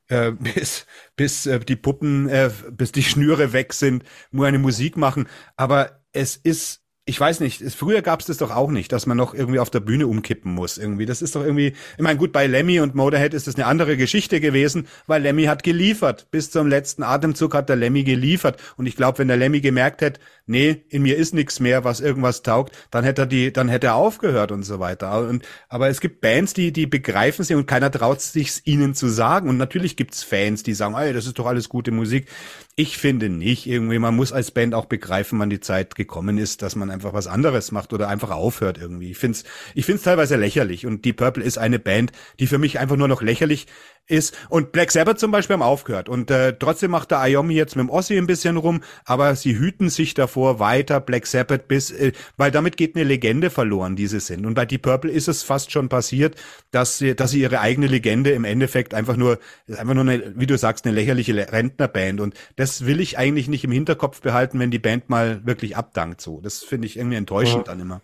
[0.08, 4.96] äh, bis bis äh, die Puppen, äh, bis die Schnüre weg sind, nur eine Musik
[4.96, 5.28] machen.
[5.56, 9.18] Aber es ist ich weiß nicht, früher gab es das doch auch nicht, dass man
[9.18, 11.04] noch irgendwie auf der Bühne umkippen muss irgendwie.
[11.04, 13.98] Das ist doch irgendwie, ich meine, gut, bei Lemmy und Motorhead ist das eine andere
[13.98, 16.30] Geschichte gewesen, weil Lemmy hat geliefert.
[16.30, 18.58] Bis zum letzten Atemzug hat der Lemmy geliefert.
[18.78, 22.00] Und ich glaube, wenn der Lemmy gemerkt hätte, nee, in mir ist nichts mehr, was
[22.00, 25.26] irgendwas taugt, dann hätte er die, dann hätte er aufgehört und so weiter.
[25.26, 29.08] Und, aber es gibt Bands, die, die begreifen sie und keiner traut sich ihnen zu
[29.08, 29.48] sagen.
[29.48, 32.28] Und natürlich gibt's Fans, die sagen, ey, das ist doch alles gute Musik.
[32.76, 36.62] Ich finde nicht irgendwie, man muss als Band auch begreifen, wann die Zeit gekommen ist,
[36.62, 39.12] dass man einfach was anderes macht oder einfach aufhört irgendwie.
[39.12, 42.58] Ich finde es ich find's teilweise lächerlich und Deep Purple ist eine Band, die für
[42.58, 43.66] mich einfach nur noch lächerlich
[44.06, 44.36] ist.
[44.48, 46.08] Und Black Sabbath zum Beispiel haben aufgehört.
[46.08, 49.56] Und äh, trotzdem macht der Iomi jetzt mit dem Ossi ein bisschen rum, aber sie
[49.56, 54.06] hüten sich davor weiter Black Sabbath bis, äh, weil damit geht eine Legende verloren, die
[54.06, 54.46] sie sind.
[54.46, 56.36] Und bei Deep Purple ist es fast schon passiert,
[56.70, 59.38] dass sie, dass sie ihre eigene Legende im Endeffekt einfach nur,
[59.68, 62.20] einfach nur eine, wie du sagst, eine lächerliche Rentnerband.
[62.20, 66.20] Und das will ich eigentlich nicht im Hinterkopf behalten, wenn die Band mal wirklich abdankt.
[66.20, 67.72] So, das finde ich irgendwie enttäuschend ja.
[67.72, 68.02] dann immer.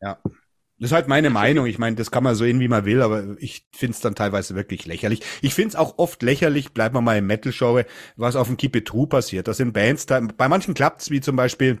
[0.00, 0.18] Ja.
[0.78, 1.66] Das ist halt meine Meinung.
[1.66, 4.14] Ich meine, das kann man so sehen, wie man will, aber ich finde es dann
[4.14, 5.20] teilweise wirklich lächerlich.
[5.40, 7.82] Ich finde es auch oft lächerlich, bleiben wir mal im Metal-Show,
[8.16, 9.46] was auf dem Keep It True passiert.
[9.46, 11.80] Das sind Bands, da, bei manchen klappt's, wie zum Beispiel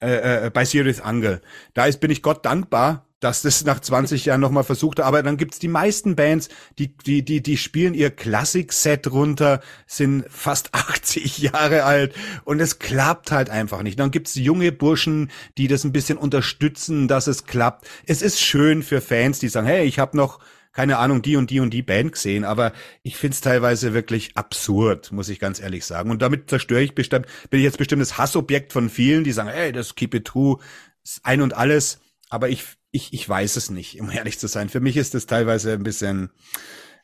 [0.00, 1.40] äh, äh, bei Sirius Angel.
[1.74, 5.36] Da ist, bin ich Gott dankbar, dass das nach 20 Jahren nochmal versucht, aber dann
[5.36, 6.48] gibt's die meisten Bands,
[6.78, 12.14] die, die, die, die spielen ihr Klassik-Set runter, sind fast 80 Jahre alt
[12.44, 13.98] und es klappt halt einfach nicht.
[13.98, 17.88] Dann gibt's junge Burschen, die das ein bisschen unterstützen, dass es klappt.
[18.06, 20.40] Es ist schön für Fans, die sagen, hey, ich habe noch
[20.76, 25.10] keine Ahnung, die und die und die Band gesehen, aber ich find's teilweise wirklich absurd,
[25.10, 26.10] muss ich ganz ehrlich sagen.
[26.10, 29.48] Und damit zerstöre ich bestimmt, bin ich jetzt bestimmt das Hassobjekt von vielen, die sagen,
[29.48, 30.58] hey, das Keep It True,
[31.02, 32.00] ist ein und alles.
[32.28, 32.64] Aber ich,
[32.96, 34.68] ich, ich weiß es nicht, um ehrlich zu sein.
[34.68, 36.30] Für mich ist das teilweise ein bisschen,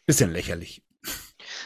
[0.07, 0.83] bisschen lächerlich.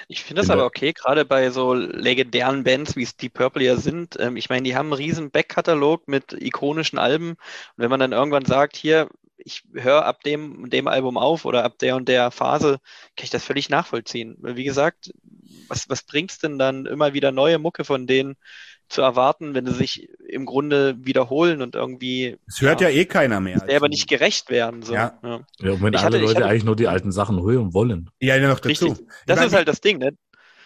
[0.08, 3.76] Ich finde das aber okay, gerade bei so legendären Bands, wie es Deep Purple ja
[3.76, 4.16] sind.
[4.20, 7.30] Ähm, ich meine, die haben einen riesen Backkatalog mit ikonischen Alben.
[7.30, 7.38] Und
[7.76, 9.08] wenn man dann irgendwann sagt, hier,
[9.38, 12.78] ich höre ab dem dem Album auf oder ab der und der Phase,
[13.16, 14.36] kann ich das völlig nachvollziehen.
[14.40, 15.12] Wie gesagt,
[15.68, 18.36] was, was bringt's denn dann immer wieder neue Mucke von denen
[18.88, 22.36] zu erwarten, wenn sie sich im Grunde wiederholen und irgendwie.
[22.46, 23.60] Es hört ja, ja eh keiner mehr.
[23.60, 24.82] Selber nicht gerecht werden.
[24.82, 24.94] So.
[24.94, 25.18] Ja.
[25.22, 25.40] ja.
[25.60, 28.10] ja und wenn ich alle hatte, Leute hatte, eigentlich nur die alten Sachen hören wollen.
[28.20, 28.86] Ja, noch dazu.
[28.86, 29.06] Richtig.
[29.26, 30.16] Das ist halt das Ding, ne?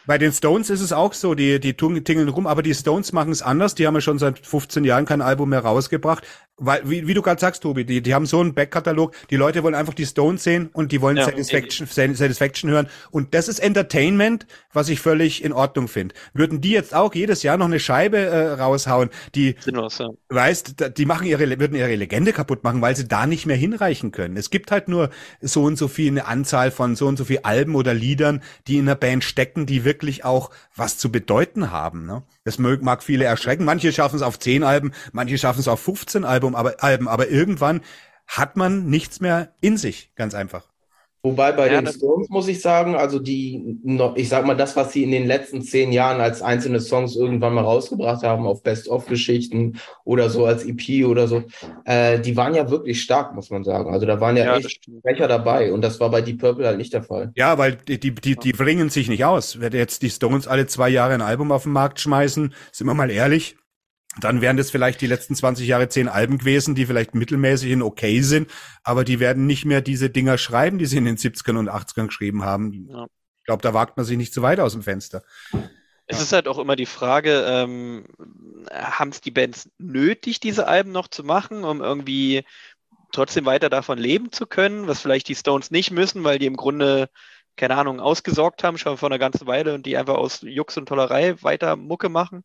[0.06, 3.32] Bei den Stones ist es auch so, die, die tingeln rum, aber die Stones machen
[3.32, 3.74] es anders.
[3.74, 6.24] Die haben ja schon seit 15 Jahren kein Album mehr rausgebracht.
[6.62, 9.14] Weil, wie, wie du gerade sagst, Tobi, die, die haben so einen Backkatalog.
[9.30, 12.88] Die Leute wollen einfach die Stones sehen und die wollen ja, Satisfaction, Satisfaction hören.
[13.10, 16.14] Und das ist Entertainment, was ich völlig in Ordnung finde.
[16.34, 20.10] Würden die jetzt auch jedes Jahr noch eine Scheibe äh, raushauen, die, Sinnlos, ja.
[20.28, 24.12] weißt, die machen ihre, würden ihre Legende kaputt machen, weil sie da nicht mehr hinreichen
[24.12, 24.36] können.
[24.36, 25.08] Es gibt halt nur
[25.40, 28.76] so und so viel, eine Anzahl von so und so viel Alben oder Liedern, die
[28.76, 32.06] in der Band stecken, die wirklich auch was zu bedeuten haben.
[32.06, 32.22] Ne?
[32.44, 33.64] Das mag, mag viele erschrecken.
[33.64, 36.40] Manche schaffen es auf 10 Alben, manche schaffen es auf 15 Alben.
[36.40, 37.82] Album, aber, Alben, aber irgendwann
[38.26, 40.69] hat man nichts mehr in sich, ganz einfach.
[41.22, 43.78] Wobei bei ja, den Stones muss ich sagen, also die,
[44.14, 47.52] ich sag mal, das, was sie in den letzten zehn Jahren als einzelne Songs irgendwann
[47.52, 51.42] mal rausgebracht haben, auf Best-of-Geschichten oder so als EP oder so,
[51.84, 53.92] äh, die waren ja wirklich stark, muss man sagen.
[53.92, 56.78] Also da waren ja, ja echt Sprecher dabei und das war bei Deep Purple halt
[56.78, 57.32] nicht der Fall.
[57.34, 59.60] Ja, weil die, die, die, die bringen sich nicht aus.
[59.60, 62.94] Wenn jetzt die Stones alle zwei Jahre ein Album auf den Markt schmeißen, sind wir
[62.94, 63.56] mal ehrlich,
[64.18, 67.82] dann wären das vielleicht die letzten 20 Jahre zehn Alben gewesen, die vielleicht mittelmäßig in
[67.82, 68.50] okay sind,
[68.82, 72.06] aber die werden nicht mehr diese Dinger schreiben, die sie in den 70ern und 80ern
[72.06, 72.88] geschrieben haben.
[72.90, 73.04] Ja.
[73.04, 75.22] Ich glaube, da wagt man sich nicht zu weit aus dem Fenster.
[76.06, 76.22] Es ja.
[76.24, 78.06] ist halt auch immer die Frage, ähm,
[78.72, 82.44] haben es die Bands nötig, diese Alben noch zu machen, um irgendwie
[83.12, 86.56] trotzdem weiter davon leben zu können, was vielleicht die Stones nicht müssen, weil die im
[86.56, 87.10] Grunde,
[87.56, 90.86] keine Ahnung, ausgesorgt haben, schon vor einer ganzen Weile und die einfach aus Jux und
[90.86, 92.44] Tollerei weiter Mucke machen.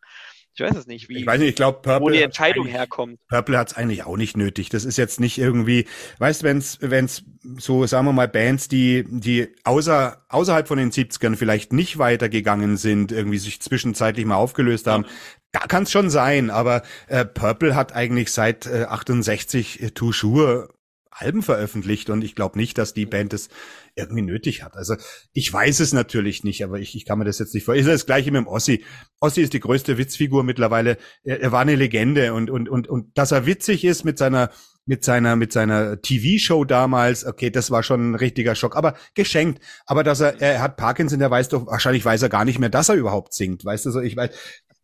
[0.58, 3.20] Ich weiß es nicht, wie, ich weiß nicht, ich glaub, Purple wo die Entscheidung herkommt.
[3.28, 4.70] Purple hat es eigentlich auch nicht nötig.
[4.70, 5.86] Das ist jetzt nicht irgendwie,
[6.20, 7.26] weißt du, wenn's, wenn's
[7.58, 12.78] so, sagen wir mal, Bands, die, die außer, außerhalb von den 70ern vielleicht nicht weitergegangen
[12.78, 15.10] sind, irgendwie sich zwischenzeitlich mal aufgelöst haben, ja.
[15.52, 20.70] da kann es schon sein, aber äh, Purple hat eigentlich seit äh, 68 äh, Toujours
[21.18, 23.50] Alben veröffentlicht und ich glaube nicht, dass die Band es
[23.96, 24.76] irgendwie nötig hat.
[24.76, 24.96] Also
[25.34, 27.88] ich weiß es natürlich nicht, aber ich, ich kann mir das jetzt nicht vorstellen.
[27.88, 28.84] Ist das gleiche mit dem Ossi.
[29.20, 30.98] Ossi ist die größte Witzfigur mittlerweile.
[31.24, 34.52] Er, er war eine Legende und, und, und, und dass er witzig ist mit seiner
[34.88, 39.60] mit seiner mit seiner TV-Show damals, okay, das war schon ein richtiger Schock, aber geschenkt.
[39.88, 42.70] Aber dass er er hat Parkinson, der weiß doch wahrscheinlich weiß er gar nicht mehr,
[42.70, 44.02] dass er überhaupt singt, weißt du so.
[44.02, 44.30] Ich weiß,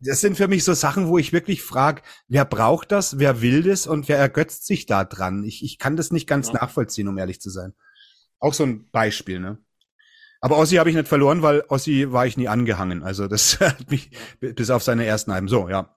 [0.00, 3.62] das sind für mich so Sachen, wo ich wirklich frage, wer braucht das, wer will
[3.62, 5.44] das und wer ergötzt sich da dran?
[5.44, 6.54] Ich, ich kann das nicht ganz ja.
[6.54, 7.74] nachvollziehen, um ehrlich zu sein.
[8.42, 9.58] Auch so ein Beispiel, ne?
[10.40, 13.04] Aber Ossi habe ich nicht verloren, weil Ossi war ich nie angehangen.
[13.04, 15.46] Also das hat mich bis auf seine ersten Alben.
[15.46, 15.96] So, ja.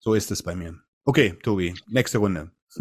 [0.00, 0.80] So ist es bei mir.
[1.04, 2.50] Okay, Tobi, nächste Runde.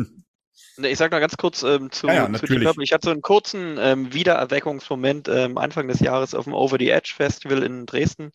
[0.77, 2.83] Ich sag noch ganz kurz ähm, zu, ja, ja, zu Purple.
[2.83, 6.89] Ich hatte so einen kurzen ähm, Wiedererweckungsmoment ähm, Anfang des Jahres auf dem Over the
[6.89, 8.25] Edge Festival in Dresden.
[8.25, 8.31] In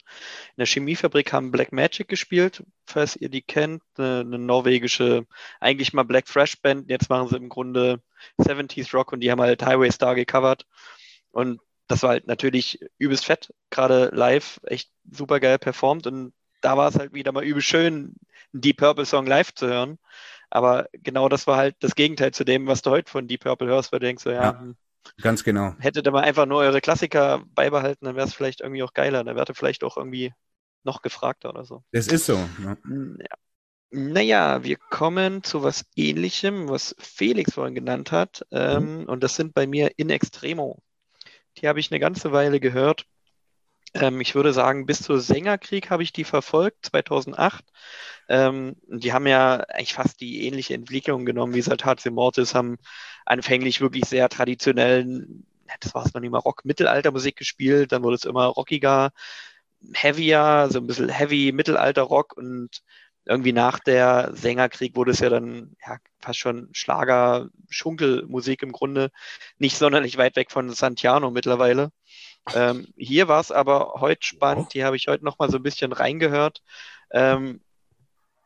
[0.59, 3.83] der Chemiefabrik haben Black Magic gespielt, falls ihr die kennt.
[3.97, 5.27] Eine, eine norwegische,
[5.61, 6.91] eigentlich mal Black Fresh Band.
[6.91, 8.01] Jetzt machen sie im Grunde
[8.39, 10.67] 70s Rock und die haben halt Highway Star gecovert.
[11.31, 16.07] Und das war halt natürlich übelst fett, gerade live, echt super geil performt.
[16.07, 18.17] Und da war es halt wieder mal übel schön,
[18.53, 19.99] einen Deep Purple Song live zu hören.
[20.57, 23.69] Aber genau das war halt das Gegenteil zu dem, was du heute von Deep Purple
[23.69, 24.73] hörst, weil du denkst so, ja, ja
[25.21, 25.75] ganz genau.
[25.81, 29.23] Hättet ihr mal einfach nur eure Klassiker beibehalten, dann wäre es vielleicht irgendwie auch geiler.
[29.23, 30.33] Dann wäre vielleicht auch irgendwie
[30.83, 31.85] noch gefragter oder so.
[31.93, 32.39] Das ist so.
[32.65, 32.79] Ja.
[32.89, 33.37] Ja.
[33.91, 38.47] Naja, wir kommen zu was ähnlichem, was Felix vorhin genannt hat.
[38.51, 39.05] Ähm, mhm.
[39.11, 40.79] Und das sind bei mir In Extremo.
[41.59, 43.05] Die habe ich eine ganze Weile gehört.
[44.01, 47.65] Ähm, ich würde sagen, bis zur Sängerkrieg habe ich die verfolgt, 2008.
[48.29, 52.79] Ähm, die haben ja eigentlich fast die ähnliche Entwicklung genommen wie Saltatio Mortis, haben
[53.25, 55.47] anfänglich wirklich sehr traditionellen,
[55.81, 59.13] das war es noch nicht mal Rock-Mittelaltermusik gespielt, dann wurde es immer rockiger,
[59.95, 62.83] heavier, so ein bisschen heavy Mittelalter-Rock und
[63.25, 69.11] irgendwie nach der Sängerkrieg wurde es ja dann ja, fast schon Schlager, Schunkelmusik im Grunde,
[69.59, 71.91] nicht sonderlich weit weg von Santiano mittlerweile.
[72.55, 75.63] Ähm, hier war es aber heute spannend, die habe ich heute noch mal so ein
[75.63, 76.63] bisschen reingehört.
[77.11, 77.61] Ähm,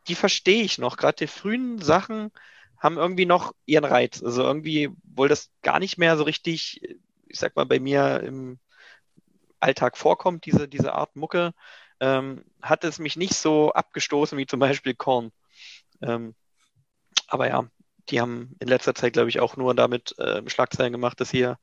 [0.08, 0.96] die verstehe ich noch.
[0.96, 2.32] Gerade die frühen Sachen
[2.78, 4.22] haben irgendwie noch ihren Reiz.
[4.22, 6.80] Also irgendwie, wohl das gar nicht mehr so richtig,
[7.26, 8.58] ich sag mal, bei mir im
[9.60, 11.52] Alltag vorkommt, diese, diese Art Mucke,
[12.00, 15.32] ähm, hat es mich nicht so abgestoßen wie zum Beispiel Korn.
[16.00, 16.34] Ähm,
[17.28, 17.68] aber ja,
[18.08, 21.58] die haben in letzter Zeit, glaube ich, auch nur damit äh, Schlagzeilen gemacht, dass hier,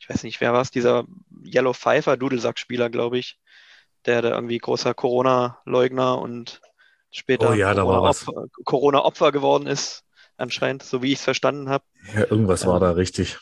[0.00, 1.04] ich weiß nicht, wer war es, dieser
[1.44, 3.38] Yellow Pfeiffer, Dudelsackspieler, glaube ich,
[4.06, 6.62] der da irgendwie großer Corona-Leugner und
[7.10, 7.74] später Oh ja.
[7.74, 10.04] Corona-Opfer Corona-Opfer geworden ist,
[10.38, 11.84] anscheinend, so wie ich es verstanden habe.
[12.14, 13.38] Ja, irgendwas war da richtig.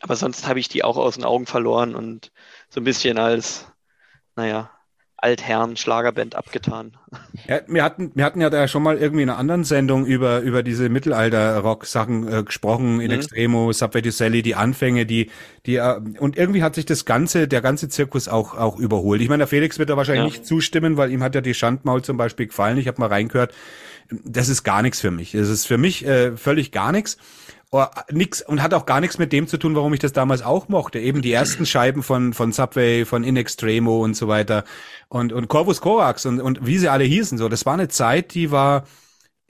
[0.00, 2.32] Aber sonst habe ich die auch aus den Augen verloren und
[2.70, 3.66] so ein bisschen als,
[4.36, 4.70] naja,
[5.24, 6.92] Altherren-Schlagerband abgetan.
[7.48, 10.40] Ja, wir hatten, wir hatten ja da schon mal irgendwie in einer anderen Sendung über,
[10.40, 13.16] über diese Mittelalter-Rock-Sachen äh, gesprochen, in Mhm.
[13.16, 15.30] Extremo, Subway to Sally, die Anfänge, die,
[15.66, 19.20] die, äh, und irgendwie hat sich das ganze, der ganze Zirkus auch, auch überholt.
[19.22, 20.38] Ich meine, der Felix wird da wahrscheinlich Ja.
[20.38, 22.76] nicht zustimmen, weil ihm hat ja die Schandmaul zum Beispiel gefallen.
[22.78, 23.54] Ich habe mal reingehört.
[24.24, 25.32] Das ist gar nichts für mich.
[25.32, 27.16] Das ist für mich äh, völlig gar nichts.
[27.76, 30.42] Oh, nix und hat auch gar nichts mit dem zu tun, warum ich das damals
[30.42, 31.00] auch mochte.
[31.00, 34.62] Eben die ersten Scheiben von von Subway, von In Extremo und so weiter
[35.08, 37.48] und und Corvus Corax und und wie sie alle hießen so.
[37.48, 38.84] Das war eine Zeit, die war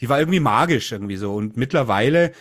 [0.00, 2.32] die war irgendwie magisch irgendwie so und mittlerweile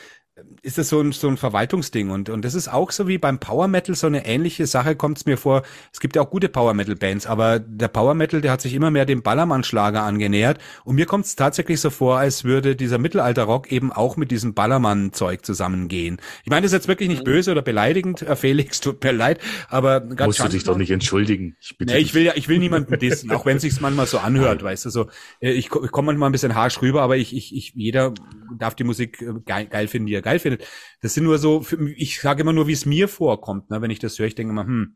[0.63, 3.39] ist das so ein, so ein Verwaltungsding und, und das ist auch so wie beim
[3.39, 5.61] Power Metal so eine ähnliche Sache kommt es mir vor.
[5.91, 8.73] Es gibt ja auch gute Power Metal Bands, aber der Power Metal, der hat sich
[8.73, 12.97] immer mehr dem Ballermann-Schlager angenähert und mir kommt es tatsächlich so vor, als würde dieser
[12.97, 16.17] Mittelalter-Rock eben auch mit diesem Ballermann-Zeug zusammengehen.
[16.43, 20.01] Ich meine das ist jetzt wirklich nicht böse oder beleidigend, Felix, tut mir leid, aber
[20.01, 21.57] ganz Musst du dich doch nicht entschuldigen.
[21.61, 24.07] Ich bitte Nee, ich will ja, ich will niemanden dissen, auch wenn es sich manchmal
[24.07, 25.07] so anhört, weißt du, so.
[25.41, 28.13] äh, Ich, ich komme manchmal ein bisschen harsch rüber, aber ich, ich, ich, jeder
[28.57, 30.65] darf die Musik äh, geil, geil finden, die er geil findet.
[31.01, 33.99] Das sind nur so, ich sage immer nur, wie es mir vorkommt, ne, wenn ich
[33.99, 34.95] das höre, ich denke immer, hm,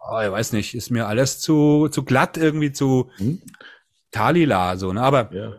[0.00, 3.40] oh, ich weiß nicht, ist mir alles zu, zu glatt irgendwie, zu Hm?
[4.10, 5.52] talila, so, ne, aber, Ja.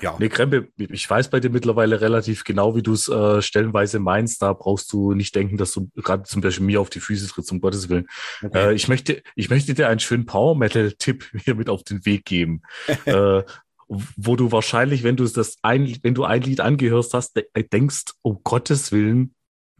[0.00, 0.16] ja.
[0.18, 4.42] Nee, Krempe, ich weiß bei dir mittlerweile relativ genau, wie du es äh, stellenweise meinst.
[4.42, 7.50] Da brauchst du nicht denken, dass du gerade zum Beispiel mir auf die Füße trittst,
[7.52, 8.06] um Gottes Willen.
[8.42, 8.70] Okay.
[8.70, 12.62] Äh, ich, möchte, ich möchte dir einen schönen Power-Metal-Tipp hier mit auf den Weg geben.
[13.06, 13.42] äh,
[13.88, 18.04] wo du wahrscheinlich, wenn du das ein, wenn du ein Lied angehört hast, de denkst,
[18.22, 19.34] um Gottes Willen,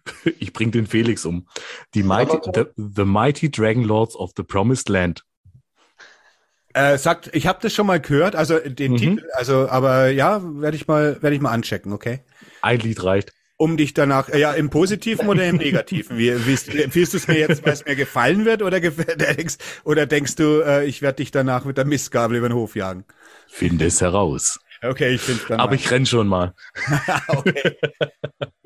[0.39, 1.47] ich bring den Felix um.
[1.95, 5.25] Die Mighty, the, the Mighty Dragon Lords of the Promised Land.
[6.75, 8.97] Äh, sagt, ich habe das schon mal gehört, also den Mhm.
[8.99, 12.21] Titel, also, aber ja, werde ich mal, werde ich mal anchecken, okay?
[12.61, 13.33] Ein Lied reicht.
[13.57, 16.17] um dich danach, äh, ja, im Positiven oder im Negativen?
[16.19, 19.57] Wie, wie empfiehlst du es mir jetzt, weil es mir gefallen wird, oder, gef- denkst,
[19.85, 23.05] oder denkst du, äh, ich werde dich danach mit der Mistgabel über den Hof jagen?
[23.49, 24.61] Finde es heraus.
[24.83, 25.61] Okay, ich finde dann.
[25.61, 26.55] Aber ich renn schon mal.
[27.29, 27.77] okay.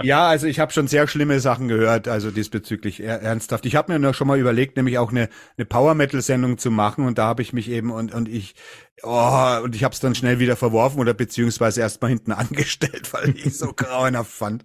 [0.03, 3.65] Ja, also ich habe schon sehr schlimme Sachen gehört, also diesbezüglich er, ernsthaft.
[3.65, 6.71] Ich habe mir noch schon mal überlegt, nämlich auch eine, eine Power Metal Sendung zu
[6.71, 8.55] machen und da habe ich mich eben und und ich
[9.03, 13.13] oh, und ich habe es dann schnell wieder verworfen oder beziehungsweise erst mal hinten angestellt,
[13.13, 14.65] weil ich es so grauenhaft fand.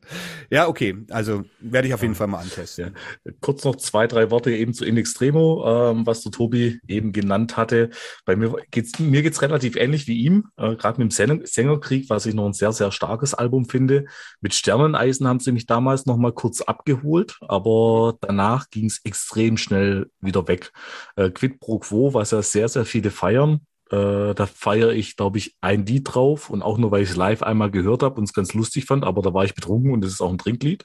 [0.49, 2.95] Ja, okay, also werde ich auf jeden Fall mal antesten.
[3.41, 7.57] Kurz noch zwei, drei Worte eben zu In Extremo, ähm, was der Tobi eben genannt
[7.57, 7.89] hatte.
[8.25, 12.09] Bei mir geht's, mir geht's relativ ähnlich wie ihm, äh, gerade mit dem Sänger Sängerkrieg,
[12.09, 14.05] was ich noch ein sehr, sehr starkes Album finde.
[14.41, 20.09] Mit Sterneneisen haben sie mich damals noch mal kurz abgeholt, aber danach ging's extrem schnell
[20.19, 20.71] wieder weg.
[21.15, 23.61] Äh, Quid pro quo, was ja sehr, sehr viele feiern.
[23.91, 27.15] Äh, da feiere ich, glaube ich, ein Lied drauf und auch nur, weil ich es
[27.15, 30.03] live einmal gehört habe und es ganz lustig fand, aber da war ich betrunken und
[30.03, 30.83] es ist auch ein Trinklied.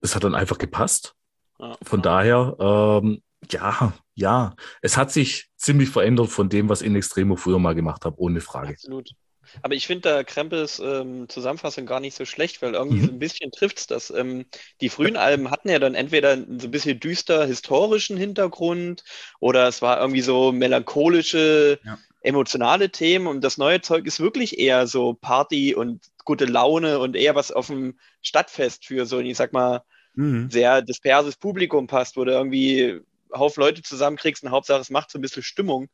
[0.00, 1.14] Es hat dann einfach gepasst.
[1.58, 1.76] Ja.
[1.82, 7.36] Von daher, ähm, ja, ja, es hat sich ziemlich verändert von dem, was In Extremo
[7.36, 8.70] früher mal gemacht habe, ohne Frage.
[8.70, 9.14] Absolut.
[9.62, 13.02] Aber ich finde da Krempels ähm, Zusammenfassung gar nicht so schlecht, weil irgendwie Mhm.
[13.02, 14.10] so ein bisschen trifft's das.
[14.10, 14.46] Ähm,
[14.80, 19.04] die frühen Alben hatten ja dann entweder so ein bisschen düster historischen Hintergrund
[19.40, 21.98] oder es war irgendwie so melancholische, Ja.
[22.22, 27.16] emotionale Themen und das neue Zeug ist wirklich eher so Party und gute Laune und
[27.16, 29.82] eher was auf dem Stadtfest für so, ich sag mal,
[30.16, 30.52] Mhm.
[30.52, 33.00] sehr disperses Publikum passt, wo du irgendwie
[33.34, 35.88] Haufen Leute zusammenkriegst und Hauptsache es macht so ein bisschen Stimmung.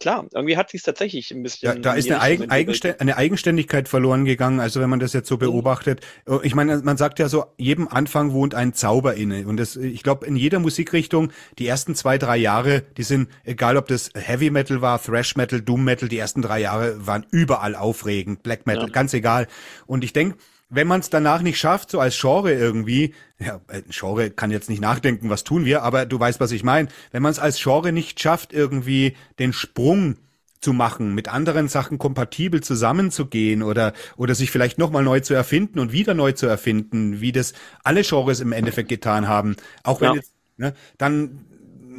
[0.00, 1.74] Klar, irgendwie hat sie es tatsächlich ein bisschen.
[1.74, 2.52] Ja, da ist eine, Eigen, entwickelt.
[2.52, 6.00] Eigenstä eine Eigenständigkeit verloren gegangen, also wenn man das jetzt so beobachtet.
[6.26, 9.46] Oh, Ich meine, man sagt ja so, jedem Anfang wohnt ein Zauber inne.
[9.46, 13.76] Und das, ich glaube, in jeder Musikrichtung, die ersten zwei, drei Jahre, die sind, egal
[13.76, 17.74] ob das Heavy Metal war, Thrash Metal, Doom Metal, die ersten drei Jahre waren überall
[17.76, 18.90] aufregend, Black Metal, Ja.
[18.92, 19.46] ganz egal.
[19.86, 20.36] Und ich denke,
[20.74, 24.68] wenn man es danach nicht schafft, so als Genre irgendwie, ja, äh, Genre kann jetzt
[24.70, 26.88] nicht nachdenken, was tun wir, aber du weißt, was ich meine.
[27.10, 30.16] Wenn man es als Genre nicht schafft, irgendwie den Sprung
[30.60, 35.78] zu machen, mit anderen Sachen kompatibel zusammenzugehen oder, oder sich vielleicht nochmal neu zu erfinden
[35.80, 39.56] und wieder neu zu erfinden, wie das alle Genres im Endeffekt getan haben.
[39.82, 40.14] Auch wenn Ja.
[40.14, 41.46] jetzt, ne, dann,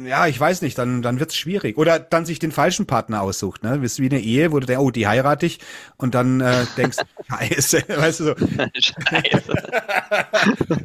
[0.02, 1.76] ja, ich weiß nicht, dann, dann wird's schwierig.
[1.78, 3.78] Oder dann sich den falschen Partner aussucht, ne?
[3.80, 5.60] Das ist wie eine Ehe, wo du denkst, oh, die heirate ich
[5.96, 6.98] und dann äh, denkst,
[7.28, 8.34] scheiße, weißt du so.
[8.74, 9.52] Scheiße.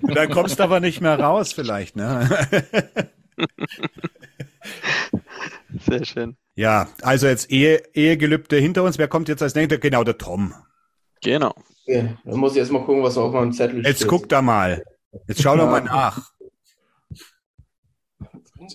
[0.02, 2.30] Und dann kommst du aber nicht mehr raus vielleicht, ne?
[5.88, 6.36] Sehr schön.
[6.56, 8.98] Ja, also jetzt Ehe, Ehegelübde hinter uns.
[8.98, 9.78] Wer kommt jetzt als nächster?
[9.78, 10.54] Genau, der Tom.
[11.22, 11.54] Genau.
[11.86, 14.08] Ja, dann muss ich erst mal gucken, was auf meinem Zettel Jetzt steht.
[14.10, 14.84] guck da mal.
[15.28, 16.32] Jetzt schau doch mal nach.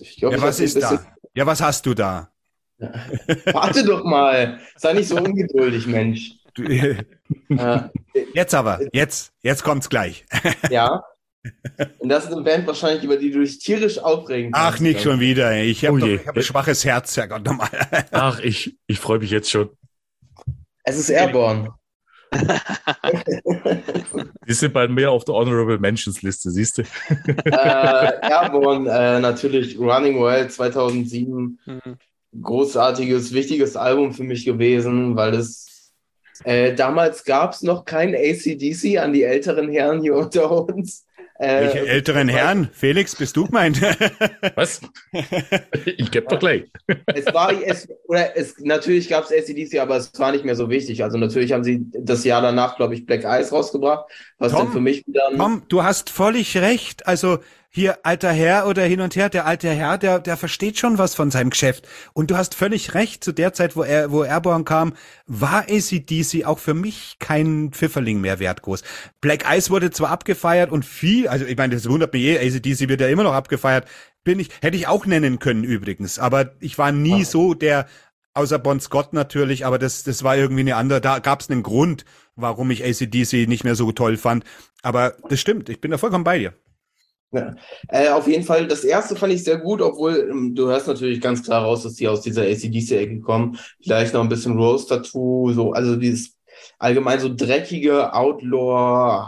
[0.01, 1.05] Ich glaub, Ja, ich was ist da?
[1.33, 2.29] Ja, was hast du da?
[2.77, 4.59] bisschen- Warte doch mal.
[4.75, 6.31] Sei nicht so ungeduldig, Mensch.
[6.53, 7.03] Du, Äh,
[8.33, 10.25] Jetzt aber, jetzt, jetzt kommt's gleich.
[10.69, 11.03] ja.
[11.99, 14.81] Und das ist eine Band wahrscheinlich, über die du dich tierisch aufregen Ach, kannst.
[14.81, 15.55] nicht schon wieder.
[15.61, 17.69] Ich habe Oh hab ein schwaches Herz, Herrgott nochmal.
[18.11, 19.69] Ach, ich, ich freue mich jetzt schon.
[20.83, 21.73] Es ist Airborne.
[24.47, 26.83] Die sind bei mir auf der Honorable Mentions Liste, siehst du?
[27.45, 31.59] äh, Airborne, äh, natürlich Running Wild 2007.
[31.65, 31.97] Mhm.
[32.41, 35.93] Großartiges, wichtiges Album für mich gewesen, weil es
[36.43, 41.05] äh, damals gab es noch kein ACDC an die älteren Herren hier unter uns.
[41.37, 42.69] Äh, Welche älteren Herren?
[42.71, 43.81] Felix, bist du gemeint?
[44.55, 44.79] Was?
[45.85, 46.63] ich geb doch gleich.
[47.07, 50.69] Es war, es, oder es, natürlich gab es ACDC, aber es war nicht mehr so
[50.69, 51.03] wichtig.
[51.03, 54.05] Also natürlich haben sie das Jahr danach, glaube ich, Black Ice rausgebracht,
[54.37, 57.07] was Tom, dann für mich wieder Tom, du hast völlig recht.
[57.07, 57.39] Also
[57.75, 61.13] hier alter Herr oder hin und her, der alte Herr, der, der versteht schon was
[61.13, 61.85] von seinem Geschäft.
[62.13, 63.21] Und du hast völlig recht.
[63.21, 64.93] Zu der Zeit, wo er, wo Airborne kam,
[65.27, 68.81] war ACDC auch für mich kein Pfifferling mehr wert groß.
[69.19, 72.87] Black Ice wurde zwar abgefeiert und viel, also ich meine, das wundert mich eh, ACDC
[72.87, 73.85] wird ja immer noch abgefeiert.
[74.23, 76.17] Bin ich, hätte ich auch nennen können übrigens.
[76.17, 77.25] Aber ich war nie Ah.
[77.25, 77.87] so der,
[78.33, 81.61] außer Bon Scott natürlich, aber das, das war irgendwie eine andere, da gab es einen
[81.61, 82.05] Grund,
[82.37, 84.45] warum ich ACDC nicht mehr so toll fand.
[84.81, 86.53] Aber das stimmt, ich bin da vollkommen bei dir.
[87.31, 87.53] Ja.
[87.89, 91.19] Äh, auf jeden Fall, das erste fand ich sehr gut, obwohl ähm, du hörst natürlich
[91.19, 93.57] ganz klar raus, dass die aus dieser ACDC-Ecke kommen.
[93.83, 96.37] Vielleicht noch ein bisschen Rose-Tattoo, so, also dieses
[96.79, 99.25] allgemein so dreckige Outlaw,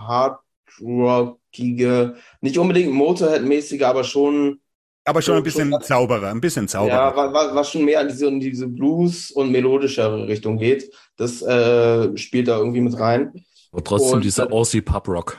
[0.79, 4.59] Hard-Rockige, nicht unbedingt Motorhead-mäßige, aber schon,
[5.05, 7.15] Aber schon ein bisschen schon- sauberer, ein bisschen ja, sauberer.
[7.15, 10.89] was, was was schon mehr in diese, in diese Blues- und melodischere Richtung geht.
[11.17, 13.33] Das äh, spielt da irgendwie mit rein.
[13.71, 15.37] Aber trotzdem Und- dieser Aussie Pub Rock.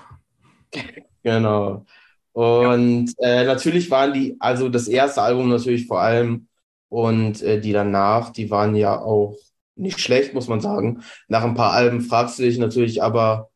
[1.24, 1.84] Genau.
[2.38, 6.46] Und äh, natürlich waren die, also das erste Album natürlich vor allem
[6.88, 9.36] und äh, die danach, die waren ja auch
[9.74, 11.02] nicht schlecht, muss man sagen.
[11.26, 13.50] Nach ein paar Alben fragst du dich natürlich, aber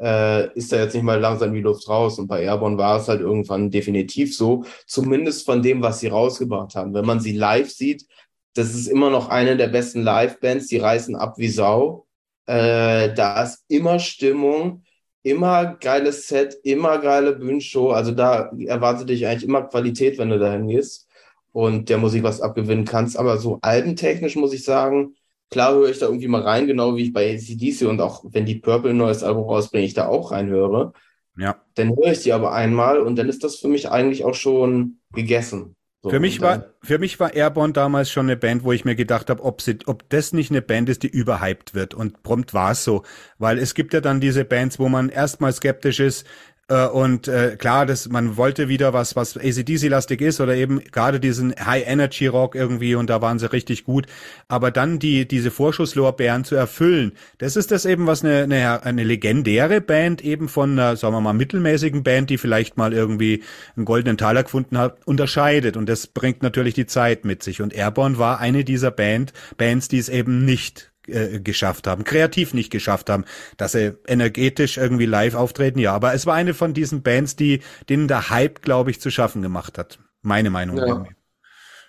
[0.00, 2.20] äh, ist da jetzt nicht mal langsam die Luft raus?
[2.20, 6.76] Und bei Airborne war es halt irgendwann definitiv so, zumindest von dem, was sie rausgebracht
[6.76, 6.94] haben.
[6.94, 8.06] Wenn man sie live sieht,
[8.54, 12.06] das ist immer noch eine der besten Live-Bands, die reißen ab wie Sau.
[12.46, 14.84] Äh, da ist immer Stimmung
[15.22, 17.90] immer geiles Set, immer geile Bühnenshow.
[17.90, 21.08] Also da erwartet dich eigentlich immer Qualität, wenn du dahin gehst
[21.52, 23.18] und der Musik was abgewinnen kannst.
[23.18, 25.14] Aber so albentechnisch muss ich sagen,
[25.50, 28.46] klar höre ich da irgendwie mal rein, genau wie ich bei ACDC und auch wenn
[28.46, 30.92] die Purple ein neues Album rausbringen, ich da auch reinhöre.
[31.36, 31.56] Ja.
[31.74, 34.98] Dann höre ich die aber einmal und dann ist das für mich eigentlich auch schon
[35.12, 35.76] gegessen.
[36.02, 38.94] So, Für mich war, für mich war Airborne damals schon eine Band, wo ich mir
[38.94, 41.92] gedacht habe, ob sie, ob das nicht eine Band ist, die überhyped wird.
[41.92, 43.02] Und prompt war es so.
[43.36, 46.26] Weil es gibt ja dann diese Bands, wo man erstmal skeptisch ist,
[46.70, 51.18] äh, und äh, klar, dass man wollte wieder was, was ACDC-lastig ist oder eben gerade
[51.18, 54.06] diesen High-Energy-Rock irgendwie und da waren sie richtig gut.
[54.46, 59.02] Aber dann die diese Vorschusslorbeeren zu erfüllen, das ist das eben, was eine, eine, eine
[59.02, 63.42] legendäre Band eben von einer, sagen wir mal, mittelmäßigen Band, die vielleicht mal irgendwie
[63.76, 65.76] einen goldenen Taler gefunden hat, unterscheidet.
[65.76, 67.60] Und das bringt natürlich die Zeit mit sich.
[67.62, 72.54] Und Airborne war eine dieser Band, Bands, die es eben nicht äh, geschafft haben, kreativ
[72.54, 73.24] nicht geschafft haben,
[73.56, 77.60] dass sie energetisch irgendwie live auftreten, ja, aber es war eine von diesen Bands, die
[77.88, 79.98] denen der Hype, glaube ich, zu schaffen gemacht hat.
[80.22, 80.76] Meine Meinung.
[80.76, 81.04] Ja.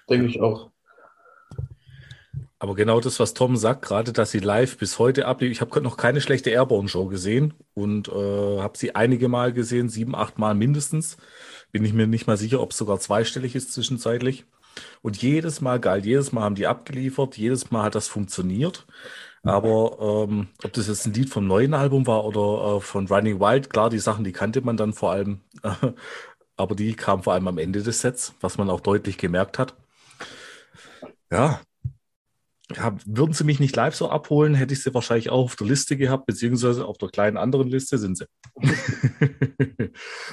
[0.10, 0.72] denke ich auch.
[2.62, 5.52] Aber genau das, was Tom sagt, gerade dass sie live bis heute ablief.
[5.52, 8.12] Ich habe noch keine schlechte Airborne-Show gesehen und äh,
[8.60, 11.18] habe sie einige Mal gesehen, sieben, acht Mal mindestens.
[11.72, 14.46] Bin ich mir nicht mal sicher, ob es sogar zweistellig ist zwischenzeitlich.
[15.02, 18.86] Und jedes Mal geil, jedes Mal haben die abgeliefert, jedes Mal hat das funktioniert.
[19.44, 23.40] Aber ähm, ob das jetzt ein Lied vom neuen Album war oder äh, von Running
[23.40, 25.42] Wild, klar, die Sachen, die kannte man dann vor allem,
[26.58, 29.76] aber die kamen vor allem am Ende des Sets, was man auch deutlich gemerkt hat.
[31.32, 31.62] Ja,
[32.78, 35.68] ja, würden sie mich nicht live so abholen, hätte ich sie wahrscheinlich auch auf der
[35.68, 38.26] Liste gehabt, beziehungsweise auf der kleinen anderen Liste sind sie.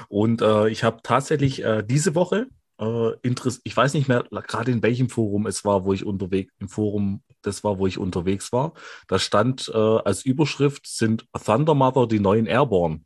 [0.09, 2.47] Und äh, ich habe tatsächlich äh, diese Woche,
[2.81, 6.53] äh, Interess ich weiß nicht mehr gerade in welchem Forum es war, wo ich unterwegs
[6.59, 8.73] im Forum das war, wo ich unterwegs war.
[9.07, 13.01] Da stand äh, als Überschrift sind Thunder Mother die neuen Airborne.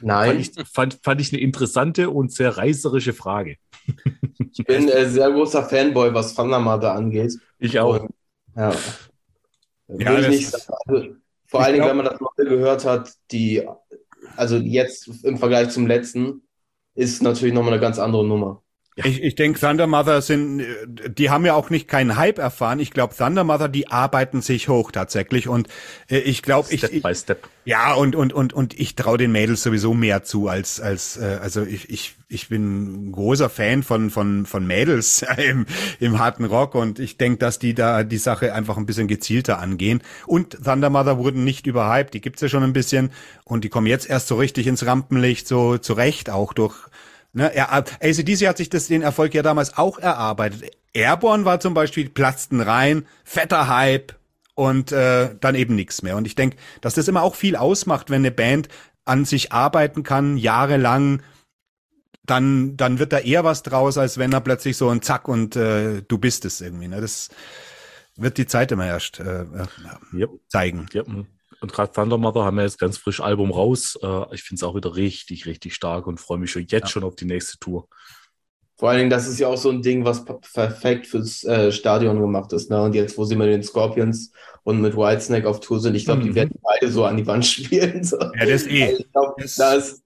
[0.00, 3.56] Nein, Fand ich, fand, fand ich eine interessante und sehr reißerische Frage.
[4.52, 7.34] ich bin äh, sehr großer Fanboy, was Thunder Mother angeht.
[7.58, 8.00] Ich auch.
[8.00, 8.10] Und,
[8.56, 8.72] ja.
[9.88, 11.14] Ja, ich nicht also,
[11.46, 13.66] vor allen Dingen, wenn man das mal gehört hat, die,
[14.36, 16.42] also jetzt im Vergleich zum letzten,
[16.94, 18.63] ist natürlich nochmal eine ganz andere Nummer.
[18.96, 20.64] Ich, ich denke, Thunder Mother sind, äh,
[21.08, 22.78] die haben ja auch nicht keinen Hype erfahren.
[22.78, 25.48] Ich glaube, Thunder Mother, die arbeiten sich hoch tatsächlich.
[25.48, 25.66] Und
[26.08, 27.48] äh, ich glaube, ich, Step ich by Step.
[27.64, 31.38] ja und und und und ich traue den Mädels sowieso mehr zu als als äh,
[31.42, 35.66] also ich ich ich bin ein großer Fan von von von Mädels im
[35.98, 39.58] im harten Rock und ich denke, dass die da die Sache einfach ein bisschen gezielter
[39.58, 40.02] angehen.
[40.26, 43.10] Und Thunder Mother wurden nicht überhyped, die gibt's ja schon ein bisschen
[43.42, 46.76] und die kommen jetzt erst so richtig ins Rampenlicht so zurecht auch durch
[47.34, 50.70] Ne, er, ACDC hat sich das, den Erfolg ja damals auch erarbeitet.
[50.92, 54.14] Airborne war zum Beispiel, platzten rein, fetter Hype
[54.54, 56.16] und äh, dann eben nichts mehr.
[56.16, 58.68] Und ich denke, dass das immer auch viel ausmacht, wenn eine Band
[59.04, 61.22] an sich arbeiten kann, jahrelang,
[62.24, 65.56] dann, dann wird da eher was draus, als wenn er plötzlich so ein Zack und
[65.56, 66.88] äh, du bist es irgendwie.
[66.88, 67.00] Ne?
[67.00, 67.30] Das
[68.16, 69.66] wird die Zeit immer erst äh, äh,
[70.14, 70.30] Yep.
[70.48, 70.86] zeigen.
[70.92, 71.02] Ja,
[71.64, 73.98] und gerade Thunder Mother haben wir jetzt ganz frisch Album raus.
[74.02, 76.86] Äh, ich finde es auch wieder richtig, richtig stark und freue mich schon jetzt Ja.
[76.88, 77.88] schon auf die nächste Tour.
[78.76, 81.70] Vor allen Dingen, das ist ja auch so ein Ding, was per- perfekt fürs äh,
[81.72, 82.70] Stadion gemacht ist.
[82.70, 82.82] Ne?
[82.82, 84.32] Und jetzt, wo sie mit den Scorpions
[84.64, 86.24] und mit Whitesnake auf Tour sind, ich glaube, Mhm.
[86.26, 88.02] die werden beide so an die Wand spielen.
[88.04, 88.18] So.
[88.20, 88.84] Ja, das eh.
[88.84, 90.02] Also ich glaube, Das- da ist,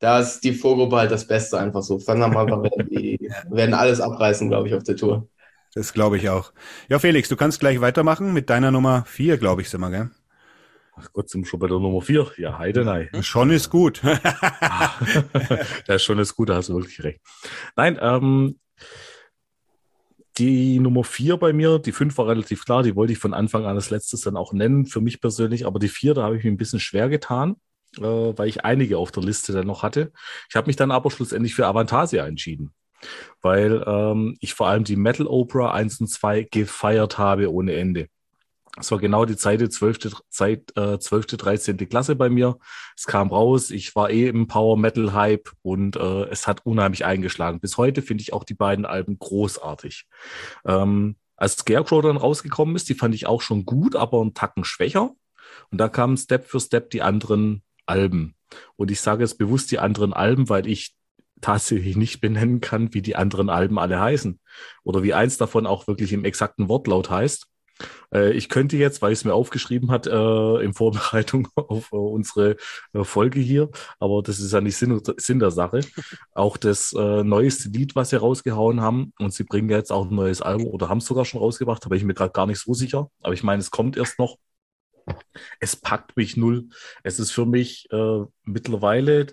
[0.00, 1.98] da ist die Vorgruppe halt das Beste einfach so.
[1.98, 3.18] Thunder Mother werden, die,
[3.50, 5.28] werden alles abreißen, glaube ich, auf der Tour.
[5.74, 6.52] Das glaube ich auch.
[6.88, 10.10] Ja, Felix, du kannst gleich weitermachen mit deiner Nummer vier, glaube ich, sind wir, gell?
[11.00, 12.30] Ach Gott, sind wir schon bei der Nummer vier.
[12.38, 13.08] Ja, Heidenei.
[13.20, 14.00] Schon ist gut.
[14.02, 17.20] das ist schon das Gute, hast du wirklich recht.
[17.76, 18.58] Nein, ähm,
[20.38, 23.64] die Nummer vier bei mir, die fünf war relativ klar, die wollte ich von Anfang
[23.64, 26.44] an als letztes dann auch nennen, für mich persönlich, aber die vier, da habe ich
[26.44, 27.56] mir ein bisschen schwer getan,
[27.96, 30.12] äh, weil ich einige auf der Liste dann noch hatte.
[30.48, 32.72] Ich habe mich dann aber schlussendlich für Avantasia entschieden,
[33.40, 38.08] weil ähm, ich vor allem die Metal Opera 1 und 2 gefeiert habe ohne Ende.
[38.80, 40.22] Es war genau die Zeit, die 12.
[40.30, 41.26] Zeit, äh, 12.
[41.36, 41.76] 13.
[41.88, 42.58] Klasse bei mir.
[42.96, 47.04] Es kam raus, ich war eh im Power Metal Hype und äh, es hat unheimlich
[47.04, 47.60] eingeschlagen.
[47.60, 50.06] Bis heute finde ich auch die beiden Alben großartig.
[50.64, 54.64] Ähm, als Scarecrow dann rausgekommen ist, die fand ich auch schon gut, aber einen Tacken
[54.64, 55.12] schwächer.
[55.70, 58.34] Und da kamen Step für Step die anderen Alben.
[58.76, 60.94] Und ich sage jetzt bewusst die anderen Alben, weil ich
[61.40, 64.40] tatsächlich nicht benennen kann, wie die anderen Alben alle heißen.
[64.82, 67.47] Oder wie eins davon auch wirklich im exakten Wortlaut heißt.
[68.12, 71.96] Äh, Ich könnte jetzt, weil ich es mir aufgeschrieben hat, äh, in Vorbereitung auf äh,
[71.96, 72.56] unsere
[72.92, 75.80] äh, Folge hier, aber das ist ja nicht Sinn, Sinn der Sache,
[76.32, 80.14] auch das äh, neueste Lied, was sie rausgehauen haben, und sie bringen jetzt auch ein
[80.14, 82.60] neues Album oder haben es sogar schon rausgebracht, da bin ich mir gerade gar nicht
[82.60, 84.36] so sicher, aber ich meine, es kommt erst noch.
[85.60, 86.68] Es packt mich null.
[87.02, 87.88] Es ist für mich
[88.44, 89.26] mittlerweile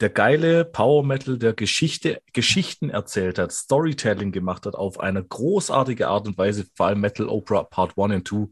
[0.00, 6.06] der geile Power Metal, der Geschichte, Geschichten erzählt hat, Storytelling gemacht hat auf eine großartige
[6.08, 8.48] Art und Weise, vor allem Metal Opera Part 1 und 2.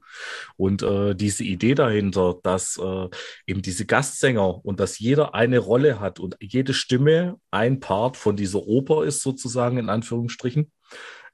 [0.56, 3.08] Und äh, diese Idee dahinter, dass äh,
[3.46, 8.36] eben diese Gastsänger und dass jeder eine Rolle hat und jede Stimme ein Part von
[8.36, 10.72] dieser Oper ist, sozusagen in Anführungsstrichen,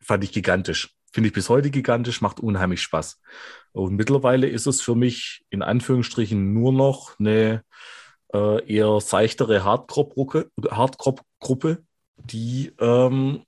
[0.01, 0.95] fand ich gigantisch.
[1.13, 3.21] Finde ich bis heute gigantisch, macht unheimlich Spaß.
[3.73, 7.63] Und mittlerweile ist es für mich in Anführungsstrichen nur noch eine
[8.33, 11.83] äh, eher seichtere Hardcore-Gruppe,
[12.17, 13.43] die, ähm,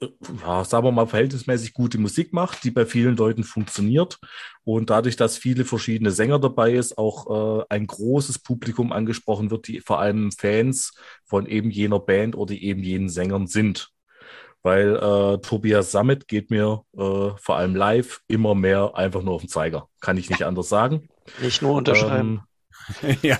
[0.00, 0.08] äh,
[0.44, 4.18] ja, sagen wir mal, verhältnismäßig gute Musik macht, die bei vielen Leuten funktioniert
[4.64, 9.68] und dadurch, dass viele verschiedene Sänger dabei ist, auch äh, ein großes Publikum angesprochen wird,
[9.68, 10.94] die vor allem Fans
[11.24, 13.90] von eben jener Band oder eben jenen Sängern sind.
[14.62, 19.40] Weil äh, Tobias Sammet geht mir äh, vor allem live immer mehr einfach nur auf
[19.40, 19.88] den Zeiger.
[20.00, 21.08] Kann ich nicht anders sagen.
[21.40, 22.28] Nicht nur unterschreiben.
[22.28, 22.40] Ähm,
[23.22, 23.38] ja.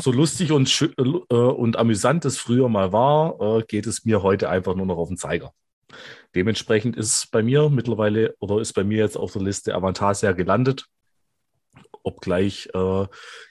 [0.00, 4.48] so lustig und, äh, und amüsant es früher mal war, äh, geht es mir heute
[4.48, 5.52] einfach nur noch auf den Zeiger.
[6.34, 10.86] Dementsprechend ist bei mir mittlerweile oder ist bei mir jetzt auf der Liste Avantasia gelandet.
[12.02, 13.06] Obgleich äh,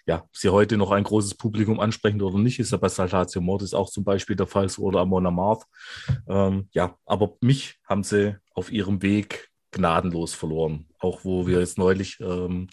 [0.06, 3.74] ja, sie heute noch ein großes Publikum ansprechen oder nicht, ist ja bei Saltatio Mortis
[3.74, 5.66] auch zum Beispiel der Fall so oder Amon Amarth.
[6.28, 10.88] Ähm, ja, aber mich haben sie auf ihrem Weg gnadenlos verloren.
[11.00, 12.70] Auch wo wir jetzt neulich ähm,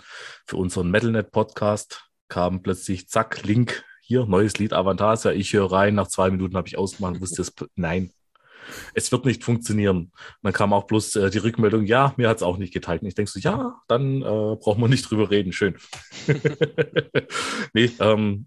[0.47, 5.33] für unseren MetalNet-Podcast kam plötzlich, zack, Link, hier, neues Lied Avantasia.
[5.33, 8.13] Ich höre rein, nach zwei Minuten habe ich ausgemacht, wusste es, nein,
[8.95, 10.13] es wird nicht funktionieren.
[10.43, 13.03] Dann kam auch bloß äh, die Rückmeldung, ja, mir hat es auch nicht geteilt.
[13.03, 15.77] Und ich denke so, ja, dann äh, brauchen wir nicht drüber reden, schön.
[17.73, 18.47] nee, ähm,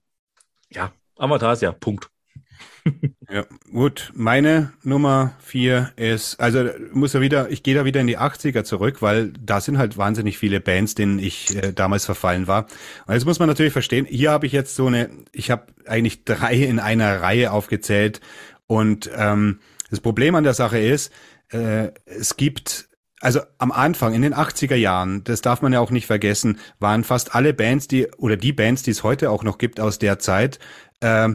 [0.70, 2.10] ja, Avantasia, Punkt.
[3.30, 4.12] Ja, gut.
[4.16, 8.64] Meine Nummer vier ist, also muss er wieder, ich gehe da wieder in die 80er
[8.64, 12.68] zurück, weil da sind halt wahnsinnig viele Bands, denen ich äh, damals verfallen war.
[13.08, 16.26] Und jetzt muss man natürlich verstehen, hier habe ich jetzt so eine, ich habe eigentlich
[16.26, 18.22] drei in einer Reihe aufgezählt
[18.68, 19.60] und ähm,
[19.90, 21.12] das Problem an der Sache ist,
[21.52, 22.90] äh, es gibt
[23.22, 27.04] also am Anfang, in den 80er Jahren, das darf man ja auch nicht vergessen, waren
[27.04, 30.20] fast alle Bands, die, oder die Bands, die es heute auch noch gibt aus der
[30.20, 30.60] Zeit,
[31.02, 31.30] äh,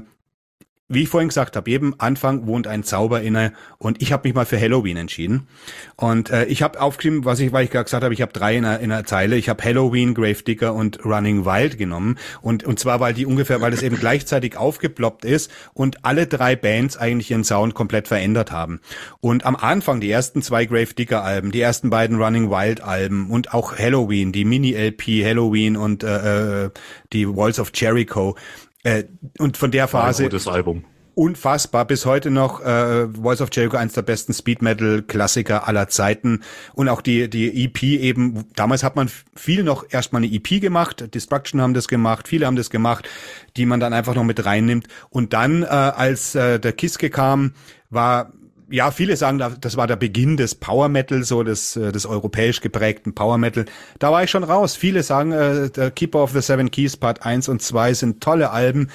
[0.89, 4.35] wie ich vorhin gesagt habe, jedem Anfang wohnt ein Zauber inne und ich habe mich
[4.35, 5.49] mal für Halloween entschieden.
[5.97, 8.57] Und äh, ich habe aufgeschrieben, was ich, weil ich gerade gesagt habe, ich habe drei
[8.57, 9.37] in einer, in einer Zeile.
[9.37, 12.19] Ich habe Halloween, Gravedigger und Running Wild genommen.
[12.43, 16.55] Und, und zwar, weil die ungefähr, weil das eben gleichzeitig aufgeploppt ist und alle drei
[16.55, 18.81] Bands eigentlich ihren Sound komplett verändert haben.
[19.21, 24.33] Und am Anfang die ersten zwei Gravedigger-Alben, die ersten beiden Running Wild-Alben und auch Halloween,
[24.33, 26.71] die Mini-LP Halloween und äh, äh,
[27.15, 28.37] die Walls of Jericho
[28.85, 29.05] äh,
[29.39, 30.23] und von der Phase.
[30.23, 30.85] Ein gutes Album.
[31.17, 31.85] Unfassbar.
[31.85, 36.43] Bis heute noch äh, Voice of Jericho, eins der besten Speed Metal Klassiker aller Zeiten.
[36.75, 41.15] Und auch die, die EP eben, damals hat man viel noch erstmal eine EP gemacht.
[41.15, 43.09] Destruction haben das gemacht, viele haben das gemacht,
[43.57, 44.89] die man dann einfach noch mit reinnimmt.
[45.09, 47.53] Und dann, äh, als äh, der Kiske kam,
[47.91, 48.33] war
[48.71, 52.61] ja, viele sagen, das war der Beginn des Power Metal, so des, äh, des europäisch
[52.61, 53.65] geprägten Power Metal.
[53.99, 54.77] Da war ich schon raus.
[54.77, 58.89] Viele sagen, äh, Keeper of the Seven Keys Part 1 und 2 sind tolle Alben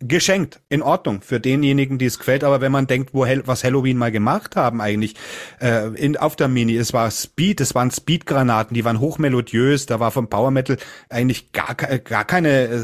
[0.00, 2.44] geschenkt, in Ordnung für denjenigen, die es gefällt.
[2.44, 5.14] Aber wenn man denkt, wo was Halloween mal gemacht haben eigentlich
[5.60, 9.86] äh, in, auf der Mini, es war Speed, es waren Speed-Granaten, die waren hochmelodiös.
[9.86, 10.76] Da war vom Power Metal
[11.08, 12.82] eigentlich gar, gar keine, äh,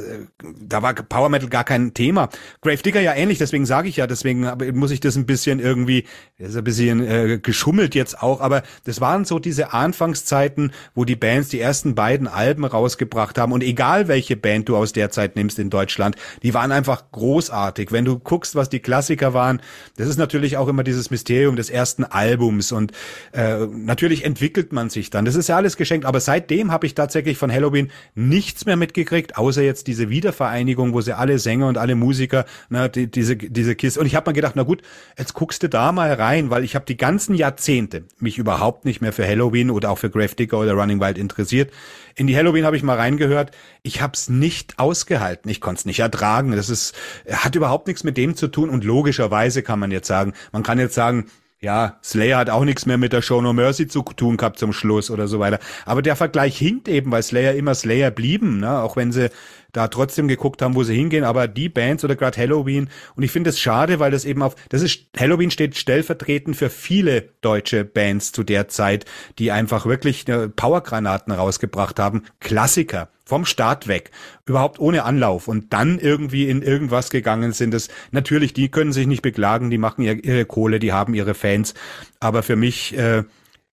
[0.58, 2.30] da war Power Metal gar kein Thema.
[2.62, 6.04] Grave Digger ja ähnlich, deswegen sage ich ja, deswegen muss ich das ein bisschen irgendwie,
[6.38, 8.40] ist ein bisschen äh, geschummelt jetzt auch.
[8.40, 13.52] Aber das waren so diese Anfangszeiten, wo die Bands die ersten beiden Alben rausgebracht haben
[13.52, 17.92] und egal welche Band du aus der Zeit nimmst in Deutschland, die waren einfach großartig.
[17.92, 19.60] Wenn du guckst, was die Klassiker waren,
[19.96, 22.92] das ist natürlich auch immer dieses Mysterium des ersten Albums und
[23.32, 25.24] äh, natürlich entwickelt man sich dann.
[25.24, 29.36] Das ist ja alles geschenkt, aber seitdem habe ich tatsächlich von Halloween nichts mehr mitgekriegt,
[29.36, 33.74] außer jetzt diese Wiedervereinigung, wo sie alle Sänger und alle Musiker, na, die, diese diese
[33.74, 34.00] Kiste.
[34.00, 34.82] Und ich habe mir gedacht, na gut,
[35.18, 39.00] jetzt guckst du da mal rein, weil ich habe die ganzen Jahrzehnte mich überhaupt nicht
[39.00, 41.72] mehr für Halloween oder auch für Grave Digger oder Running Wild interessiert.
[42.14, 43.52] In die Halloween habe ich mal reingehört.
[43.82, 45.50] Ich habe es nicht ausgehalten.
[45.50, 46.52] Ich konnte es nicht ertragen.
[46.52, 46.94] Das ist
[47.30, 48.70] hat überhaupt nichts mit dem zu tun.
[48.70, 51.26] Und logischerweise kann man jetzt sagen, man kann jetzt sagen,
[51.62, 54.72] ja, Slayer hat auch nichts mehr mit der Show No Mercy zu tun gehabt zum
[54.72, 55.60] Schluss oder so weiter.
[55.86, 58.80] Aber der Vergleich hinkt eben, weil Slayer immer Slayer blieben, ne?
[58.80, 59.30] auch wenn sie
[59.72, 61.24] da trotzdem geguckt haben, wo sie hingehen.
[61.24, 64.54] Aber die Bands oder gerade Halloween, und ich finde es schade, weil das eben auf,
[64.68, 69.04] das ist, Halloween steht stellvertretend für viele deutsche Bands zu der Zeit,
[69.38, 72.22] die einfach wirklich äh, Powergranaten rausgebracht haben.
[72.40, 74.10] Klassiker vom Start weg,
[74.46, 77.72] überhaupt ohne Anlauf und dann irgendwie in irgendwas gegangen sind.
[77.72, 81.34] Das natürlich, die können sich nicht beklagen, die machen ihre, ihre Kohle, die haben ihre
[81.34, 81.72] Fans.
[82.20, 83.24] Aber für mich, äh,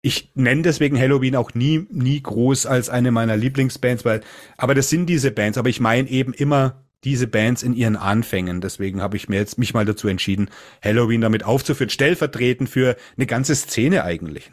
[0.05, 4.21] ich nenne deswegen Halloween auch nie, nie groß als eine meiner Lieblingsbands, weil,
[4.55, 8.61] aber das sind diese Bands, aber ich meine eben immer diese Bands in ihren Anfängen.
[8.61, 10.51] Deswegen habe ich mir jetzt mich mal dazu entschieden,
[10.83, 14.51] Halloween damit aufzuführen, stellvertretend für eine ganze Szene eigentlich.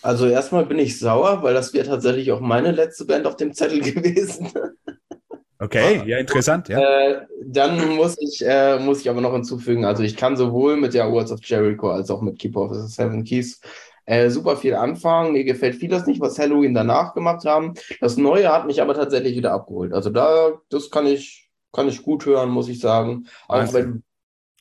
[0.00, 3.52] Also erstmal bin ich sauer, weil das wäre tatsächlich auch meine letzte Band auf dem
[3.52, 4.48] Zettel gewesen.
[5.58, 6.78] Okay, ja, interessant, ja.
[6.78, 10.94] Äh, dann muss ich, äh, muss ich aber noch hinzufügen, also ich kann sowohl mit
[10.94, 13.60] der Words of Jericho als auch mit Keep of the Seven Keys
[14.08, 15.32] äh, super viel anfangen.
[15.32, 17.74] Mir gefällt vieles nicht, was Halloween danach gemacht haben.
[18.00, 19.92] Das Neue hat mich aber tatsächlich wieder abgeholt.
[19.92, 23.26] Also da, das kann ich, kann ich gut hören, muss ich sagen.
[23.48, 24.02] Auch wenn,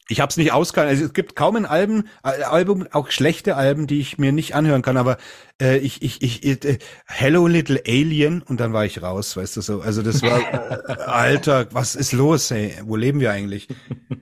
[0.09, 0.93] ich habe es nicht ausgehalten.
[0.93, 4.81] Also es gibt kaum ein Album, Album, auch schlechte Alben, die ich mir nicht anhören
[4.81, 4.97] kann.
[4.97, 5.17] Aber
[5.61, 9.61] äh, ich, ich, ich, äh, Hello Little Alien und dann war ich raus, weißt du
[9.61, 9.79] so.
[9.79, 10.39] Also das war,
[10.89, 12.51] äh, Alter, was ist los?
[12.51, 13.69] Hey, wo leben wir eigentlich?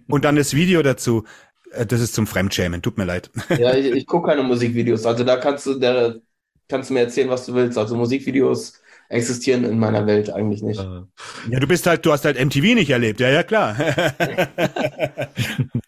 [0.07, 1.23] Und dann das Video dazu.
[1.71, 2.81] Äh, das ist zum Fremdschämen.
[2.81, 3.29] Tut mir leid.
[3.57, 5.05] Ja, ich, ich gucke keine Musikvideos.
[5.05, 6.15] Also da kannst du, da
[6.67, 7.77] kannst du mir erzählen, was du willst.
[7.77, 10.79] Also Musikvideos existieren in meiner Welt eigentlich nicht.
[10.79, 11.01] Äh.
[11.51, 13.77] Ja, du bist halt, du hast halt MTV nicht erlebt, ja, ja, klar.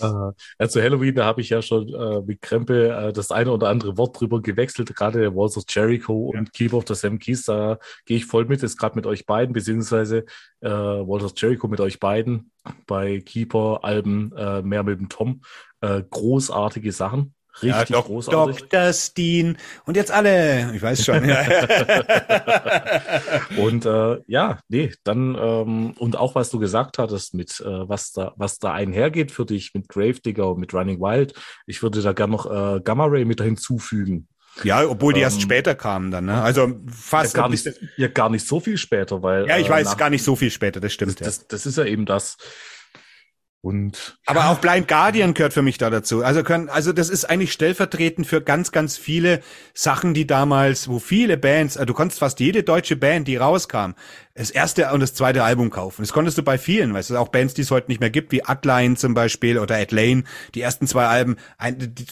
[0.00, 3.52] Äh, ja, zu Halloween, da habe ich ja schon äh, mit Krempe äh, das eine
[3.52, 6.40] oder andere Wort drüber gewechselt, gerade der Walls of Jericho ja.
[6.40, 9.26] und Keep of the Sam Keys, da gehe ich voll mit, ist gerade mit euch
[9.26, 10.24] beiden, beziehungsweise
[10.60, 12.50] äh, Walls of Jericho mit euch beiden,
[12.86, 15.42] bei Keeper-Alben äh, mehr mit dem Tom,
[15.80, 17.35] äh, großartige Sachen.
[17.62, 18.68] Richtig ja, großartig.
[18.68, 18.92] Dr.
[18.92, 19.56] Steen.
[19.84, 20.74] Und jetzt alle.
[20.74, 21.16] Ich weiß schon.
[23.56, 28.12] und äh, ja, nee, dann ähm, und auch was du gesagt hattest mit äh, was
[28.12, 31.34] da was da einhergeht für dich mit Gravedigger und mit Running Wild.
[31.66, 34.28] Ich würde da gerne noch äh, Gamma Ray mit hinzufügen.
[34.64, 36.40] Ja, obwohl die ähm, erst später kamen dann, ne?
[36.40, 39.86] Also fast ja, gar nicht, ja, gar nicht so viel später, weil ja, ich weiß
[39.86, 40.80] äh, nach, gar nicht so viel später.
[40.80, 41.20] Das stimmt.
[41.20, 41.26] Das, ja.
[41.26, 42.36] das, das ist ja eben das.
[43.62, 46.22] Und aber auch Blind Guardian gehört für mich da dazu.
[46.22, 49.40] Also können, also das ist eigentlich stellvertretend für ganz, ganz viele
[49.74, 53.94] Sachen, die damals, wo viele Bands, also du konntest fast jede deutsche Band, die rauskam,
[54.34, 56.02] das erste und das zweite Album kaufen.
[56.02, 58.30] Das konntest du bei vielen, weißt du, auch Bands, die es heute nicht mehr gibt,
[58.30, 60.22] wie Atline zum Beispiel oder Ed Lane,
[60.54, 61.36] die ersten zwei Alben,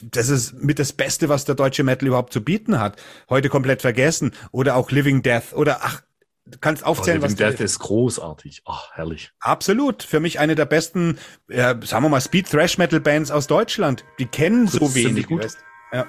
[0.02, 3.00] das ist mit das Beste, was der deutsche Metal überhaupt zu bieten hat.
[3.28, 4.32] Heute komplett vergessen.
[4.50, 6.02] Oder auch Living Death oder ach,
[6.46, 8.62] Du kannst aufzählen, oh, was Death ist großartig.
[8.66, 9.32] Ach, oh, herrlich.
[9.40, 10.02] Absolut.
[10.02, 11.18] Für mich eine der besten,
[11.48, 14.04] äh, sagen wir mal, Speed Thrash Metal Bands aus Deutschland.
[14.18, 15.26] Die kennen so das wenig.
[15.26, 15.46] Gut.
[15.92, 16.06] Ja.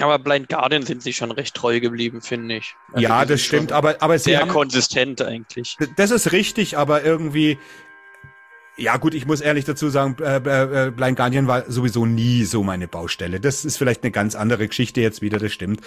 [0.00, 2.74] Aber Blind Guardian sind sie schon recht treu geblieben, finde ich.
[2.92, 5.76] Also ja, das stimmt, aber, aber sehr haben, konsistent eigentlich.
[5.96, 7.58] Das ist richtig, aber irgendwie,
[8.76, 12.62] ja gut, ich muss ehrlich dazu sagen, äh, äh, Blind Guardian war sowieso nie so
[12.62, 13.40] meine Baustelle.
[13.40, 15.80] Das ist vielleicht eine ganz andere Geschichte jetzt wieder, das stimmt.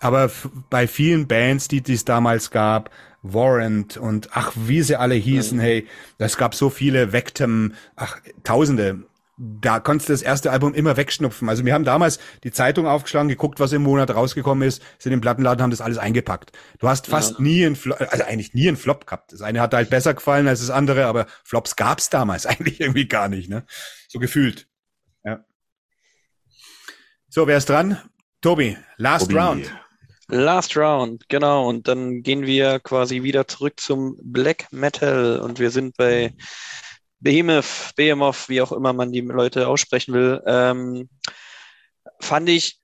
[0.00, 0.30] Aber
[0.70, 2.90] bei vielen Bands, die es damals gab,
[3.22, 5.62] Warrant und ach, wie sie alle hießen, mhm.
[5.62, 5.86] hey,
[6.18, 9.04] es gab so viele Vectum, ach, Tausende
[9.36, 11.48] da konntest du das erste Album immer wegschnupfen.
[11.48, 15.20] Also wir haben damals die Zeitung aufgeschlagen, geguckt, was im Monat rausgekommen ist, sind im
[15.20, 16.52] Plattenladen, haben das alles eingepackt.
[16.78, 17.42] Du hast fast ja.
[17.42, 19.32] nie einen Flop, also eigentlich nie einen Flop gehabt.
[19.32, 23.08] Das eine hat halt besser gefallen als das andere, aber Flops gab's damals eigentlich irgendwie
[23.08, 23.64] gar nicht, ne?
[24.08, 24.68] So gefühlt.
[25.24, 25.44] Ja.
[27.28, 27.98] So, wer ist dran?
[28.40, 29.38] Tobi, last Tobi.
[29.38, 29.72] round.
[30.28, 31.68] Last Round, genau.
[31.68, 36.34] Und dann gehen wir quasi wieder zurück zum Black Metal und wir sind bei
[37.24, 41.08] Behemoth, Behemoth, wie auch immer man die Leute aussprechen will, ähm,
[42.20, 42.80] fand ich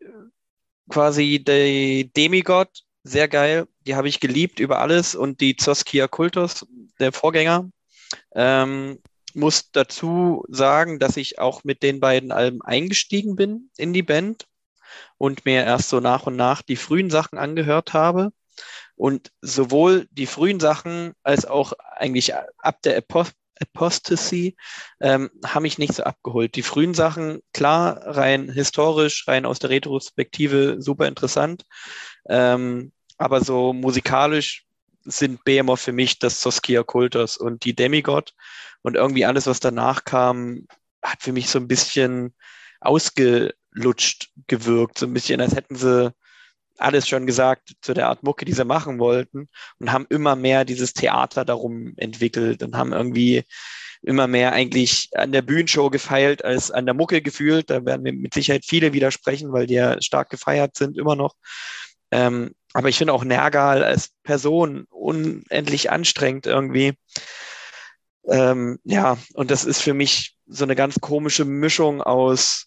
[0.88, 2.68] quasi die Demigod
[3.04, 3.68] sehr geil.
[3.86, 6.66] Die habe ich geliebt über alles und die Zoskia Kultus,
[6.98, 7.70] der Vorgänger.
[8.34, 9.00] Ähm,
[9.34, 14.46] muss dazu sagen, dass ich auch mit den beiden Alben eingestiegen bin in die Band
[15.18, 18.32] und mir erst so nach und nach die frühen Sachen angehört habe.
[18.96, 23.30] Und sowohl die frühen Sachen als auch eigentlich ab der Epoch
[23.60, 24.56] Apostasy
[25.00, 26.54] ähm, haben mich nicht so abgeholt.
[26.56, 31.64] Die frühen Sachen, klar, rein historisch, rein aus der Retrospektive, super interessant.
[32.28, 34.64] Ähm, aber so musikalisch
[35.04, 38.34] sind Behemoth für mich das Saskia Kultus und die Demigod.
[38.82, 40.66] Und irgendwie alles, was danach kam,
[41.02, 42.34] hat für mich so ein bisschen
[42.80, 44.98] ausgelutscht gewirkt.
[44.98, 46.14] So ein bisschen, als hätten sie
[46.80, 49.48] alles schon gesagt zu der Art Mucke, die sie machen wollten
[49.78, 53.44] und haben immer mehr dieses Theater darum entwickelt und haben irgendwie
[54.02, 57.70] immer mehr eigentlich an der Bühnenshow gefeilt als an der Mucke gefühlt.
[57.70, 61.34] Da werden mir mit Sicherheit viele widersprechen, weil die ja stark gefeiert sind, immer noch.
[62.10, 66.94] Ähm, aber ich finde auch Nergal als Person unendlich anstrengend irgendwie.
[68.24, 72.66] Ähm, ja, und das ist für mich so eine ganz komische Mischung aus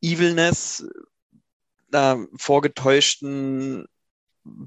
[0.00, 0.86] Evilness,
[1.92, 3.86] einer vorgetäuschten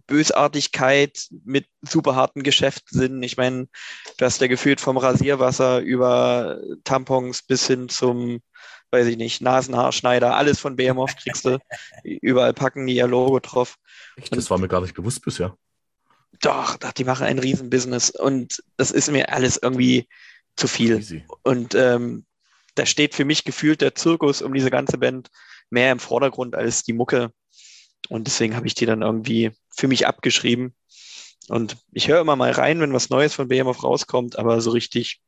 [0.08, 3.22] Bösartigkeit mit super harten Geschäftssinn.
[3.24, 3.68] Ich meine,
[4.18, 8.42] du hast ja gefühlt vom Rasierwasser über Tampons bis hin zum,
[8.92, 11.60] weiß ich nicht, Nasenhaarschneider, alles von Behemoth kriegst du.
[12.04, 13.78] Überall packen die ihr Logo drauf.
[14.16, 14.36] Echt?
[14.36, 15.58] Das war mir gar nicht bewusst bisher.
[16.42, 20.08] Doch, doch die machen ein Riesenbusiness und das ist mir alles irgendwie
[20.56, 20.98] zu viel.
[20.98, 21.24] Easy.
[21.44, 22.26] Und ähm,
[22.76, 25.30] da steht für mich gefühlt der Zirkus um diese ganze Band
[25.72, 27.32] mehr im Vordergrund als die Mucke.
[28.10, 30.76] Und deswegen habe ich die dann irgendwie für mich abgeschrieben.
[31.48, 35.22] Und ich höre immer mal rein, wenn was Neues von BMF rauskommt, aber so richtig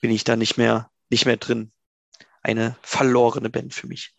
[0.00, 1.72] bin ich da nicht mehr, nicht mehr drin.
[2.42, 4.14] Eine verlorene Band für mich.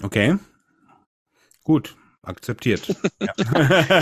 [0.00, 0.38] Okay.
[1.64, 1.96] Gut.
[2.22, 2.94] Akzeptiert.
[3.20, 3.32] Ja.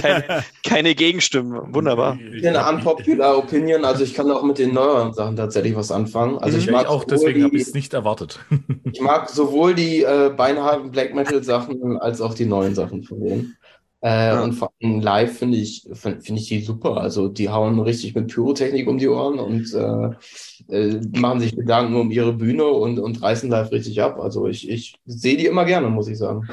[0.01, 1.75] keine, keine, Gegenstimmen.
[1.75, 2.19] Wunderbar.
[2.19, 3.85] Eine unpopular Opinion.
[3.85, 6.39] Also ich kann auch mit den neueren Sachen tatsächlich was anfangen.
[6.39, 6.73] Also ich, mhm.
[6.73, 8.41] mag auch deswegen habe ich es nicht erwartet.
[8.93, 13.21] ich mag sowohl die äh, beinharten Black Metal Sachen als auch die neuen Sachen von
[13.21, 13.57] denen.
[14.03, 14.43] Äh, ja.
[14.43, 16.99] Und vor allem live finde ich, finde find ich die super.
[16.99, 21.97] Also die hauen richtig mit Pyrotechnik um die Ohren und äh, äh, machen sich Gedanken
[21.97, 24.19] um ihre Bühne und, und reißen live richtig ab.
[24.21, 26.47] Also ich, ich sehe die immer gerne, muss ich sagen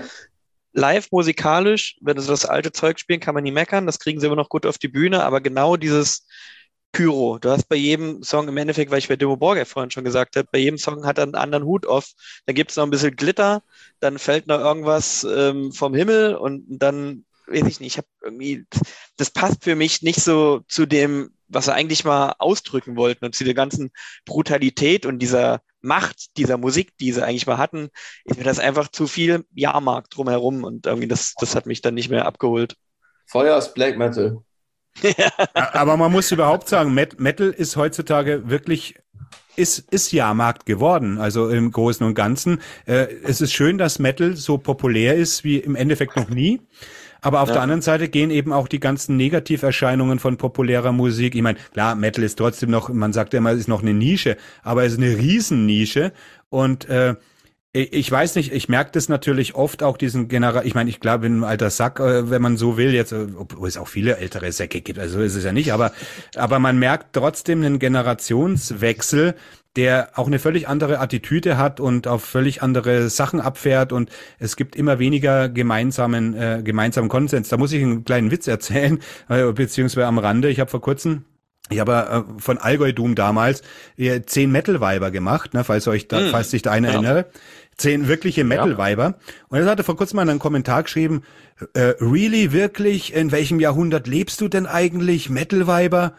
[0.73, 3.85] live musikalisch, wenn sie das alte Zeug spielen, kann man nie meckern.
[3.85, 5.23] Das kriegen sie immer noch gut auf die Bühne.
[5.23, 6.27] Aber genau dieses
[6.91, 10.03] Pyro, du hast bei jedem Song im Endeffekt, weil ich bei Demo Borger vorhin schon
[10.03, 12.11] gesagt habe, bei jedem Song hat er einen anderen Hut auf.
[12.45, 13.63] Da gibt es noch ein bisschen Glitter,
[13.99, 18.65] dann fällt noch irgendwas ähm, vom Himmel und dann weiß ich nicht, ich habe irgendwie,
[19.17, 23.35] das passt für mich nicht so zu dem, was wir eigentlich mal ausdrücken wollten und
[23.35, 23.91] zu der ganzen
[24.25, 27.89] Brutalität und dieser Macht dieser Musik, die sie eigentlich mal hatten,
[28.23, 31.93] ist mir das einfach zu viel Jahrmarkt drumherum und irgendwie das, das hat mich dann
[31.93, 32.75] nicht mehr abgeholt.
[33.27, 34.41] Feuer ist Black Metal.
[35.53, 38.95] Aber man muss überhaupt sagen, Metal ist heutzutage wirklich
[39.55, 42.61] ist, ist Jahrmarkt geworden, also im Großen und Ganzen.
[42.85, 46.61] Äh, es ist schön, dass Metal so populär ist wie im Endeffekt noch nie.
[47.23, 47.53] Aber auf ja.
[47.53, 51.35] der anderen Seite gehen eben auch die ganzen Negativerscheinungen von populärer Musik.
[51.35, 53.93] Ich meine, klar, Metal ist trotzdem noch, man sagt ja immer, es ist noch eine
[53.93, 56.11] Nische, aber es ist eine Riesennische.
[56.49, 57.15] Und äh,
[57.71, 61.25] ich weiß nicht, ich merke das natürlich oft auch diesen General, ich meine, ich glaube,
[61.25, 64.51] ein alter Sack, äh, wenn man so will, jetzt, äh, obwohl es auch viele ältere
[64.51, 65.91] Säcke gibt, also ist es ja nicht, aber,
[66.35, 69.33] aber man merkt trotzdem einen Generationswechsel,
[69.75, 74.09] der auch eine völlig andere Attitüde hat und auf völlig andere Sachen abfährt und
[74.39, 77.49] es gibt immer weniger gemeinsamen, äh, gemeinsamen Konsens.
[77.49, 80.49] Da muss ich einen kleinen Witz erzählen, äh, beziehungsweise am Rande.
[80.49, 81.25] Ich habe vor kurzem
[81.69, 83.63] ich habe äh, von Allgäu Doom damals
[83.97, 86.29] äh, zehn Metal-Weiber gemacht, ne, falls euch da, mm.
[86.29, 86.93] falls sich da einer ja.
[86.95, 87.25] erinnere
[87.77, 89.03] zehn wirkliche Metal-Weiber.
[89.03, 89.15] Ja.
[89.49, 91.23] Und er hatte vor kurzem mal einen Kommentar geschrieben,
[91.73, 96.13] äh, really, wirklich, in welchem Jahrhundert lebst du denn eigentlich, Metal-Weiber?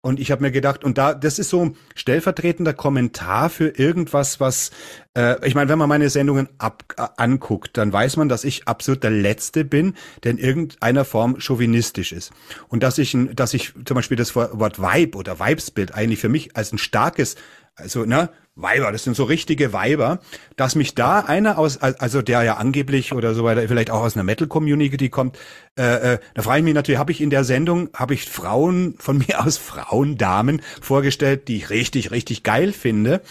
[0.00, 4.70] Und ich habe mir gedacht, und da, das ist so stellvertretender Kommentar für irgendwas, was,
[5.14, 8.68] äh, ich meine, wenn man meine Sendungen ab, äh, anguckt, dann weiß man, dass ich
[8.68, 12.30] absolut der Letzte bin, der in irgendeiner Form chauvinistisch ist.
[12.68, 16.56] Und dass ich, dass ich zum Beispiel das Wort Vibe oder Vibesbild eigentlich für mich
[16.56, 17.34] als ein starkes,
[17.74, 18.30] also, ne,
[18.60, 20.18] Weiber, das sind so richtige Weiber,
[20.56, 24.16] dass mich da einer aus, also der ja angeblich oder so weiter, vielleicht auch aus
[24.16, 25.38] einer Metal-Community kommt,
[25.78, 28.96] äh, äh, da frage ich mich natürlich, habe ich in der Sendung, habe ich Frauen,
[28.98, 33.22] von mir aus Frauen, Damen vorgestellt, die ich richtig, richtig geil finde.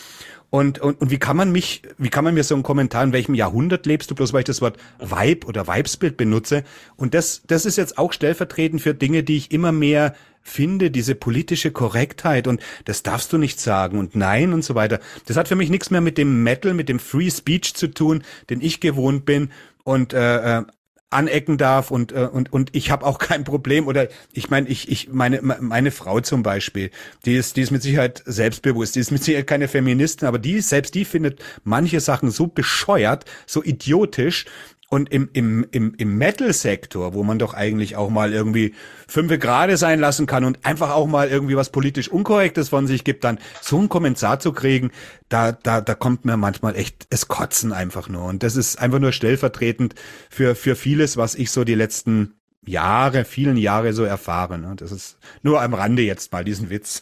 [0.50, 3.12] Und, und, und wie kann man mich, wie kann man mir so einen Kommentar, in
[3.12, 6.64] welchem Jahrhundert lebst du, bloß weil ich das Wort Vibe oder Vibesbild benutze?
[6.96, 11.16] Und das, das ist jetzt auch stellvertretend für Dinge, die ich immer mehr finde, diese
[11.16, 15.00] politische Korrektheit und das darfst du nicht sagen und nein und so weiter.
[15.26, 18.24] Das hat für mich nichts mehr mit dem Metal, mit dem Free Speech zu tun,
[18.50, 19.52] den ich gewohnt bin
[19.84, 20.64] und äh, äh
[21.10, 23.88] anecken darf und äh, und und ich habe auch kein Problem.
[23.88, 26.92] Oder ich meine ich ich meine meine Frau zum Beispiel
[27.26, 30.60] die ist die ist mit Sicherheit selbstbewusst die ist mit Sicherheit keine Feministin aber die
[30.62, 34.46] selbst die findet manche Sachen so bescheuert so idiotisch
[34.90, 38.74] und im, im, im, im Metal-Sektor, wo man doch eigentlich auch mal irgendwie
[39.08, 43.04] fünfe Grade sein lassen kann und einfach auch mal irgendwie was politisch Unkorrektes von sich
[43.04, 44.92] gibt, dann so einen Kommentar zu kriegen,
[45.28, 48.26] da, da, da kommt mir manchmal echt es Kotzen einfach nur.
[48.26, 49.96] Und das ist einfach nur stellvertretend
[50.30, 52.34] für, für vieles, was ich so die letzten
[52.66, 54.66] Jahre, vielen Jahre so erfahren.
[54.66, 57.02] Und das ist nur am Rande jetzt mal diesen Witz.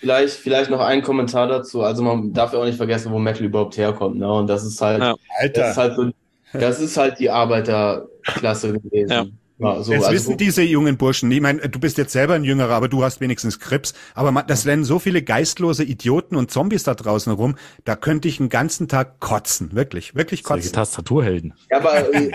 [0.00, 1.82] vielleicht, vielleicht noch ein Kommentar dazu.
[1.82, 4.18] Also man darf ja auch nicht vergessen, wo Metal überhaupt herkommt.
[4.18, 4.32] Ne?
[4.32, 5.14] Und das ist halt, ja.
[5.38, 5.60] Alter.
[5.60, 6.10] Das ist halt so
[6.52, 9.10] das ist halt die Arbeiterklasse gewesen.
[9.10, 9.26] Ja.
[9.62, 11.30] Ja, so, das also, wissen diese jungen Burschen.
[11.30, 13.94] Ich meine, du bist jetzt selber ein Jüngerer, aber du hast wenigstens Krips.
[14.14, 17.54] Aber man, das rennen so viele geistlose Idioten und Zombies da draußen rum,
[17.84, 19.72] da könnte ich einen ganzen Tag kotzen.
[19.72, 20.62] Wirklich, wirklich kotzen.
[20.62, 21.54] Solche Tastaturhelden.
[21.70, 22.30] Ja, aber äh,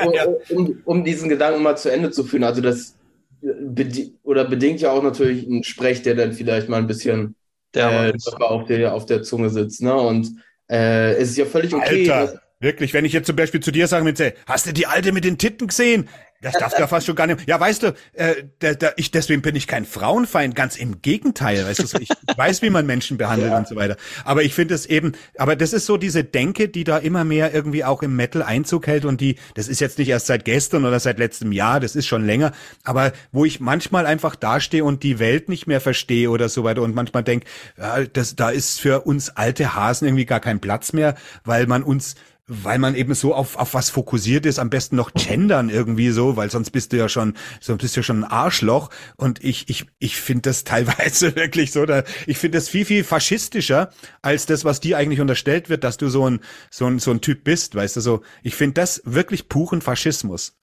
[0.55, 2.95] um, um diesen Gedanken mal zu Ende zu führen, also das
[3.41, 7.35] bedi oder bedingt ja auch natürlich ein Sprech, der dann vielleicht mal ein bisschen
[7.73, 9.81] äh, auf, der, auf der Zunge sitzt.
[9.81, 9.93] Ne?
[9.93, 10.31] Und
[10.69, 12.09] äh, es ist ja völlig okay.
[12.09, 12.41] Alter.
[12.59, 15.37] Wirklich, wenn ich jetzt zum Beispiel zu dir sage, hast du die Alte mit den
[15.37, 16.09] Titten gesehen?
[16.41, 17.47] Das darfst du ja fast schon gar nicht.
[17.47, 21.65] Ja, weißt du, äh, da, da, ich, deswegen bin ich kein Frauenfeind, ganz im Gegenteil.
[21.65, 23.57] Weißt du, ich weiß, wie man Menschen behandelt ja.
[23.57, 23.97] und so weiter.
[24.23, 27.55] Aber ich finde es eben, aber das ist so diese Denke, die da immer mehr
[27.55, 30.85] irgendwie auch im Metal Einzug hält und die, das ist jetzt nicht erst seit gestern
[30.85, 32.51] oder seit letztem Jahr, das ist schon länger,
[32.83, 36.83] aber wo ich manchmal einfach dastehe und die Welt nicht mehr verstehe oder so weiter
[36.83, 37.45] und manchmal denk,
[37.79, 41.81] ja, das, da ist für uns alte Hasen irgendwie gar kein Platz mehr, weil man
[41.81, 42.15] uns
[42.47, 46.37] weil man eben so auf, auf was fokussiert ist, am besten noch gendern irgendwie so,
[46.37, 48.89] weil sonst bist du ja schon, sonst bist du ja schon ein Arschloch.
[49.17, 53.03] Und ich, ich, ich finde das teilweise wirklich so, da, ich finde das viel, viel
[53.03, 53.91] faschistischer
[54.21, 56.39] als das, was dir eigentlich unterstellt wird, dass du so ein,
[56.71, 58.21] so ein, so ein Typ bist, weißt du so.
[58.43, 60.56] Ich finde das wirklich puren Faschismus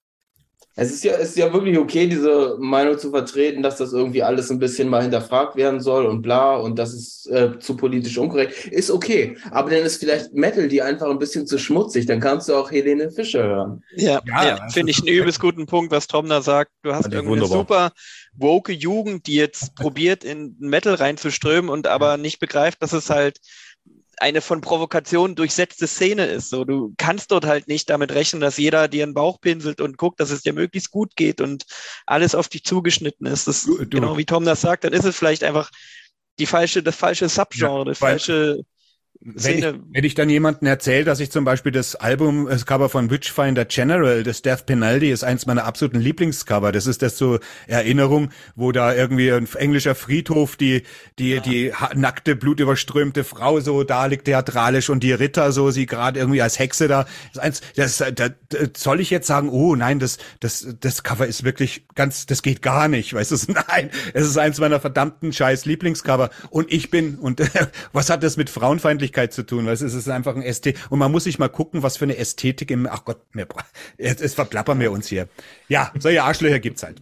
[0.77, 4.23] es ist ja, es ist ja wirklich okay, diese Meinung zu vertreten, dass das irgendwie
[4.23, 8.17] alles ein bisschen mal hinterfragt werden soll und bla und das ist äh, zu politisch
[8.17, 8.67] unkorrekt.
[8.67, 9.37] Ist okay.
[9.51, 12.07] Aber dann ist vielleicht Metal die einfach ein bisschen zu schmutzig.
[12.07, 13.83] Dann kannst du auch Helene Fischer hören.
[13.95, 16.71] Ja, ja, ja finde ich einen übelst guten Punkt, was Tom da sagt.
[16.83, 17.91] Du hast irgendwie eine super
[18.33, 23.39] woke Jugend, die jetzt probiert, in Metal reinzuströmen und aber nicht begreift, dass es halt
[24.19, 26.49] eine von Provokation durchsetzte Szene ist.
[26.49, 29.97] So, du kannst dort halt nicht damit rechnen, dass jeder dir einen Bauch pinselt und
[29.97, 31.65] guckt, dass es dir möglichst gut geht und
[32.05, 33.47] alles auf dich zugeschnitten ist.
[33.47, 33.99] Das, du, du.
[33.99, 35.71] Genau wie Tom das sagt, dann ist es vielleicht einfach
[36.39, 38.61] die falsche, das falsche Subgenre, ja, das falsche
[39.21, 42.89] wenn ich, wenn ich dann jemanden erzähle, dass ich zum Beispiel das Album, das Cover
[42.89, 46.71] von Witchfinder General, das Death Penalty, ist eins meiner absoluten Lieblingscover.
[46.71, 50.83] Das ist das zur Erinnerung, wo da irgendwie ein englischer Friedhof die,
[51.17, 51.39] die, ja.
[51.41, 56.43] die nackte, blutüberströmte Frau so da liegt theatralisch und die Ritter so, sie gerade irgendwie
[56.43, 57.07] als Hexe da.
[57.33, 58.29] Das, eins, das, da,
[58.77, 62.61] soll ich jetzt sagen, oh nein, das, das, das Cover ist wirklich ganz, das geht
[62.61, 63.35] gar nicht, weißt du?
[63.67, 66.29] Nein, es ist eins meiner verdammten scheiß Lieblingscover.
[66.49, 67.41] Und ich bin, und
[67.93, 70.81] was hat das mit Frauenfeindlichkeit Ähnlichkeit zu tun, weil es ist einfach ein Ästhetik.
[70.89, 73.47] Und man muss sich mal gucken, was für eine Ästhetik im, ach Gott, mir,
[73.97, 75.27] jetzt, jetzt verplappern wir uns hier.
[75.67, 77.01] Ja, solche Arschlöcher gibt's halt.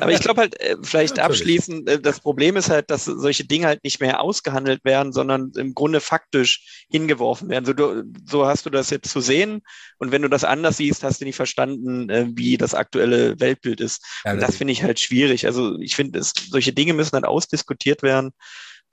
[0.00, 3.44] Aber ich glaube halt, äh, vielleicht ja, abschließend, äh, das Problem ist halt, dass solche
[3.44, 7.64] Dinge halt nicht mehr ausgehandelt werden, sondern im Grunde faktisch hingeworfen werden.
[7.64, 9.62] So, du, so hast du das jetzt zu sehen.
[9.98, 13.80] Und wenn du das anders siehst, hast du nicht verstanden, äh, wie das aktuelle Weltbild
[13.80, 14.02] ist.
[14.24, 15.46] Ja, das, das finde ich halt schwierig.
[15.46, 18.32] Also ich finde, solche Dinge müssen halt ausdiskutiert werden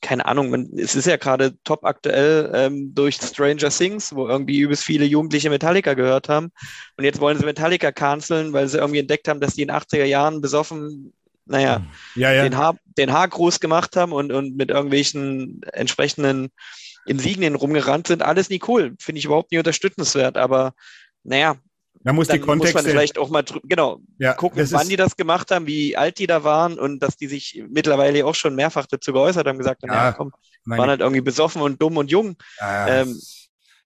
[0.01, 4.59] keine Ahnung, man, es ist ja gerade top aktuell ähm, durch Stranger Things, wo irgendwie
[4.59, 6.51] übelst viele Jugendliche Metallica gehört haben.
[6.97, 9.77] Und jetzt wollen sie Metallica canceln, weil sie irgendwie entdeckt haben, dass die in den
[9.77, 11.13] 80er Jahren besoffen,
[11.45, 12.43] naja, ja, ja.
[12.43, 16.49] Den, Haar, den Haargruß gemacht haben und, und mit irgendwelchen entsprechenden
[17.05, 18.21] Insignien rumgerannt sind.
[18.21, 18.95] Alles nie cool.
[18.99, 20.37] Finde ich überhaupt nicht unterstützenswert.
[20.37, 20.73] Aber
[21.23, 21.55] naja,
[22.03, 22.77] man muss dann die Kontexte.
[22.77, 26.19] Muss man vielleicht auch mal genau ja, gucken, wann die das gemacht haben, wie alt
[26.19, 29.83] die da waren und dass die sich mittlerweile auch schon mehrfach dazu geäußert haben, gesagt
[29.83, 30.31] haben, ja, ja komm,
[30.65, 32.35] waren halt irgendwie besoffen und dumm und jung.
[32.59, 33.19] Ja, ähm,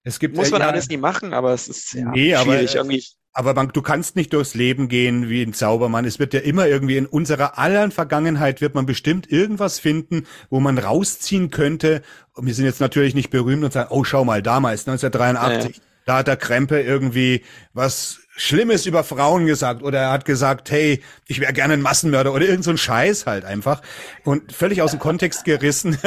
[0.04, 2.90] es gibt, muss man ja, alles nie machen, aber es ist ja, nee, schwierig aber,
[2.90, 3.06] irgendwie.
[3.34, 6.06] Aber man, du kannst nicht durchs Leben gehen wie ein Zaubermann.
[6.06, 10.60] Es wird ja immer irgendwie in unserer aller Vergangenheit wird man bestimmt irgendwas finden, wo
[10.60, 12.02] man rausziehen könnte.
[12.34, 16.18] Und wir sind jetzt natürlich nicht berühmt und sagen, oh, schau mal, damals, 1983 da
[16.18, 21.40] hat der Krempe irgendwie was Schlimmes über Frauen gesagt oder er hat gesagt, hey, ich
[21.40, 23.82] wäre gerne ein Massenmörder oder irgend so ein Scheiß halt einfach
[24.24, 25.98] und völlig aus dem Kontext gerissen.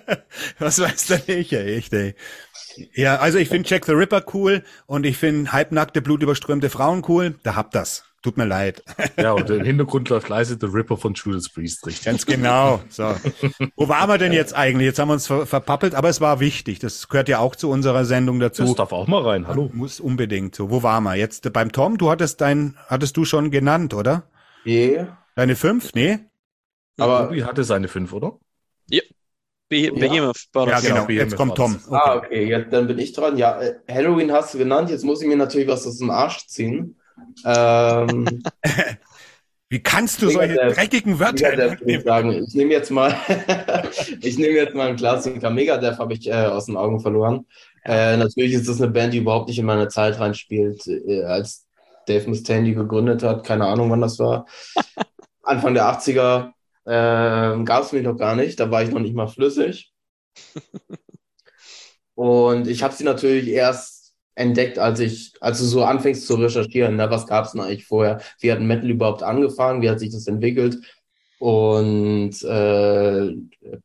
[0.58, 2.14] was weiß der nicht, ey, echt, ey.
[2.94, 7.34] Ja, also ich finde Jack the Ripper cool und ich finde halbnackte, blutüberströmte Frauen cool.
[7.42, 8.04] Da habt das.
[8.24, 8.82] Tut mir leid.
[9.18, 12.06] Ja, und im Hintergrund läuft leise The Ripper von Judas Priest, richtig.
[12.06, 12.80] Ganz genau.
[12.88, 13.14] So.
[13.76, 14.86] Wo waren wir denn jetzt eigentlich?
[14.86, 16.78] Jetzt haben wir uns ver verpappelt, aber es war wichtig.
[16.78, 18.62] Das gehört ja auch zu unserer Sendung dazu.
[18.62, 19.46] Das darf auch mal rein.
[19.46, 19.68] Hallo.
[19.74, 20.70] Muss unbedingt so.
[20.70, 21.16] Wo waren wir?
[21.16, 24.22] Jetzt beim Tom, du hattest dein, hattest du schon genannt, oder?
[24.64, 25.18] Yeah.
[25.36, 25.92] Deine fünf?
[25.92, 26.20] Nee?
[26.98, 28.38] Aber Ruby hatte seine fünf, oder?
[28.88, 29.02] Ja.
[29.68, 30.82] Be Behemoth war das.
[30.82, 31.10] Ja, genau.
[31.10, 31.74] Jetzt kommt Tom.
[31.74, 31.94] Okay.
[31.94, 32.48] Ah, okay.
[32.48, 33.36] Jetzt, dann bin ich dran.
[33.36, 34.88] Ja, äh, Halloween hast du genannt.
[34.88, 36.96] Jetzt muss ich mir natürlich was aus dem Arsch ziehen.
[37.44, 38.42] Ähm,
[39.74, 42.44] Wie kannst du solche Megadeth, dreckigen Wörter Megadeth, ich sagen?
[42.46, 43.16] Ich nehme jetzt mal,
[44.20, 45.50] ich nehme jetzt mal einen Klassiker.
[45.50, 47.46] Megadeth habe ich äh, aus den Augen verloren.
[47.84, 50.86] Äh, natürlich ist das eine Band, die überhaupt nicht in meine Zeit reinspielt.
[50.86, 51.66] Äh, als
[52.06, 54.46] Dave Mustaine die gegründet hat, keine Ahnung, wann das war.
[55.42, 56.52] Anfang der 80er
[56.84, 58.60] äh, gab es mich noch gar nicht.
[58.60, 59.92] Da war ich noch nicht mal flüssig.
[62.14, 63.93] Und ich habe sie natürlich erst
[64.34, 67.86] entdeckt, als ich, als du so anfängst zu recherchieren, ne, was gab es denn eigentlich
[67.86, 68.20] vorher?
[68.40, 69.82] Wie hat Metal überhaupt angefangen?
[69.82, 70.78] Wie hat sich das entwickelt?
[71.38, 73.32] Und äh,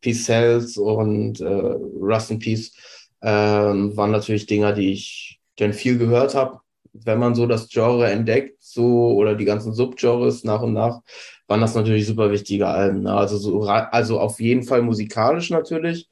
[0.01, 2.73] Peace Cells und äh, Rust in Peace
[3.21, 6.59] äh, waren natürlich Dinger, die ich denn viel gehört habe.
[6.93, 11.01] Wenn man so das Genre entdeckt, so oder die ganzen Subgenres nach und nach,
[11.47, 13.01] waren das natürlich super wichtige Alben.
[13.03, 13.13] Ne?
[13.13, 16.09] Also so, also auf jeden Fall musikalisch natürlich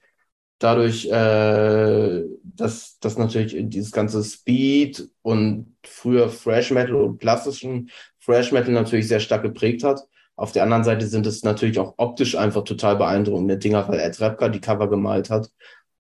[0.60, 2.24] dadurch, äh,
[2.60, 7.90] dass, dass natürlich dieses ganze Speed und früher Fresh Metal und klassischen
[8.20, 10.02] Fresh Metal natürlich sehr stark geprägt hat.
[10.36, 14.20] Auf der anderen Seite sind es natürlich auch optisch einfach total beeindruckende Dinger, weil Ed
[14.20, 15.50] Repka die Cover gemalt hat.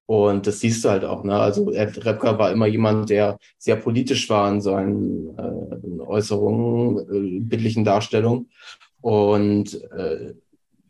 [0.05, 1.23] Und das siehst du halt auch.
[1.23, 1.35] Ne?
[1.35, 7.39] Also Ed Repka war immer jemand, der sehr politisch war in seinen äh, Äußerungen, äh,
[7.41, 8.49] bildlichen Darstellungen.
[9.01, 10.33] Und äh,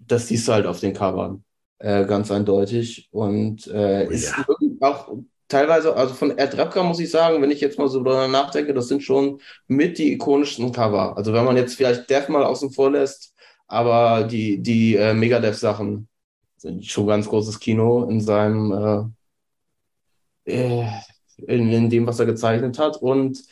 [0.05, 1.43] das siehst du halt auf den Covern
[1.79, 3.07] äh, ganz eindeutig.
[3.11, 4.45] Und äh, oh, ist ja.
[4.81, 5.13] auch
[5.47, 8.73] teilweise, also von Ed Repka muss ich sagen, wenn ich jetzt mal so darüber nachdenke,
[8.73, 11.15] das sind schon mit die ikonischsten Cover.
[11.17, 13.33] Also wenn man jetzt vielleicht Death mal außen vor lässt,
[13.67, 16.07] aber die, die äh, Megadeth-Sachen
[16.57, 19.13] sind schon ganz großes Kino in seinem,
[20.45, 20.87] äh, äh,
[21.37, 22.97] in, in dem, was er gezeichnet hat.
[22.97, 23.43] Und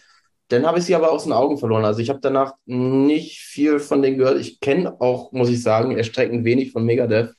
[0.48, 1.86] dann habe ich sie aber aus den Augen verloren.
[1.86, 4.40] Also ich habe danach nicht viel von denen gehört.
[4.40, 7.36] Ich kenne auch, muss ich sagen, erstreckend wenig von Megadeth.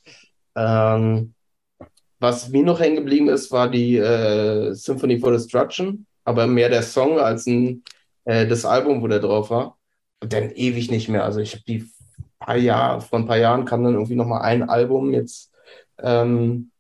[0.55, 1.35] Ähm,
[2.19, 6.83] was mir noch hängen geblieben ist, war die äh, Symphony for Destruction, aber mehr der
[6.83, 7.85] Song als ein,
[8.25, 9.79] äh, das Album, wo der drauf war.
[10.21, 11.25] Dann ewig nicht mehr.
[11.25, 11.87] Also ich habe die
[12.39, 15.53] paar Jahre, vor ein paar Jahren kam dann irgendwie noch mal ein Album jetzt
[15.99, 16.71] ähm,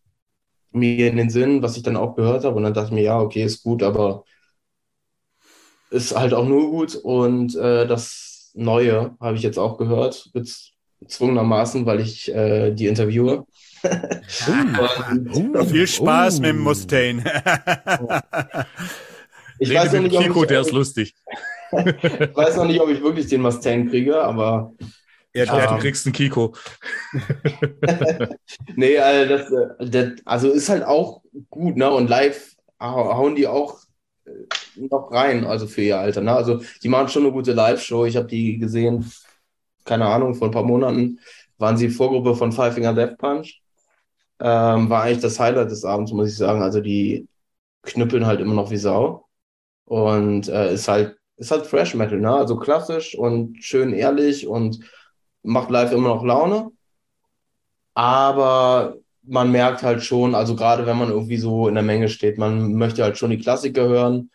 [0.72, 2.56] mir in den Sinn, was ich dann auch gehört habe.
[2.56, 4.24] Und dann dachte ich mir, ja, okay, ist gut, aber
[5.90, 6.94] ist halt auch nur gut.
[6.96, 10.30] Und äh, das Neue habe ich jetzt auch gehört,
[11.00, 13.46] gezwungenermaßen, weil ich äh, die interviewe.
[13.84, 16.40] Uh, viel Spaß uh.
[16.40, 17.22] mit dem Mustaine.
[19.58, 21.14] ich Rede weiß noch nicht, Kiko, ich, der ist lustig.
[21.72, 24.72] ich weiß noch nicht, ob ich wirklich den Mustaine kriege, aber.
[25.34, 26.54] Ja, ja du kriegst einen Kiko.
[28.76, 31.90] nee, also, das, äh, das, also ist halt auch gut, ne?
[31.90, 33.78] Und live hauen die auch
[34.24, 34.30] äh,
[34.76, 36.20] noch rein, also für ihr Alter.
[36.22, 36.32] Ne?
[36.32, 38.06] Also die machen schon eine gute Live-Show.
[38.06, 39.10] Ich habe die gesehen,
[39.84, 41.20] keine Ahnung, vor ein paar Monaten
[41.58, 43.62] waren sie Vorgruppe von Five Finger Death Punch
[44.40, 46.62] ähm, war eigentlich das Highlight des Abends, muss ich sagen.
[46.62, 47.28] Also die
[47.82, 49.26] knüppeln halt immer noch wie Sau.
[49.84, 52.34] Und äh, ist halt, ist halt Fresh Metal, ne?
[52.34, 54.80] Also klassisch und schön ehrlich und
[55.42, 56.70] macht live immer noch Laune.
[57.94, 62.38] Aber man merkt halt schon, also gerade wenn man irgendwie so in der Menge steht,
[62.38, 64.30] man möchte halt schon die Klassiker hören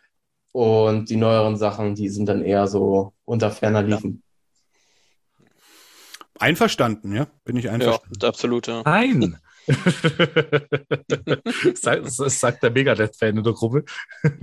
[0.52, 4.24] und die neueren Sachen, die sind dann eher so unter ferner Liefen.
[6.40, 7.28] Einverstanden, ja?
[7.44, 8.20] Bin ich einverstanden.
[8.22, 8.82] Ja, absolut, ja.
[8.84, 9.38] Nein!
[11.84, 13.84] das, sagt der Megadeth-Fan in der Gruppe.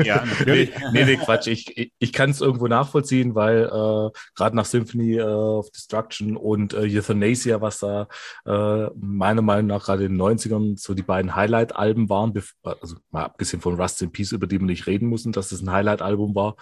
[0.04, 0.70] Ja, natürlich.
[0.92, 1.48] nee, nee, Quatsch.
[1.48, 6.98] Ich, ich, kann es irgendwo nachvollziehen, weil äh, gerade nach Symphony of Destruction und äh,
[6.98, 8.08] Euthanasia, was da
[8.46, 12.32] äh, meiner Meinung nach gerade in den 90ern so die beiden Highlight-Alben waren,
[12.62, 15.62] also mal abgesehen von Rust in Peace, über die wir nicht reden müssen, dass das
[15.62, 16.56] ein Highlight-Album war.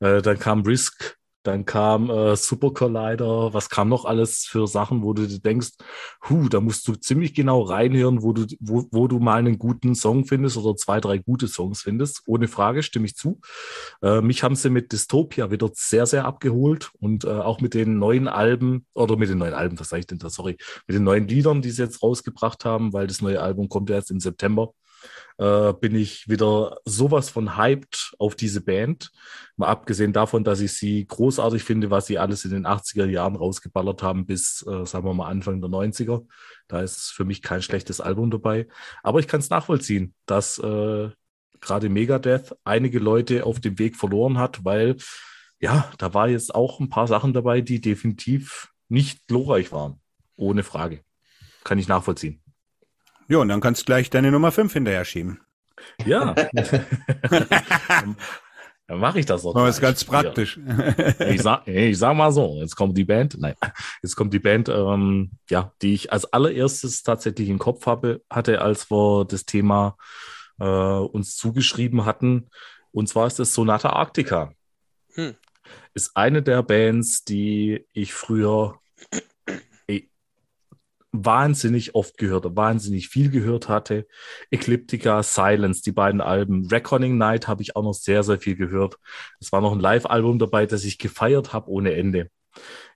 [0.00, 1.17] Äh, dann kam Risk
[1.48, 3.54] dann kam äh, Super Collider.
[3.54, 5.70] Was kam noch alles für Sachen, wo du dir denkst,
[6.28, 9.94] hu, da musst du ziemlich genau reinhören, wo du, wo, wo du mal einen guten
[9.94, 12.22] Song findest oder zwei, drei gute Songs findest.
[12.26, 13.40] Ohne Frage, stimme ich zu.
[14.02, 17.98] Äh, mich haben sie mit Dystopia wieder sehr, sehr abgeholt und äh, auch mit den
[17.98, 21.04] neuen Alben oder mit den neuen Alben, was sage ich denn da, sorry, mit den
[21.04, 24.20] neuen Liedern, die sie jetzt rausgebracht haben, weil das neue Album kommt ja erst im
[24.20, 24.72] September
[25.38, 29.10] äh, bin ich wieder sowas von hyped auf diese Band.
[29.56, 33.36] Mal abgesehen davon, dass ich sie großartig finde, was sie alles in den 80er Jahren
[33.36, 36.26] rausgeballert haben bis, äh, sagen wir mal, Anfang der 90er.
[36.66, 38.66] Da ist für mich kein schlechtes Album dabei.
[39.02, 41.10] Aber ich kann es nachvollziehen, dass äh,
[41.60, 44.96] gerade Megadeth einige Leute auf dem Weg verloren hat, weil
[45.60, 50.00] ja, da war jetzt auch ein paar Sachen dabei, die definitiv nicht glorreich waren.
[50.36, 51.02] Ohne Frage.
[51.64, 52.40] Kann ich nachvollziehen.
[53.28, 55.40] Ja, und dann kannst du gleich deine Nummer 5 hinterher schieben.
[56.04, 56.34] Ja.
[58.86, 59.54] dann mache ich das auch.
[59.54, 60.58] Das ist ganz praktisch.
[61.18, 63.54] ich, sag, ich sag mal so, jetzt kommt die Band, nein,
[64.02, 68.62] jetzt kommt die Band, ähm, ja, die ich als allererstes tatsächlich im Kopf habe, hatte,
[68.62, 69.96] als wir das Thema
[70.58, 72.48] äh, uns zugeschrieben hatten.
[72.92, 74.52] Und zwar ist es Sonata Arctica.
[75.14, 75.36] Hm.
[75.92, 78.78] Ist eine der Bands, die ich früher
[81.12, 84.06] wahnsinnig oft gehört, wahnsinnig viel gehört hatte.
[84.50, 86.66] Ecliptica, Silence, die beiden Alben.
[86.66, 88.98] Reckoning Night habe ich auch noch sehr, sehr viel gehört.
[89.40, 92.30] Es war noch ein Live-Album dabei, das ich gefeiert habe ohne Ende.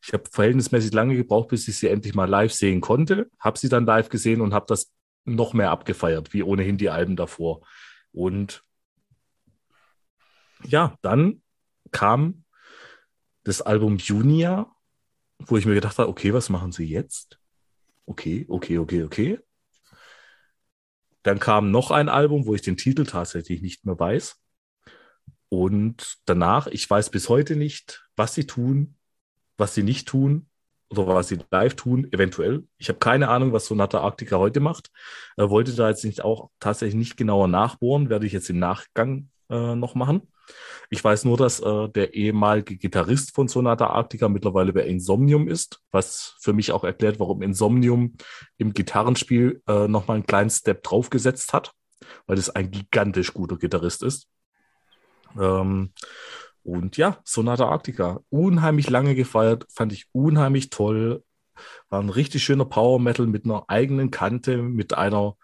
[0.05, 3.31] Ich habe verhältnismäßig lange gebraucht, bis ich sie endlich mal live sehen konnte.
[3.39, 4.93] Habe sie dann live gesehen und habe das
[5.25, 7.61] noch mehr abgefeiert, wie ohnehin die Alben davor.
[8.13, 8.65] Und
[10.65, 11.43] ja, dann
[11.93, 12.45] kam
[13.45, 14.71] das Album Junia,
[15.39, 17.39] wo ich mir gedacht habe, okay, was machen sie jetzt?
[18.07, 19.39] Okay, okay, okay, okay.
[21.23, 24.37] Dann kam noch ein Album, wo ich den Titel tatsächlich nicht mehr weiß.
[25.49, 28.97] Und danach, ich weiß bis heute nicht, was sie tun,
[29.57, 30.49] was sie nicht tun
[30.89, 32.67] oder was sie live tun, eventuell.
[32.79, 34.91] Ich habe keine Ahnung, was Sonata Arctica heute macht.
[35.37, 39.31] Er wollte da jetzt nicht auch tatsächlich nicht genauer nachbohren, werde ich jetzt im Nachgang
[39.53, 40.23] äh, noch machen.
[40.91, 45.81] Ich weiß nur, dass äh, der ehemalige Gitarrist von Sonata Arctica mittlerweile bei Insomnium ist,
[45.91, 48.15] was für mich auch erklärt, warum Insomnium
[48.59, 51.73] im Gitarrenspiel äh, nochmal einen kleinen Step draufgesetzt hat,
[52.27, 54.29] weil es ein gigantisch guter Gitarrist ist.
[55.39, 55.93] Ähm,
[56.65, 61.25] und ja, Sonata Arctica, unheimlich lange gefeiert, fand ich unheimlich toll.
[61.89, 65.37] War ein richtig schöner Power Metal mit einer eigenen Kante, mit einer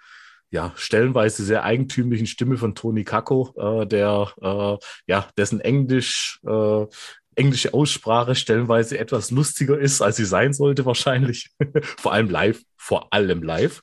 [0.50, 4.76] ja, stellenweise sehr eigentümlichen Stimme von Tony Kako, äh, der, äh,
[5.06, 6.86] ja, dessen Englisch, äh,
[7.34, 11.50] englische Aussprache stellenweise etwas lustiger ist, als sie sein sollte wahrscheinlich.
[11.98, 13.82] vor allem live, vor allem live.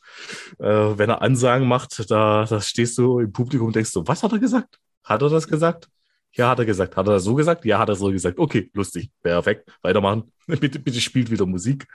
[0.59, 4.23] Äh, wenn er Ansagen macht, da, da stehst du im Publikum und denkst du, was
[4.23, 4.77] hat er gesagt?
[5.03, 5.87] Hat er das gesagt?
[6.33, 6.97] Ja, hat er gesagt.
[6.97, 7.63] Hat er das so gesagt?
[7.63, 8.39] Ja, hat er so gesagt.
[8.39, 9.09] Okay, lustig.
[9.23, 9.71] Perfekt.
[9.81, 10.33] Weitermachen.
[10.47, 11.87] bitte, bitte spielt wieder Musik.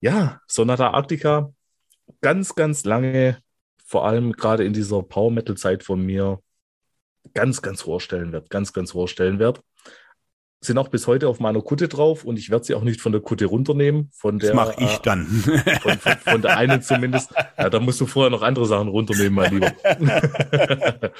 [0.00, 1.52] Ja, Sonata Arctica.
[2.20, 3.38] Ganz, ganz lange
[3.90, 6.40] vor allem gerade in dieser Power Metal Zeit von mir
[7.34, 9.64] ganz, ganz hoher Stellenwert, ganz, ganz hoher Stellenwert
[10.62, 13.12] sind auch bis heute auf meiner Kutte drauf und ich werde sie auch nicht von
[13.12, 14.10] der Kutte runternehmen.
[14.12, 15.26] Von der, das mache ich äh, dann.
[15.26, 17.32] Von, von, von, der einen zumindest.
[17.56, 19.72] Ja, da musst du vorher noch andere Sachen runternehmen, mein Lieber.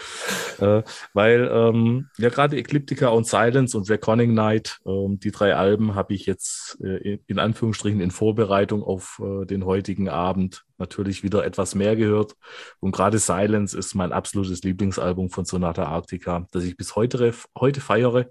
[0.61, 0.83] äh,
[1.15, 6.13] weil ähm, ja gerade Ecliptica und Silence und Reckoning Night, ähm, die drei Alben habe
[6.13, 11.75] ich jetzt äh, in Anführungsstrichen in Vorbereitung auf äh, den heutigen Abend natürlich wieder etwas
[11.75, 12.37] mehr gehört.
[12.79, 17.81] Und gerade Silence ist mein absolutes Lieblingsalbum von Sonata Arctica, das ich bis heute, heute
[17.81, 18.27] feiere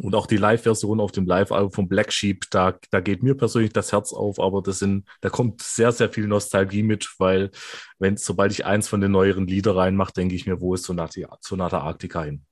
[0.00, 3.72] und auch die Live-Version auf dem Live-Album von Black Sheep, da, da geht mir persönlich
[3.72, 7.50] das Herz auf, aber das sind, da kommt sehr, sehr viel Nostalgie mit, weil
[7.98, 11.38] wenn, sobald ich eins von den neueren Lieder reinmache, denke ich mir, wo ist Sonata,
[11.40, 12.44] Sonata Arctica hin?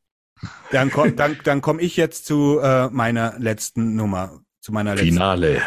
[0.70, 5.12] Dann komme dann, dann komm ich jetzt zu äh, meiner letzten Nummer, zu meiner letzten.
[5.12, 5.62] Finale.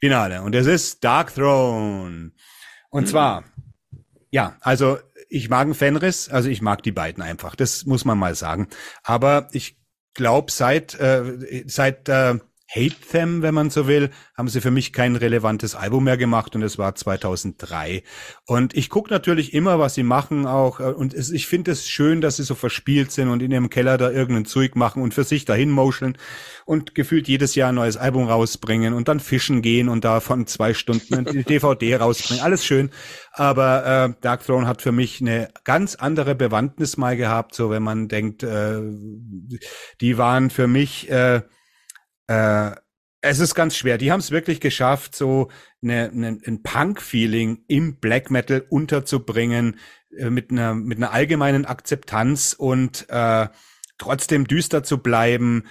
[0.00, 0.42] Finale.
[0.42, 2.32] Und es ist Dark Throne.
[2.90, 3.44] Und zwar,
[4.30, 4.98] ja, also
[5.28, 7.56] ich mag einen Fenris, also ich mag die beiden einfach.
[7.56, 8.68] Das muss man mal sagen.
[9.02, 9.76] Aber ich
[10.14, 14.92] glaube, seit, äh, seit äh, Hate Them, wenn man so will, haben sie für mich
[14.92, 18.02] kein relevantes Album mehr gemacht und es war 2003.
[18.46, 21.86] Und ich gucke natürlich immer, was sie machen auch äh, und es, ich finde es
[21.86, 25.12] schön, dass sie so verspielt sind und in ihrem Keller da irgendein Zeug machen und
[25.12, 26.16] für sich dahin moscheln
[26.64, 30.46] und gefühlt jedes Jahr ein neues Album rausbringen und dann fischen gehen und da von
[30.46, 32.42] zwei Stunden ein DVD rausbringen.
[32.42, 32.90] Alles schön.
[33.32, 37.82] Aber äh, Dark Throne hat für mich eine ganz andere Bewandtnis mal gehabt, so wenn
[37.82, 38.80] man denkt, äh,
[40.00, 41.42] die waren für mich äh,
[42.26, 42.72] äh,
[43.20, 43.96] es ist ganz schwer.
[43.96, 45.50] Die haben es wirklich geschafft, so
[45.82, 49.78] eine, eine, ein Punk-Feeling im Black Metal unterzubringen,
[50.16, 53.48] äh, mit einer mit einer allgemeinen Akzeptanz und äh,
[53.98, 55.64] trotzdem düster zu bleiben.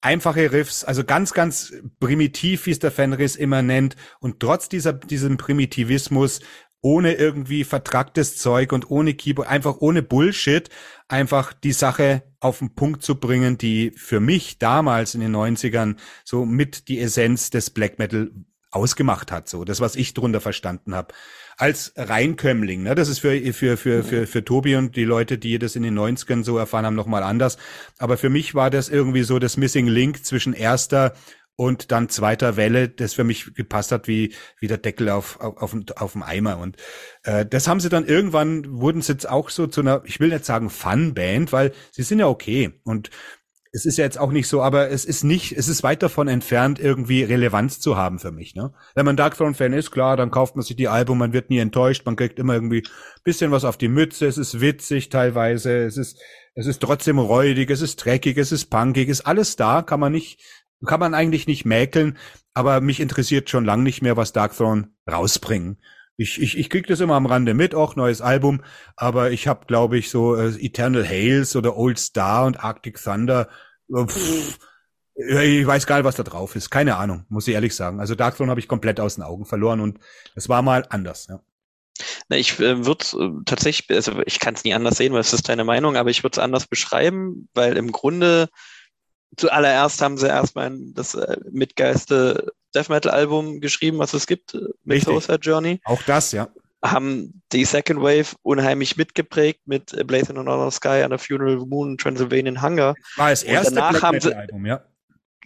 [0.00, 4.92] Einfache Riffs, also ganz, ganz primitiv, wie es der Fenris immer nennt, und trotz dieser,
[4.92, 6.40] diesem Primitivismus
[6.80, 10.68] ohne irgendwie vertracktes Zeug und ohne Keyboard, einfach ohne Bullshit,
[11.08, 15.96] einfach die Sache auf den Punkt zu bringen, die für mich damals in den 90ern
[16.24, 18.30] so mit die Essenz des Black Metal
[18.70, 21.14] ausgemacht hat, so das, was ich drunter verstanden habe.
[21.56, 22.94] Als Reinkömmling, ne?
[22.94, 25.98] das ist für, für, für, für, für Tobi und die Leute, die das in den
[25.98, 27.56] 90ern so erfahren haben, nochmal anders.
[27.98, 31.14] Aber für mich war das irgendwie so das Missing Link zwischen erster
[31.56, 35.62] und dann zweiter Welle, das für mich gepasst hat wie, wie der Deckel auf, auf,
[35.62, 36.58] auf, auf dem Eimer.
[36.58, 36.76] Und
[37.24, 40.28] äh, das haben sie dann irgendwann, wurden sie jetzt auch so zu einer, ich will
[40.28, 42.78] nicht sagen Fun-Band, weil sie sind ja okay.
[42.84, 43.10] Und
[43.72, 46.28] es ist ja jetzt auch nicht so, aber es ist nicht, es ist weit davon
[46.28, 48.54] entfernt, irgendwie Relevanz zu haben für mich.
[48.54, 48.72] Ne?
[48.94, 51.58] Wenn man Dark Throne-Fan ist, klar, dann kauft man sich die Album, man wird nie
[51.58, 52.84] enttäuscht, man kriegt immer irgendwie
[53.22, 56.18] bisschen was auf die Mütze, es ist witzig teilweise, es ist,
[56.54, 60.12] es ist trotzdem räudig, es ist dreckig, es ist punkig, ist alles da, kann man
[60.12, 60.40] nicht
[60.84, 62.18] kann man eigentlich nicht mäkeln,
[62.54, 65.78] aber mich interessiert schon lang nicht mehr, was Darkthrone rausbringen.
[66.18, 68.62] Ich, ich, ich krieg das immer am Rande mit, auch neues Album,
[68.96, 73.48] aber ich habe, glaube ich, so äh, Eternal Hales oder Old Star und Arctic Thunder.
[73.94, 74.58] Pff,
[75.14, 76.70] ich weiß gar nicht, was da drauf ist.
[76.70, 78.00] Keine Ahnung, muss ich ehrlich sagen.
[78.00, 79.98] Also Darkthrone habe ich komplett aus den Augen verloren und
[80.34, 81.26] es war mal anders.
[81.28, 81.40] Ja.
[82.28, 85.32] Na, ich äh, würde äh, tatsächlich, also ich kann es nie anders sehen, weil es
[85.32, 88.48] ist deine Meinung, aber ich würde es anders beschreiben, weil im Grunde
[89.36, 94.60] zuallererst haben sie erstmal das äh, mitgeiste Death Metal Album geschrieben, was es gibt, äh,
[94.84, 95.80] mit Suicide Journey.
[95.84, 96.48] Auch das, ja.
[96.84, 101.56] Haben die Second Wave unheimlich mitgeprägt mit äh, Blazing on Another Sky, and the Funeral
[101.56, 102.94] Moon, Transylvanian Hunger.
[103.16, 104.84] War das erste Black Metal Album, ja.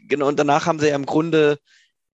[0.08, 1.58] Genau, und danach haben sie ja im Grunde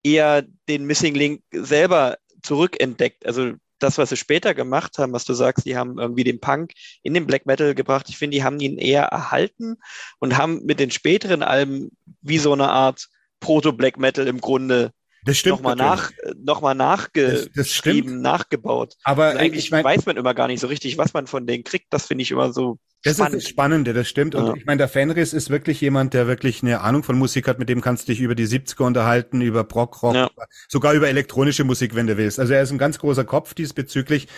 [0.02, 3.26] eher den Missing Link selber zurückentdeckt.
[3.26, 6.72] Also das, was sie später gemacht haben, was du sagst, die haben irgendwie den Punk
[7.02, 8.06] in den Black Metal gebracht.
[8.08, 9.76] Ich finde, die haben ihn eher erhalten
[10.18, 11.90] und haben mit den späteren Alben
[12.22, 13.08] wie so eine Art
[13.40, 14.92] Proto-Black Metal im Grunde
[15.24, 18.94] das stimmt nochmal nach, noch nachgeschrieben, nachgebaut.
[19.02, 21.48] Aber also eigentlich ich mein, weiß man immer gar nicht so richtig, was man von
[21.48, 21.86] denen kriegt.
[21.90, 23.34] Das finde ich immer so das spannend.
[23.34, 24.34] ist das Spannende, das stimmt.
[24.34, 24.54] Und ja.
[24.54, 27.68] ich meine, der Fenris ist wirklich jemand, der wirklich eine Ahnung von Musik hat, mit
[27.68, 30.30] dem kannst du dich über die 70er unterhalten, über Brock, Rock, ja.
[30.68, 32.40] sogar über elektronische Musik, wenn du willst.
[32.40, 34.28] Also er ist ein ganz großer Kopf diesbezüglich.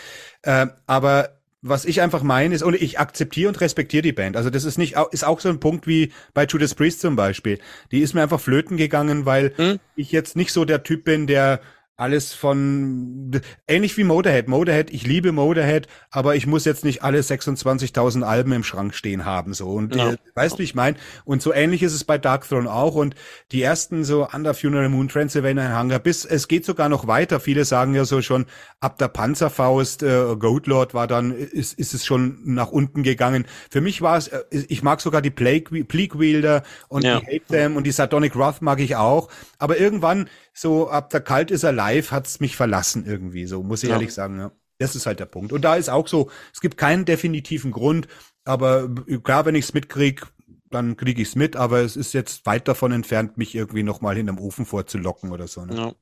[0.42, 4.36] Äh, aber was ich einfach meine ist, und ich akzeptiere und respektiere die Band.
[4.36, 7.58] Also das ist nicht, ist auch so ein Punkt wie bei Judas Priest zum Beispiel.
[7.90, 9.80] Die ist mir einfach flöten gegangen, weil hm?
[9.96, 11.60] ich jetzt nicht so der Typ bin, der
[11.98, 13.32] alles von
[13.66, 14.46] ähnlich wie Motorhead.
[14.46, 19.24] Motorhead, ich liebe Motorhead, aber ich muss jetzt nicht alle 26.000 Alben im Schrank stehen
[19.24, 20.12] haben so und ja.
[20.12, 20.96] äh, weißt du, wie ich meine?
[21.24, 23.16] Und so ähnlich ist es bei Dark Throne auch und
[23.50, 27.40] die ersten so Under Funeral Moon Transylvania Hunger bis es geht sogar noch weiter.
[27.40, 28.46] Viele sagen ja so schon
[28.78, 33.44] ab der Panzerfaust äh, Goat Lord war dann ist ist es schon nach unten gegangen.
[33.70, 37.18] Für mich war es äh, ich mag sogar die Plague Plague Wielder und ja.
[37.18, 41.20] die Hate Them und die Sardonic Wrath mag ich auch, aber irgendwann so ab der
[41.20, 43.96] Kalt ist er live, hat's mich verlassen irgendwie, so muss ich ja.
[43.96, 44.38] ehrlich sagen.
[44.38, 44.52] Ja.
[44.78, 45.52] Das ist halt der Punkt.
[45.52, 48.06] Und da ist auch so, es gibt keinen definitiven Grund,
[48.44, 48.88] aber
[49.24, 50.26] klar, wenn ich's mitkrieg,
[50.70, 54.38] dann kriege ich's mit, aber es ist jetzt weit davon entfernt, mich irgendwie nochmal hinterm
[54.38, 55.64] Ofen vorzulocken oder so.
[55.64, 55.94] Ne?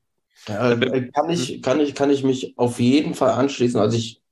[0.49, 0.73] Ja.
[0.73, 3.81] Äh, kann, ich, kann, ich, kann ich mich auf jeden Fall anschließen.
[3.81, 4.23] Also ich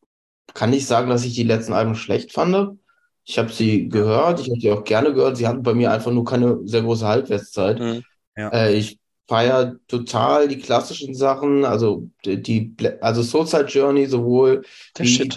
[0.53, 2.79] kann nicht sagen, dass ich die letzten Alben schlecht fand.
[3.25, 5.37] Ich habe sie gehört, ich habe sie auch gerne gehört.
[5.37, 7.81] Sie hatten bei mir einfach nur keine sehr große Halbwertszeit.
[7.81, 8.03] Mhm.
[8.37, 8.49] Ja.
[8.51, 14.63] Äh, ich feiere total die klassischen Sachen, also die, also Soulside Journey sowohl
[14.99, 15.31] Der die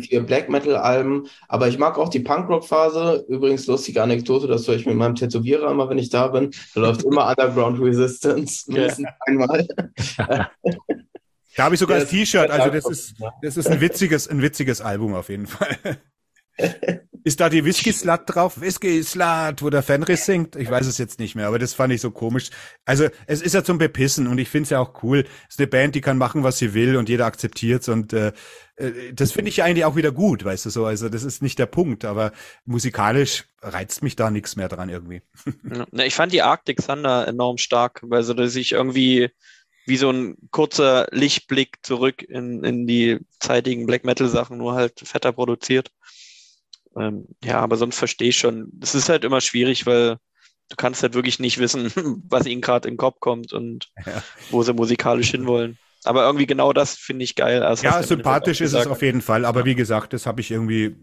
[0.00, 3.24] vier Black Metal Alben, aber ich mag auch die Punkrock Phase.
[3.28, 6.50] Übrigens lustige Anekdote, das höre ich mit meinem Tätowierer immer, wenn ich da bin.
[6.74, 9.66] Da läuft immer Underground Resistance mindestens einmal.
[11.56, 14.80] Da habe ich sogar das T-Shirt, also das ist das ist ein witziges ein witziges
[14.80, 15.76] Album auf jeden Fall.
[17.24, 18.60] Ist da die Whisky Slut drauf?
[18.60, 20.56] Whisky Slut, wo der Fenris singt?
[20.56, 22.50] Ich weiß es jetzt nicht mehr, aber das fand ich so komisch.
[22.84, 25.24] Also es ist ja zum Bepissen und ich finde es ja auch cool.
[25.48, 28.32] Es ist eine Band, die kann machen, was sie will und jeder akzeptiert's und äh,
[28.76, 30.84] äh das finde ich ja eigentlich auch wieder gut, weißt du so.
[30.84, 32.32] Also das ist nicht der Punkt, aber
[32.64, 35.22] musikalisch reizt mich da nichts mehr dran irgendwie.
[35.92, 39.30] Ja, ich fand die Arctic Thunder enorm stark, weil so dass ich irgendwie
[39.88, 45.00] wie so ein kurzer Lichtblick zurück in, in die zeitigen Black Metal Sachen, nur halt
[45.02, 45.90] fetter produziert.
[46.96, 48.72] Ähm, ja, aber sonst verstehe ich schon.
[48.80, 50.18] Es ist halt immer schwierig, weil
[50.68, 51.92] du kannst halt wirklich nicht wissen,
[52.28, 54.22] was ihnen gerade in den Kopf kommt und ja.
[54.50, 55.78] wo sie musikalisch hinwollen.
[56.04, 57.62] Aber irgendwie genau das finde ich geil.
[57.62, 59.44] Also ja, sympathisch ist es auf jeden Fall.
[59.44, 59.66] Aber ja.
[59.66, 60.96] wie gesagt, das habe ich irgendwie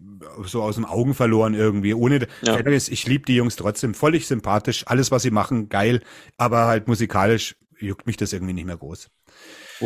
[0.46, 1.94] so aus den Augen verloren irgendwie.
[1.94, 2.58] Ohne, ja.
[2.66, 4.84] ich liebe die Jungs trotzdem, völlig sympathisch.
[4.88, 6.02] Alles, was sie machen, geil.
[6.38, 9.10] Aber halt musikalisch juckt mich das irgendwie nicht mehr groß.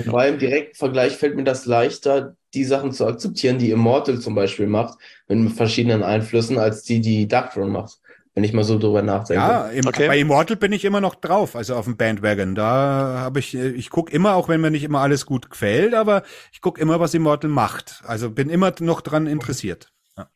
[0.08, 4.36] Wobei im direkten Vergleich fällt mir das leichter, die Sachen zu akzeptieren, die Immortal zum
[4.36, 4.98] Beispiel macht,
[5.28, 7.98] mit verschiedenen Einflüssen, als die, die Darkthrone macht.
[8.36, 9.42] Wenn ich mal so drüber nachdenke.
[9.42, 10.08] Ja, im, okay.
[10.08, 12.56] bei Immortal bin ich immer noch drauf, also auf dem Bandwagon.
[12.56, 16.24] Da habe ich, ich guck immer, auch wenn mir nicht immer alles gut gefällt, aber
[16.54, 18.02] ich guck immer, was Immortal macht.
[18.06, 19.92] Also bin immer noch dran interessiert.
[20.16, 20.30] Ja.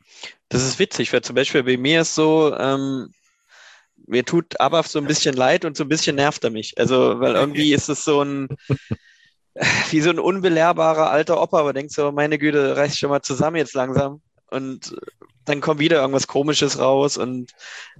[0.49, 3.09] Das ist witzig, weil zum Beispiel bei mir ist so, ähm,
[4.07, 6.77] mir tut Abaf so ein bisschen leid und so ein bisschen nervt er mich.
[6.77, 8.47] Also, weil irgendwie ist es so ein,
[9.91, 13.57] wie so ein unbelehrbarer alter Opa, aber denkt so, meine Güte, reiß schon mal zusammen
[13.57, 14.21] jetzt langsam.
[14.49, 14.95] Und
[15.45, 17.17] dann kommt wieder irgendwas Komisches raus.
[17.17, 17.51] Und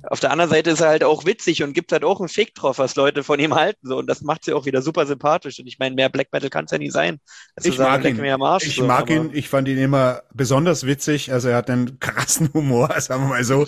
[0.03, 2.55] auf der anderen Seite ist er halt auch witzig und gibt halt auch einen Fick
[2.55, 3.87] drauf, was Leute von ihm halten.
[3.87, 3.97] So.
[3.97, 5.59] Und das macht sie auch wieder super sympathisch.
[5.59, 7.19] Und ich meine, mehr Black Metal kann es ja nie sein.
[7.61, 8.19] Ich mag ihn.
[8.41, 9.31] Arsch, ich so, mag ihn.
[9.33, 11.31] Ich fand ihn immer besonders witzig.
[11.31, 13.67] Also er hat einen krassen Humor, sagen wir mal so.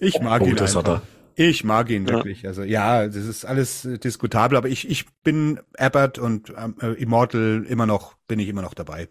[0.00, 0.56] Ich mag oh, ihn.
[0.56, 0.94] Das einfach.
[0.94, 1.21] hat er.
[1.34, 2.42] Ich mag ihn wirklich.
[2.42, 2.48] Ja.
[2.48, 7.64] Also ja, das ist alles diskutabel, aber ich, ich bin Abbott und ähm, äh, Immortal
[7.68, 9.08] immer noch, bin ich immer noch dabei.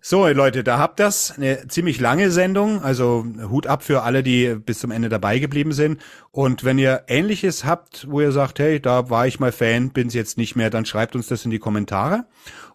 [0.00, 1.32] So, Leute, da habt das.
[1.36, 2.82] Eine ziemlich lange Sendung.
[2.82, 6.00] Also Hut ab für alle, die bis zum Ende dabei geblieben sind.
[6.30, 10.14] Und wenn ihr Ähnliches habt, wo ihr sagt, hey, da war ich mal Fan, bin's
[10.14, 12.24] jetzt nicht mehr, dann schreibt uns das in die Kommentare.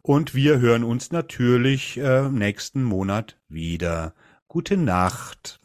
[0.04, 4.14] Und wir hören uns natürlich äh, nächsten Monat wieder.
[4.54, 5.60] Gute Nacht.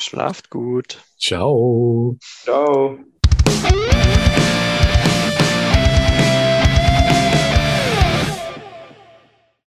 [0.00, 0.98] Schlaft gut.
[1.16, 2.16] Ciao.
[2.42, 2.98] Ciao.